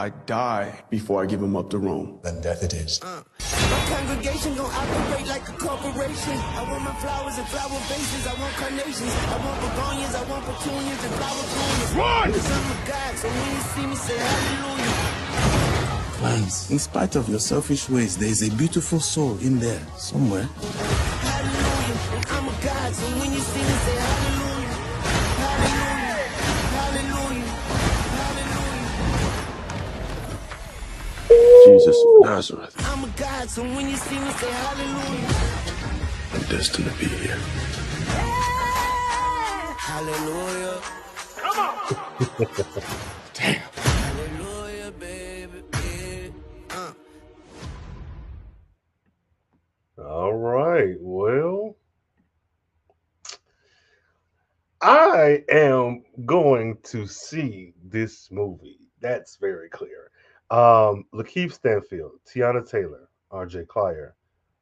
I 0.00 0.08
die 0.24 0.72
before 0.88 1.22
I 1.22 1.26
give 1.26 1.42
him 1.42 1.54
up 1.54 1.68
to 1.72 1.78
Rome. 1.78 2.20
Then 2.22 2.40
death 2.40 2.62
it 2.62 2.72
is. 2.72 3.02
Uh. 3.02 3.20
My 3.68 3.80
congregation 3.92 4.56
gon' 4.56 4.72
operate 4.72 5.26
like 5.28 5.46
a 5.46 5.52
corporation. 5.52 6.36
I 6.56 6.62
want 6.70 6.84
my 6.84 6.94
flowers 7.04 7.36
and 7.36 7.46
flower 7.48 7.78
vases. 7.84 8.26
I 8.26 8.32
want 8.40 8.54
carnations. 8.56 9.12
I 9.12 9.36
want 9.44 9.60
begonias. 9.60 10.14
I 10.16 10.24
want 10.30 10.44
petunias 10.48 11.04
and 11.04 11.14
flower 11.20 11.44
blooms. 11.52 11.92
Run! 12.00 12.32
Cause 12.32 12.50
I'm 12.50 12.70
a 12.72 12.88
God, 12.88 13.12
so 13.18 13.28
when 13.28 13.48
you 13.52 13.60
see 13.60 13.86
me, 13.92 13.96
say 13.96 14.16
hallelujah. 14.16 14.94
Clarence, 16.16 16.70
in 16.70 16.78
spite 16.78 17.16
of 17.16 17.28
your 17.28 17.40
selfish 17.40 17.90
ways, 17.90 18.16
there 18.16 18.30
is 18.30 18.40
a 18.48 18.50
beautiful 18.56 19.00
soul 19.00 19.36
in 19.40 19.58
there 19.58 19.82
somewhere. 19.98 20.48
Hallelujah. 21.28 22.16
And 22.16 22.26
I'm 22.26 22.48
a 22.48 22.56
God, 22.64 22.94
so 22.94 23.04
when 23.20 23.32
you 23.34 23.40
see 23.40 23.60
me, 23.60 23.76
say 23.84 23.96
hallelujah. 24.00 24.00
Hallelujah. 24.00 24.29
Jesus 31.64 32.04
of 32.04 32.20
Nazareth. 32.20 32.74
I'm 32.80 33.04
a 33.04 33.08
God, 33.16 33.50
so 33.50 33.62
when 33.62 33.88
you 33.90 33.96
see 33.96 34.18
me, 34.18 34.30
say 34.32 34.50
hallelujah. 34.50 35.28
I'm 36.34 36.42
destined 36.44 36.90
to 36.90 36.98
be 36.98 37.06
here. 37.06 37.38
Hallelujah. 39.78 40.80
Damn. 43.34 43.60
Hallelujah, 43.76 44.92
baby. 44.92 45.62
Yeah. 45.74 46.28
Uh. 46.70 46.92
All 49.98 50.34
right. 50.34 50.96
Well, 51.00 51.76
I 54.82 55.44
am 55.50 56.04
going 56.26 56.78
to 56.84 57.06
see 57.06 57.74
this 57.84 58.30
movie. 58.30 58.88
That's 59.00 59.36
very 59.36 59.70
clear. 59.70 60.10
Um, 60.50 61.04
Lakeith 61.14 61.52
Stanfield, 61.52 62.12
Teyana 62.26 62.68
Taylor, 62.68 63.08
RJ 63.32 63.66
Cyler, 63.72 64.14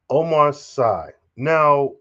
Omar 0.09 0.53
Sy. 0.53 1.11
Now, 1.35 1.93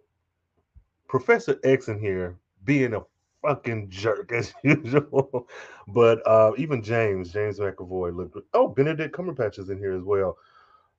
Professor 1.09 1.59
X 1.65 1.89
in 1.89 1.99
here 1.99 2.37
being 2.65 2.95
a 2.95 3.03
fucking 3.43 3.89
jerk 3.89 4.33
as 4.33 4.53
usual. 4.63 5.49
but 5.89 6.27
uh, 6.27 6.53
even 6.59 6.83
James, 6.83 7.33
James 7.33 7.59
McAvoy 7.59 8.15
looked 8.15 8.37
oh, 8.55 8.69
Benedict 8.69 9.15
Cumberbatch 9.15 9.59
is 9.59 9.71
in 9.71 9.79
here 9.79 9.95
as 9.95 10.03
well. 10.03 10.37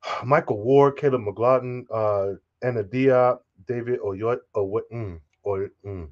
Michael 0.24 0.62
Ward, 0.62 0.96
Caleb 0.96 1.22
McLaughlin, 1.22 1.86
uh, 1.92 2.32
Anna 2.62 2.82
Diop, 2.82 3.40
David 3.66 4.00
Oyo, 4.00 4.38
Oyo, 4.56 4.80
mm, 4.92 5.20
Oy, 5.46 5.68
mm. 5.86 6.08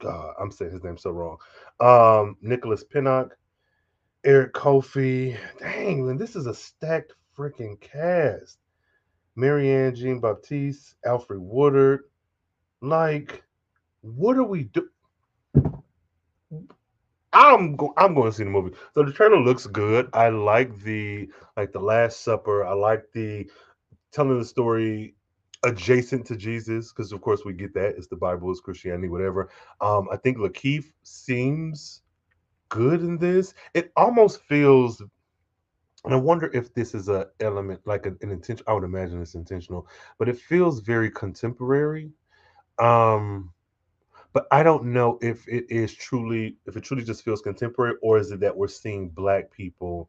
God, 0.00 0.34
I'm 0.40 0.50
saying 0.50 0.72
his 0.72 0.82
name 0.82 0.98
so 0.98 1.10
wrong. 1.10 1.38
Um, 1.80 2.36
Nicholas 2.42 2.84
Pinnock, 2.84 3.36
Eric 4.24 4.54
Kofi. 4.54 5.36
Dang, 5.58 6.06
man, 6.06 6.18
this 6.18 6.36
is 6.36 6.46
a 6.46 6.54
stacked 6.54 7.14
freaking 7.36 7.80
cast. 7.80 8.58
Marianne 9.36 9.94
Jean 9.94 10.20
Baptiste, 10.20 10.94
Alfred 11.04 11.40
Woodard. 11.40 12.04
Like, 12.82 13.42
what 14.02 14.36
are 14.36 14.44
we 14.44 14.64
do? 14.64 14.88
I'm 17.32 17.76
go- 17.76 17.94
I'm 17.96 18.14
going 18.14 18.30
to 18.30 18.36
see 18.36 18.44
the 18.44 18.50
movie. 18.50 18.76
So 18.94 19.04
the 19.04 19.12
trailer 19.12 19.40
looks 19.40 19.66
good. 19.66 20.10
I 20.12 20.28
like 20.28 20.78
the 20.82 21.30
like 21.56 21.72
the 21.72 21.80
Last 21.80 22.22
Supper. 22.22 22.64
I 22.66 22.74
like 22.74 23.04
the 23.14 23.50
telling 24.12 24.38
the 24.38 24.44
story 24.44 25.14
adjacent 25.64 26.26
to 26.26 26.36
Jesus 26.36 26.92
because 26.92 27.12
of 27.12 27.20
course 27.22 27.44
we 27.44 27.52
get 27.54 27.74
that 27.74 27.94
it's 27.96 28.08
the 28.08 28.16
Bible, 28.16 28.50
it's 28.50 28.60
Christianity, 28.60 29.08
whatever. 29.08 29.50
Um, 29.80 30.08
I 30.12 30.16
think 30.18 30.38
Lakeith 30.38 30.92
seems 31.04 32.01
good 32.72 33.02
in 33.02 33.18
this. 33.18 33.52
It 33.74 33.92
almost 33.96 34.40
feels, 34.44 35.02
and 36.04 36.14
I 36.14 36.16
wonder 36.16 36.50
if 36.54 36.72
this 36.72 36.94
is 36.94 37.08
a 37.10 37.26
element 37.40 37.82
like 37.84 38.06
an, 38.06 38.16
an 38.22 38.30
intention. 38.30 38.64
I 38.66 38.72
would 38.72 38.82
imagine 38.82 39.20
it's 39.20 39.34
intentional, 39.34 39.86
but 40.18 40.28
it 40.28 40.38
feels 40.38 40.80
very 40.80 41.10
contemporary. 41.10 42.10
Um, 42.78 43.52
but 44.32 44.46
I 44.50 44.62
don't 44.62 44.86
know 44.86 45.18
if 45.20 45.46
it 45.46 45.66
is 45.68 45.94
truly, 45.94 46.56
if 46.66 46.76
it 46.76 46.82
truly 46.82 47.04
just 47.04 47.22
feels 47.22 47.42
contemporary, 47.42 47.94
or 48.00 48.18
is 48.18 48.30
it 48.30 48.40
that 48.40 48.56
we're 48.56 48.68
seeing 48.68 49.10
black 49.10 49.52
people 49.52 50.08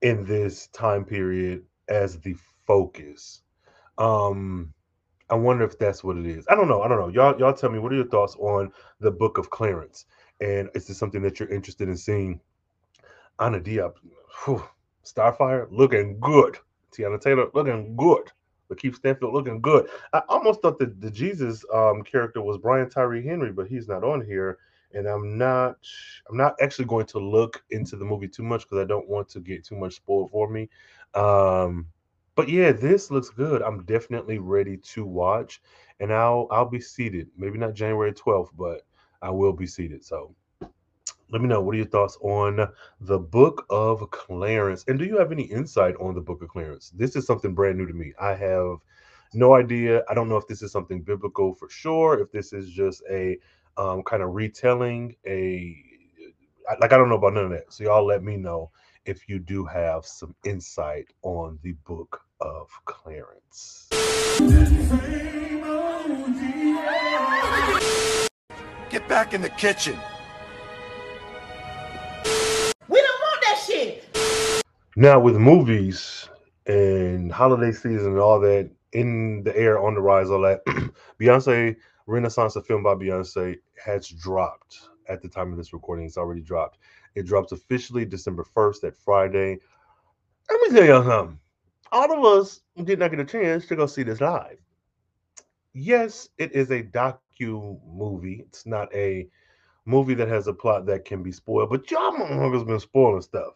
in 0.00 0.24
this 0.24 0.68
time 0.68 1.04
period 1.04 1.64
as 1.88 2.18
the 2.20 2.34
focus? 2.66 3.42
Um, 3.98 4.72
I 5.28 5.34
wonder 5.34 5.64
if 5.64 5.78
that's 5.78 6.02
what 6.02 6.16
it 6.16 6.26
is. 6.26 6.46
I 6.48 6.54
don't 6.54 6.68
know. 6.68 6.80
I 6.80 6.88
don't 6.88 6.98
know. 6.98 7.08
Y'all, 7.08 7.38
y'all 7.38 7.52
tell 7.52 7.70
me 7.70 7.78
what 7.78 7.92
are 7.92 7.96
your 7.96 8.08
thoughts 8.08 8.36
on 8.38 8.72
the 9.00 9.10
Book 9.10 9.36
of 9.36 9.50
Clarence? 9.50 10.06
And 10.42 10.68
is 10.74 10.88
this 10.88 10.98
something 10.98 11.22
that 11.22 11.38
you're 11.38 11.48
interested 11.48 11.88
in 11.88 11.96
seeing? 11.96 12.40
Anna 13.38 13.60
Diop, 13.60 13.94
whew, 14.44 14.62
Starfire 15.04 15.68
looking 15.70 16.18
good. 16.18 16.58
Teyana 16.92 17.20
Taylor 17.20 17.46
looking 17.54 17.96
good. 17.96 18.30
Keith 18.74 18.96
Stanfield 18.96 19.34
looking 19.34 19.60
good. 19.60 19.88
I 20.12 20.22
almost 20.28 20.62
thought 20.62 20.78
that 20.78 21.00
the 21.00 21.10
Jesus 21.10 21.64
um, 21.72 22.02
character 22.02 22.40
was 22.40 22.58
Brian 22.58 22.88
Tyree 22.88 23.24
Henry, 23.24 23.52
but 23.52 23.66
he's 23.66 23.88
not 23.88 24.04
on 24.04 24.24
here. 24.24 24.58
And 24.94 25.06
I'm 25.06 25.38
not 25.38 25.76
I'm 26.28 26.36
not 26.36 26.54
actually 26.60 26.84
going 26.84 27.06
to 27.06 27.18
look 27.18 27.62
into 27.70 27.96
the 27.96 28.04
movie 28.04 28.28
too 28.28 28.42
much 28.42 28.62
because 28.62 28.78
I 28.78 28.84
don't 28.86 29.08
want 29.08 29.28
to 29.30 29.40
get 29.40 29.64
too 29.64 29.76
much 29.76 29.94
spoiled 29.94 30.30
for 30.30 30.50
me. 30.50 30.68
Um, 31.14 31.86
but 32.34 32.48
yeah, 32.48 32.72
this 32.72 33.10
looks 33.10 33.30
good. 33.30 33.62
I'm 33.62 33.84
definitely 33.84 34.38
ready 34.38 34.76
to 34.78 35.04
watch, 35.04 35.62
and 36.00 36.12
I'll 36.12 36.46
I'll 36.50 36.68
be 36.68 36.80
seated. 36.80 37.28
Maybe 37.36 37.58
not 37.58 37.74
January 37.74 38.12
12th, 38.12 38.50
but 38.56 38.82
I 39.22 39.30
will 39.30 39.52
be 39.52 39.66
seated. 39.66 40.04
So 40.04 40.34
let 41.30 41.40
me 41.40 41.48
know 41.48 41.62
what 41.62 41.74
are 41.74 41.78
your 41.78 41.86
thoughts 41.86 42.18
on 42.20 42.68
the 43.00 43.18
book 43.18 43.64
of 43.70 44.10
clarence? 44.10 44.84
And 44.86 44.98
do 44.98 45.06
you 45.06 45.16
have 45.18 45.32
any 45.32 45.44
insight 45.44 45.94
on 45.96 46.14
the 46.14 46.20
book 46.20 46.42
of 46.42 46.48
clarence? 46.48 46.90
This 46.90 47.16
is 47.16 47.26
something 47.26 47.54
brand 47.54 47.78
new 47.78 47.86
to 47.86 47.94
me. 47.94 48.12
I 48.20 48.34
have 48.34 48.76
no 49.32 49.54
idea. 49.54 50.02
I 50.10 50.14
don't 50.14 50.28
know 50.28 50.36
if 50.36 50.46
this 50.46 50.60
is 50.60 50.72
something 50.72 51.00
biblical 51.00 51.54
for 51.54 51.70
sure 51.70 52.20
if 52.20 52.30
this 52.32 52.52
is 52.52 52.70
just 52.70 53.02
a 53.10 53.38
um, 53.78 54.02
kind 54.02 54.22
of 54.22 54.34
retelling 54.34 55.16
a 55.26 55.74
like 56.80 56.92
i 56.92 56.96
don't 56.96 57.08
know 57.08 57.16
about 57.16 57.34
none 57.34 57.46
of 57.46 57.50
that. 57.50 57.72
So 57.72 57.84
y'all 57.84 58.06
let 58.06 58.22
me 58.22 58.36
know 58.36 58.70
if 59.04 59.28
you 59.28 59.38
do 59.38 59.64
have 59.64 60.04
some 60.06 60.34
insight 60.44 61.08
on 61.22 61.58
the 61.62 61.72
book 61.84 62.22
of 62.40 62.68
clarence 62.84 63.88
get 68.92 69.08
back 69.08 69.32
in 69.32 69.40
the 69.40 69.48
kitchen 69.48 69.98
We 72.88 73.00
don't 73.00 73.20
want 73.20 73.40
that 73.40 73.64
shit. 73.66 74.04
Now, 74.96 75.18
with 75.18 75.36
movies 75.36 76.28
and 76.66 77.32
holiday 77.32 77.72
season 77.72 78.08
and 78.12 78.18
all 78.18 78.38
that 78.40 78.70
in 78.92 79.42
the 79.44 79.56
air, 79.56 79.78
on 79.78 79.94
the 79.94 80.02
rise, 80.02 80.28
all 80.28 80.42
that, 80.42 80.62
Beyonce 81.20 81.74
Renaissance, 82.06 82.54
a 82.56 82.62
film 82.62 82.82
by 82.82 82.94
Beyonce, 82.94 83.56
has 83.82 84.08
dropped 84.08 84.90
at 85.08 85.22
the 85.22 85.28
time 85.28 85.50
of 85.50 85.56
this 85.56 85.72
recording. 85.72 86.04
It's 86.04 86.18
already 86.18 86.42
dropped. 86.42 86.76
It 87.14 87.24
drops 87.24 87.52
officially 87.52 88.04
December 88.04 88.44
1st, 88.54 88.82
that 88.82 88.96
Friday. 88.98 89.58
Let 90.50 90.60
me 90.60 90.76
tell 90.76 90.84
you 90.84 91.08
something. 91.08 91.38
All 91.92 92.12
of 92.12 92.40
us 92.40 92.60
did 92.84 92.98
not 92.98 93.10
get 93.10 93.20
a 93.20 93.24
chance 93.24 93.66
to 93.68 93.76
go 93.76 93.86
see 93.86 94.02
this 94.02 94.20
live. 94.20 94.58
Yes, 95.72 96.28
it 96.36 96.52
is 96.52 96.70
a 96.70 96.82
docu 97.40 97.78
movie. 97.86 98.44
It's 98.48 98.66
not 98.66 98.92
a 98.94 99.28
movie 99.84 100.14
that 100.14 100.28
has 100.28 100.46
a 100.46 100.52
plot 100.52 100.86
that 100.86 101.04
can 101.04 101.22
be 101.22 101.32
spoiled, 101.32 101.70
but 101.70 101.90
y'all 101.90 102.12
motherfuckers 102.12 102.66
been 102.66 102.80
spoiling 102.80 103.22
stuff. 103.22 103.54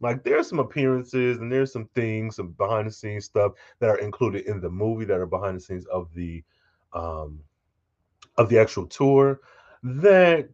Like 0.00 0.24
there's 0.24 0.48
some 0.48 0.58
appearances 0.58 1.38
and 1.38 1.50
there's 1.50 1.72
some 1.72 1.88
things, 1.94 2.36
some 2.36 2.52
behind 2.52 2.86
the 2.86 2.92
scenes 2.92 3.24
stuff 3.24 3.52
that 3.80 3.88
are 3.88 3.98
included 3.98 4.46
in 4.46 4.60
the 4.60 4.70
movie 4.70 5.06
that 5.06 5.20
are 5.20 5.26
behind 5.26 5.56
the 5.56 5.60
scenes 5.60 5.86
of 5.86 6.12
the 6.14 6.42
um 6.92 7.40
of 8.36 8.48
the 8.48 8.58
actual 8.58 8.86
tour 8.86 9.40
that 9.82 10.50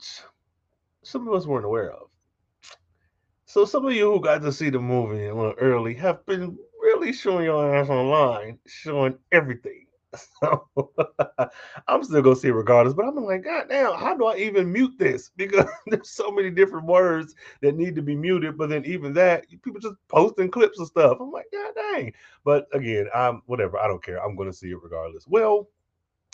some 1.03 1.27
of 1.27 1.35
us 1.35 1.47
weren't 1.47 1.65
aware 1.65 1.93
of. 1.93 2.09
So 3.47 3.65
some 3.65 3.85
of 3.85 3.93
you 3.93 4.11
who 4.13 4.21
got 4.21 4.43
to 4.43 4.53
see 4.53 4.71
the 4.71 4.79
movie 4.79 5.27
a 5.27 5.35
little 5.35 5.55
early 5.59 5.95
have 5.95 6.25
been 6.27 6.57
really 6.81 7.13
showing 7.13 7.45
your 7.45 7.75
ass 7.75 7.91
online, 7.91 8.59
showing 8.67 9.19
everything. 9.33 9.82
So 10.41 10.69
I'm 11.89 12.05
still 12.05 12.23
gonna 12.23 12.37
see 12.37 12.51
regardless. 12.51 12.95
But 12.95 13.07
I'm 13.07 13.17
like, 13.17 13.45
God 13.45 13.67
damn, 13.69 13.95
how 13.95 14.17
do 14.17 14.27
I 14.27 14.37
even 14.37 14.73
mute 14.73 14.99
this? 14.99 15.31
Because 15.37 15.67
there's 15.87 16.11
so 16.11 16.31
many 16.31 16.51
different 16.51 16.87
words 16.87 17.35
that 17.63 17.77
need 17.77 17.95
to 17.97 18.03
be 18.03 18.15
muted. 18.17 18.59
But 18.59 18.71
then 18.71 18.85
even 18.85 19.13
that, 19.15 19.47
people 19.63 19.81
just 19.81 19.95
posting 20.09 20.51
clips 20.51 20.79
of 20.81 20.89
stuff. 20.89 21.19
I'm 21.21 21.31
like, 21.31 21.47
God 21.53 21.73
dang. 21.75 22.13
But 22.45 22.67
again, 22.73 23.07
I'm 23.15 23.43
whatever. 23.47 23.79
I 23.79 23.87
don't 23.89 24.03
care. 24.05 24.23
I'm 24.25 24.37
gonna 24.37 24.53
see 24.53 24.71
it 24.71 24.83
regardless. 24.83 25.27
Well, 25.29 25.69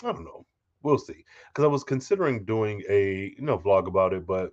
I 0.05 0.13
don't 0.13 0.25
know. 0.25 0.47
We'll 0.83 0.99
see. 0.99 1.25
Because 1.49 1.65
I 1.65 1.69
was 1.69 1.85
considering 1.85 2.45
doing 2.45 2.83
a 2.89 3.35
you 3.37 3.43
know 3.43 3.59
vlog 3.59 3.87
about 3.87 4.13
it, 4.13 4.27
but 4.27 4.51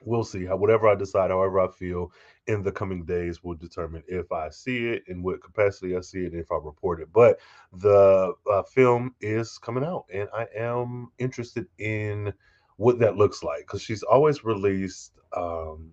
we'll 0.00 0.24
see 0.24 0.44
how 0.44 0.56
whatever 0.56 0.88
I 0.88 0.94
decide, 0.94 1.30
however 1.30 1.60
I 1.60 1.68
feel 1.68 2.12
in 2.46 2.62
the 2.62 2.72
coming 2.72 3.04
days 3.04 3.42
will 3.42 3.54
determine 3.54 4.02
if 4.06 4.30
I 4.30 4.50
see 4.50 4.88
it 4.88 5.04
in 5.08 5.22
what 5.22 5.42
capacity 5.42 5.96
I 5.96 6.00
see 6.00 6.24
it 6.24 6.32
and 6.32 6.40
if 6.40 6.50
I 6.52 6.56
report 6.56 7.00
it. 7.00 7.08
But 7.12 7.38
the 7.72 8.34
uh, 8.50 8.62
film 8.62 9.14
is 9.20 9.58
coming 9.58 9.84
out, 9.84 10.04
and 10.12 10.28
I 10.34 10.46
am 10.56 11.10
interested 11.18 11.66
in 11.78 12.32
what 12.76 12.98
that 12.98 13.16
looks 13.16 13.42
like 13.42 13.60
because 13.60 13.82
she's 13.82 14.02
always 14.02 14.44
released 14.44 15.12
um, 15.36 15.92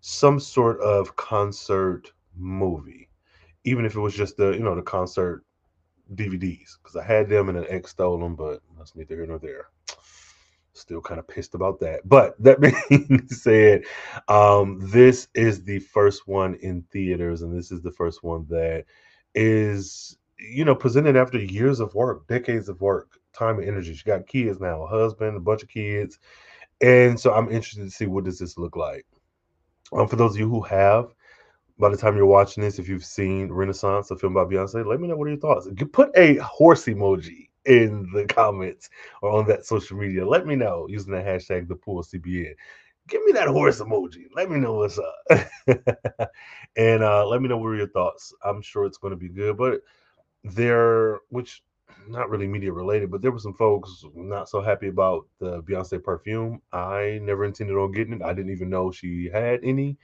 some 0.00 0.38
sort 0.38 0.80
of 0.80 1.16
concert 1.16 2.12
movie, 2.36 3.08
even 3.64 3.84
if 3.84 3.96
it 3.96 4.00
was 4.00 4.14
just 4.14 4.36
the 4.36 4.52
you 4.52 4.60
know 4.60 4.74
the 4.74 4.82
concert 4.82 5.44
DVDs 6.14 6.76
because 6.82 6.96
I 6.96 7.04
had 7.04 7.28
them 7.28 7.48
and 7.48 7.56
an 7.56 7.66
ex 7.68 7.92
stole 7.92 8.18
them, 8.18 8.36
but 8.36 8.60
that's 8.76 8.94
neither 8.94 9.16
here 9.16 9.26
nor 9.26 9.38
there 9.38 9.68
still 10.74 11.00
kind 11.00 11.18
of 11.18 11.26
pissed 11.26 11.54
about 11.54 11.80
that. 11.80 12.00
But 12.08 12.34
that 12.42 12.60
being 12.88 13.26
said, 13.28 13.84
um, 14.28 14.78
this 14.82 15.28
is 15.34 15.64
the 15.64 15.78
first 15.78 16.26
one 16.26 16.54
in 16.56 16.82
theaters, 16.92 17.42
and 17.42 17.56
this 17.56 17.70
is 17.70 17.80
the 17.82 17.92
first 17.92 18.22
one 18.22 18.46
that 18.48 18.84
is, 19.34 20.16
you 20.38 20.64
know, 20.64 20.74
presented 20.74 21.16
after 21.16 21.38
years 21.38 21.80
of 21.80 21.94
work, 21.94 22.26
decades 22.26 22.68
of 22.68 22.80
work, 22.80 23.18
time 23.32 23.58
and 23.58 23.68
energy. 23.68 23.94
She 23.94 24.04
got 24.04 24.26
kids 24.26 24.60
now, 24.60 24.82
a 24.82 24.86
husband, 24.86 25.36
a 25.36 25.40
bunch 25.40 25.62
of 25.62 25.68
kids, 25.68 26.18
and 26.80 27.18
so 27.18 27.32
I'm 27.32 27.50
interested 27.50 27.84
to 27.84 27.90
see 27.90 28.06
what 28.06 28.24
does 28.24 28.38
this 28.38 28.58
look 28.58 28.76
like. 28.76 29.06
Um, 29.92 30.08
for 30.08 30.16
those 30.16 30.32
of 30.32 30.40
you 30.40 30.48
who 30.48 30.62
have, 30.62 31.14
by 31.78 31.88
the 31.88 31.96
time 31.96 32.16
you're 32.16 32.26
watching 32.26 32.62
this, 32.62 32.78
if 32.78 32.88
you've 32.88 33.04
seen 33.04 33.50
Renaissance, 33.50 34.10
a 34.10 34.16
film 34.16 34.34
by 34.34 34.44
Beyonce, 34.44 34.86
let 34.86 35.00
me 35.00 35.08
know 35.08 35.16
what 35.16 35.26
are 35.26 35.30
your 35.30 35.40
thoughts. 35.40 35.68
Put 35.92 36.10
a 36.16 36.36
horse 36.36 36.84
emoji 36.86 37.43
in 37.66 38.08
the 38.12 38.26
comments 38.26 38.90
or 39.22 39.30
on 39.30 39.46
that 39.48 39.66
social 39.66 39.96
media. 39.96 40.26
Let 40.26 40.46
me 40.46 40.56
know 40.56 40.86
using 40.88 41.12
the 41.12 41.20
hashtag 41.20 41.68
the 41.68 41.76
Pull 41.76 42.02
CBN. 42.02 42.54
Give 43.08 43.22
me 43.24 43.32
that 43.32 43.48
horse 43.48 43.80
emoji. 43.80 44.26
Let 44.34 44.50
me 44.50 44.58
know 44.58 44.74
what's 44.74 44.98
up. 44.98 45.48
and 46.76 47.02
uh, 47.02 47.26
let 47.26 47.42
me 47.42 47.48
know 47.48 47.58
what 47.58 47.68
are 47.68 47.76
your 47.76 47.88
thoughts. 47.88 48.32
I'm 48.42 48.62
sure 48.62 48.86
it's 48.86 48.98
going 48.98 49.12
to 49.12 49.16
be 49.16 49.28
good. 49.28 49.58
But 49.58 49.80
there, 50.42 51.20
which 51.28 51.62
not 52.08 52.30
really 52.30 52.46
media 52.46 52.72
related, 52.72 53.10
but 53.10 53.22
there 53.22 53.32
were 53.32 53.38
some 53.38 53.54
folks 53.54 54.04
not 54.14 54.48
so 54.48 54.60
happy 54.60 54.88
about 54.88 55.26
the 55.38 55.62
Beyonce 55.62 56.02
perfume. 56.02 56.60
I 56.72 57.18
never 57.22 57.44
intended 57.44 57.76
on 57.76 57.92
getting 57.92 58.14
it. 58.14 58.22
I 58.22 58.32
didn't 58.32 58.52
even 58.52 58.70
know 58.70 58.90
she 58.90 59.30
had 59.32 59.60
any. 59.62 59.96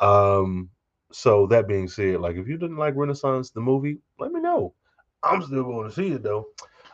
Um, 0.00 0.70
so 1.12 1.46
that 1.48 1.68
being 1.68 1.88
said, 1.88 2.20
like 2.20 2.36
if 2.36 2.48
you 2.48 2.58
didn't 2.58 2.76
like 2.76 2.94
Renaissance 2.96 3.50
the 3.50 3.60
movie, 3.60 3.98
let 4.18 4.32
me 4.32 4.40
know. 4.40 4.74
I'm 5.22 5.42
still 5.42 5.64
going 5.64 5.88
to 5.88 5.94
see 5.94 6.08
it 6.12 6.22
though. 6.22 6.48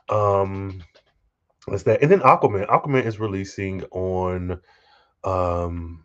Um, 0.09 0.83
that's 1.67 1.83
that. 1.85 2.03
And 2.03 2.11
then 2.11 2.21
Aquaman. 2.21 2.69
Aquaman 2.69 3.07
is 3.07 3.19
releasing 3.19 3.83
on, 3.85 4.61
um, 5.25 6.05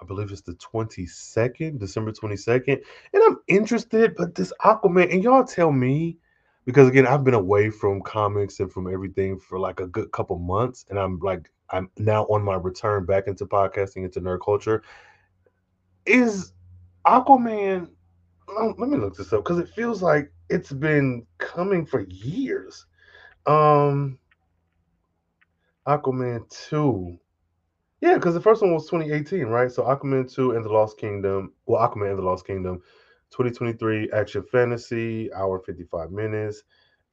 I 0.00 0.04
believe 0.04 0.32
it's 0.32 0.42
the 0.42 0.54
22nd, 0.54 1.78
December 1.78 2.12
22nd. 2.12 2.82
And 3.12 3.22
I'm 3.24 3.38
interested, 3.46 4.14
but 4.16 4.34
this 4.34 4.52
Aquaman, 4.64 5.12
and 5.12 5.22
y'all 5.22 5.44
tell 5.44 5.70
me, 5.70 6.18
because 6.64 6.88
again, 6.88 7.06
I've 7.06 7.24
been 7.24 7.34
away 7.34 7.70
from 7.70 8.02
comics 8.02 8.60
and 8.60 8.72
from 8.72 8.92
everything 8.92 9.38
for 9.38 9.58
like 9.58 9.80
a 9.80 9.86
good 9.86 10.10
couple 10.12 10.38
months. 10.38 10.84
And 10.90 10.98
I'm 10.98 11.18
like, 11.20 11.50
I'm 11.70 11.90
now 11.98 12.24
on 12.24 12.42
my 12.42 12.56
return 12.56 13.06
back 13.06 13.26
into 13.26 13.46
podcasting, 13.46 14.04
into 14.04 14.20
nerd 14.20 14.40
culture. 14.44 14.82
Is 16.06 16.52
Aquaman, 17.06 17.88
let 18.48 18.78
me 18.78 18.96
look 18.96 19.16
this 19.16 19.32
up 19.32 19.44
because 19.44 19.58
it 19.58 19.68
feels 19.68 20.02
like 20.02 20.32
it's 20.50 20.72
been 20.72 21.24
coming 21.38 21.86
for 21.86 22.00
years. 22.00 22.86
Um, 23.46 24.18
Aquaman 25.86 26.48
2. 26.68 27.18
Yeah, 28.00 28.14
because 28.14 28.34
the 28.34 28.40
first 28.40 28.62
one 28.62 28.72
was 28.72 28.88
2018, 28.88 29.44
right? 29.46 29.70
So 29.70 29.82
Aquaman 29.82 30.32
2 30.32 30.52
and 30.52 30.64
the 30.64 30.68
Lost 30.68 30.98
Kingdom. 30.98 31.52
Well, 31.66 31.80
Aquaman 31.80 32.10
and 32.10 32.18
the 32.18 32.22
Lost 32.22 32.46
Kingdom, 32.46 32.82
2023 33.30 34.10
action 34.12 34.42
fantasy, 34.44 35.32
hour 35.32 35.60
55 35.60 36.10
minutes. 36.10 36.62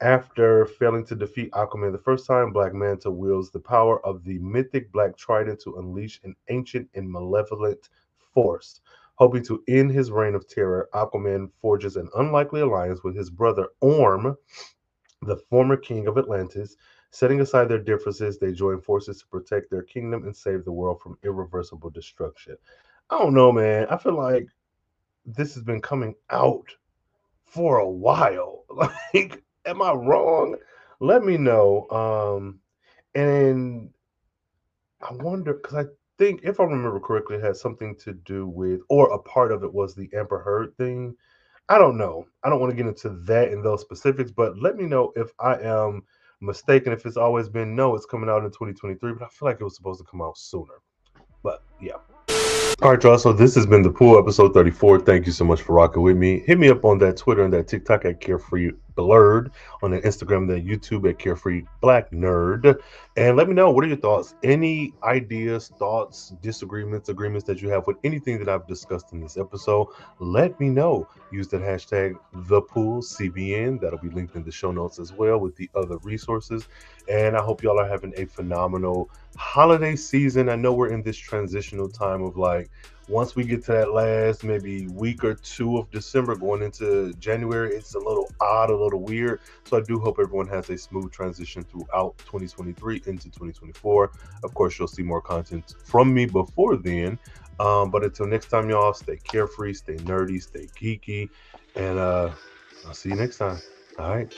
After 0.01 0.65
failing 0.65 1.05
to 1.07 1.15
defeat 1.15 1.51
Aquaman 1.51 1.91
the 1.91 1.97
first 1.97 2.25
time, 2.25 2.53
Black 2.53 2.73
Manta 2.73 3.11
wields 3.11 3.51
the 3.51 3.59
power 3.59 4.05
of 4.05 4.23
the 4.23 4.39
mythic 4.39 4.91
Black 4.91 5.17
Trident 5.17 5.59
to 5.61 5.77
unleash 5.77 6.21
an 6.23 6.35
ancient 6.49 6.87
and 6.93 7.09
malevolent 7.11 7.89
force. 8.33 8.81
Hoping 9.15 9.43
to 9.43 9.61
end 9.67 9.91
his 9.91 10.11
reign 10.11 10.35
of 10.35 10.47
terror, 10.47 10.87
Aquaman 10.93 11.51
forges 11.59 11.97
an 11.97 12.07
unlikely 12.15 12.61
alliance 12.61 13.03
with 13.03 13.17
his 13.17 13.29
brother 13.29 13.67
Orm 13.81 14.37
the 15.21 15.37
former 15.49 15.77
king 15.77 16.07
of 16.07 16.17
Atlantis. 16.17 16.75
Setting 17.11 17.41
aside 17.41 17.67
their 17.69 17.79
differences, 17.79 18.37
they 18.37 18.51
join 18.51 18.79
forces 18.81 19.19
to 19.19 19.27
protect 19.27 19.71
their 19.71 19.83
kingdom 19.83 20.23
and 20.23 20.35
save 20.35 20.63
the 20.63 20.71
world 20.71 21.01
from 21.01 21.17
irreversible 21.23 21.89
destruction. 21.89 22.55
I 23.09 23.17
don't 23.17 23.33
know, 23.33 23.51
man. 23.51 23.87
I 23.89 23.97
feel 23.97 24.15
like 24.15 24.47
this 25.25 25.53
has 25.55 25.63
been 25.63 25.81
coming 25.81 26.15
out 26.29 26.67
for 27.45 27.79
a 27.79 27.89
while. 27.89 28.65
Like, 29.13 29.43
am 29.65 29.81
I 29.81 29.91
wrong? 29.93 30.55
Let 30.99 31.23
me 31.23 31.37
know. 31.37 31.89
Um, 31.89 32.59
and 33.15 33.89
I 35.01 35.13
wonder 35.13 35.53
because 35.53 35.85
I 35.85 35.89
think, 36.17 36.41
if 36.43 36.59
I 36.59 36.63
remember 36.63 36.99
correctly, 36.99 37.37
it 37.37 37.43
had 37.43 37.57
something 37.57 37.95
to 37.97 38.13
do 38.13 38.47
with, 38.47 38.81
or 38.89 39.11
a 39.11 39.19
part 39.19 39.51
of 39.51 39.63
it 39.63 39.73
was 39.73 39.95
the 39.95 40.09
Amber 40.13 40.39
Heard 40.39 40.77
thing 40.77 41.15
I 41.71 41.77
don't 41.77 41.97
know. 41.97 42.25
I 42.43 42.49
don't 42.49 42.59
want 42.59 42.71
to 42.71 42.75
get 42.75 42.87
into 42.87 43.09
that 43.25 43.53
in 43.53 43.61
those 43.61 43.81
specifics, 43.81 44.31
but 44.31 44.57
let 44.57 44.75
me 44.75 44.85
know 44.85 45.13
if 45.15 45.31
I 45.39 45.55
am 45.59 46.01
mistaken. 46.41 46.91
If 46.91 47.05
it's 47.05 47.15
always 47.15 47.47
been 47.47 47.75
no, 47.75 47.95
it's 47.95 48.07
coming 48.07 48.27
out 48.27 48.43
in 48.43 48.49
2023, 48.49 49.13
but 49.13 49.23
I 49.23 49.27
feel 49.27 49.47
like 49.47 49.61
it 49.61 49.63
was 49.63 49.75
supposed 49.75 49.99
to 49.99 50.05
come 50.09 50.19
out 50.19 50.35
sooner. 50.35 50.81
But 51.43 51.61
yeah. 51.79 51.97
All 52.81 52.91
right, 52.91 53.03
y'all. 53.03 53.19
So 53.19 53.33
this 53.33 53.53
has 53.53 53.67
been 53.67 53.83
the 53.83 53.91
Pull 53.91 54.17
episode 54.17 54.51
34. 54.55 55.01
Thank 55.01 55.27
you 55.27 55.31
so 55.31 55.45
much 55.45 55.61
for 55.61 55.73
rocking 55.73 56.01
with 56.01 56.17
me. 56.17 56.39
Hit 56.39 56.57
me 56.57 56.69
up 56.69 56.85
on 56.85 56.97
that 56.99 57.17
Twitter 57.17 57.43
and 57.43 57.53
that 57.53 57.67
TikTok 57.67 58.03
at 58.03 58.19
Carefree 58.19 58.71
Blurred, 58.95 59.51
on 59.81 59.91
the 59.91 60.01
Instagram, 60.01 60.47
the 60.47 60.59
YouTube 60.59 61.09
at 61.09 61.19
Carefree 61.19 61.63
Black 61.81 62.11
Nerd, 62.11 62.79
and 63.17 63.37
let 63.37 63.47
me 63.47 63.53
know 63.53 63.71
what 63.71 63.83
are 63.83 63.87
your 63.87 63.97
thoughts. 63.97 64.35
Any 64.43 64.93
ideas, 65.03 65.71
thoughts, 65.77 66.33
disagreements, 66.41 67.09
agreements 67.09 67.45
that 67.47 67.61
you 67.61 67.69
have 67.69 67.87
with 67.87 67.97
anything 68.03 68.39
that 68.39 68.49
I've 68.49 68.67
discussed 68.67 69.13
in 69.13 69.21
this 69.21 69.37
episode. 69.37 69.87
Let 70.19 70.59
me 70.59 70.69
know. 70.69 71.07
Use 71.31 71.47
that 71.49 71.61
hashtag 71.61 72.17
the 72.47 72.61
Pull 72.61 73.01
CBN. 73.01 73.81
That'll 73.81 73.99
be 73.99 74.09
linked 74.09 74.35
in 74.35 74.43
the 74.43 74.51
show 74.51 74.71
notes 74.71 74.99
as 74.99 75.13
well 75.13 75.39
with 75.39 75.55
the 75.55 75.69
other 75.75 75.97
resources. 75.97 76.67
And 77.07 77.35
I 77.35 77.41
hope 77.41 77.63
y'all 77.63 77.79
are 77.79 77.87
having 77.87 78.13
a 78.17 78.25
phenomenal 78.25 79.09
holiday 79.35 79.95
season. 79.95 80.49
I 80.49 80.55
know 80.55 80.73
we're 80.73 80.91
in 80.91 81.03
this 81.03 81.17
transitional 81.17 81.89
time 81.89 82.23
of 82.23 82.37
like 82.37 82.69
once 83.09 83.35
we 83.35 83.43
get 83.43 83.63
to 83.65 83.71
that 83.71 83.91
last 83.91 84.43
maybe 84.43 84.87
week 84.87 85.23
or 85.23 85.33
two 85.33 85.77
of 85.77 85.89
December 85.89 86.35
going 86.35 86.61
into 86.61 87.11
January, 87.13 87.75
it's 87.75 87.95
a 87.95 87.99
little 87.99 88.31
odd, 88.39 88.69
a 88.69 88.75
little 88.75 89.01
weird. 89.01 89.41
So 89.65 89.77
I 89.77 89.81
do 89.81 89.99
hope 89.99 90.19
everyone 90.19 90.47
has 90.49 90.69
a 90.69 90.77
smooth 90.77 91.11
transition 91.11 91.63
throughout 91.63 92.17
2023 92.19 93.01
into 93.07 93.25
2024. 93.25 94.11
Of 94.43 94.53
course, 94.53 94.77
you'll 94.77 94.87
see 94.87 95.01
more 95.01 95.21
content 95.21 95.73
from 95.83 96.13
me 96.13 96.27
before 96.27 96.77
then. 96.77 97.17
Um, 97.59 97.89
but 97.89 98.03
until 98.03 98.27
next 98.27 98.47
time, 98.47 98.69
y'all, 98.69 98.93
stay 98.93 99.17
carefree, 99.17 99.73
stay 99.73 99.95
nerdy, 99.97 100.41
stay 100.41 100.67
geeky, 100.79 101.29
and 101.75 101.97
uh, 101.97 102.31
I'll 102.85 102.93
see 102.93 103.09
you 103.09 103.15
next 103.15 103.37
time. 103.37 103.57
All 103.97 104.15
right. 104.15 104.33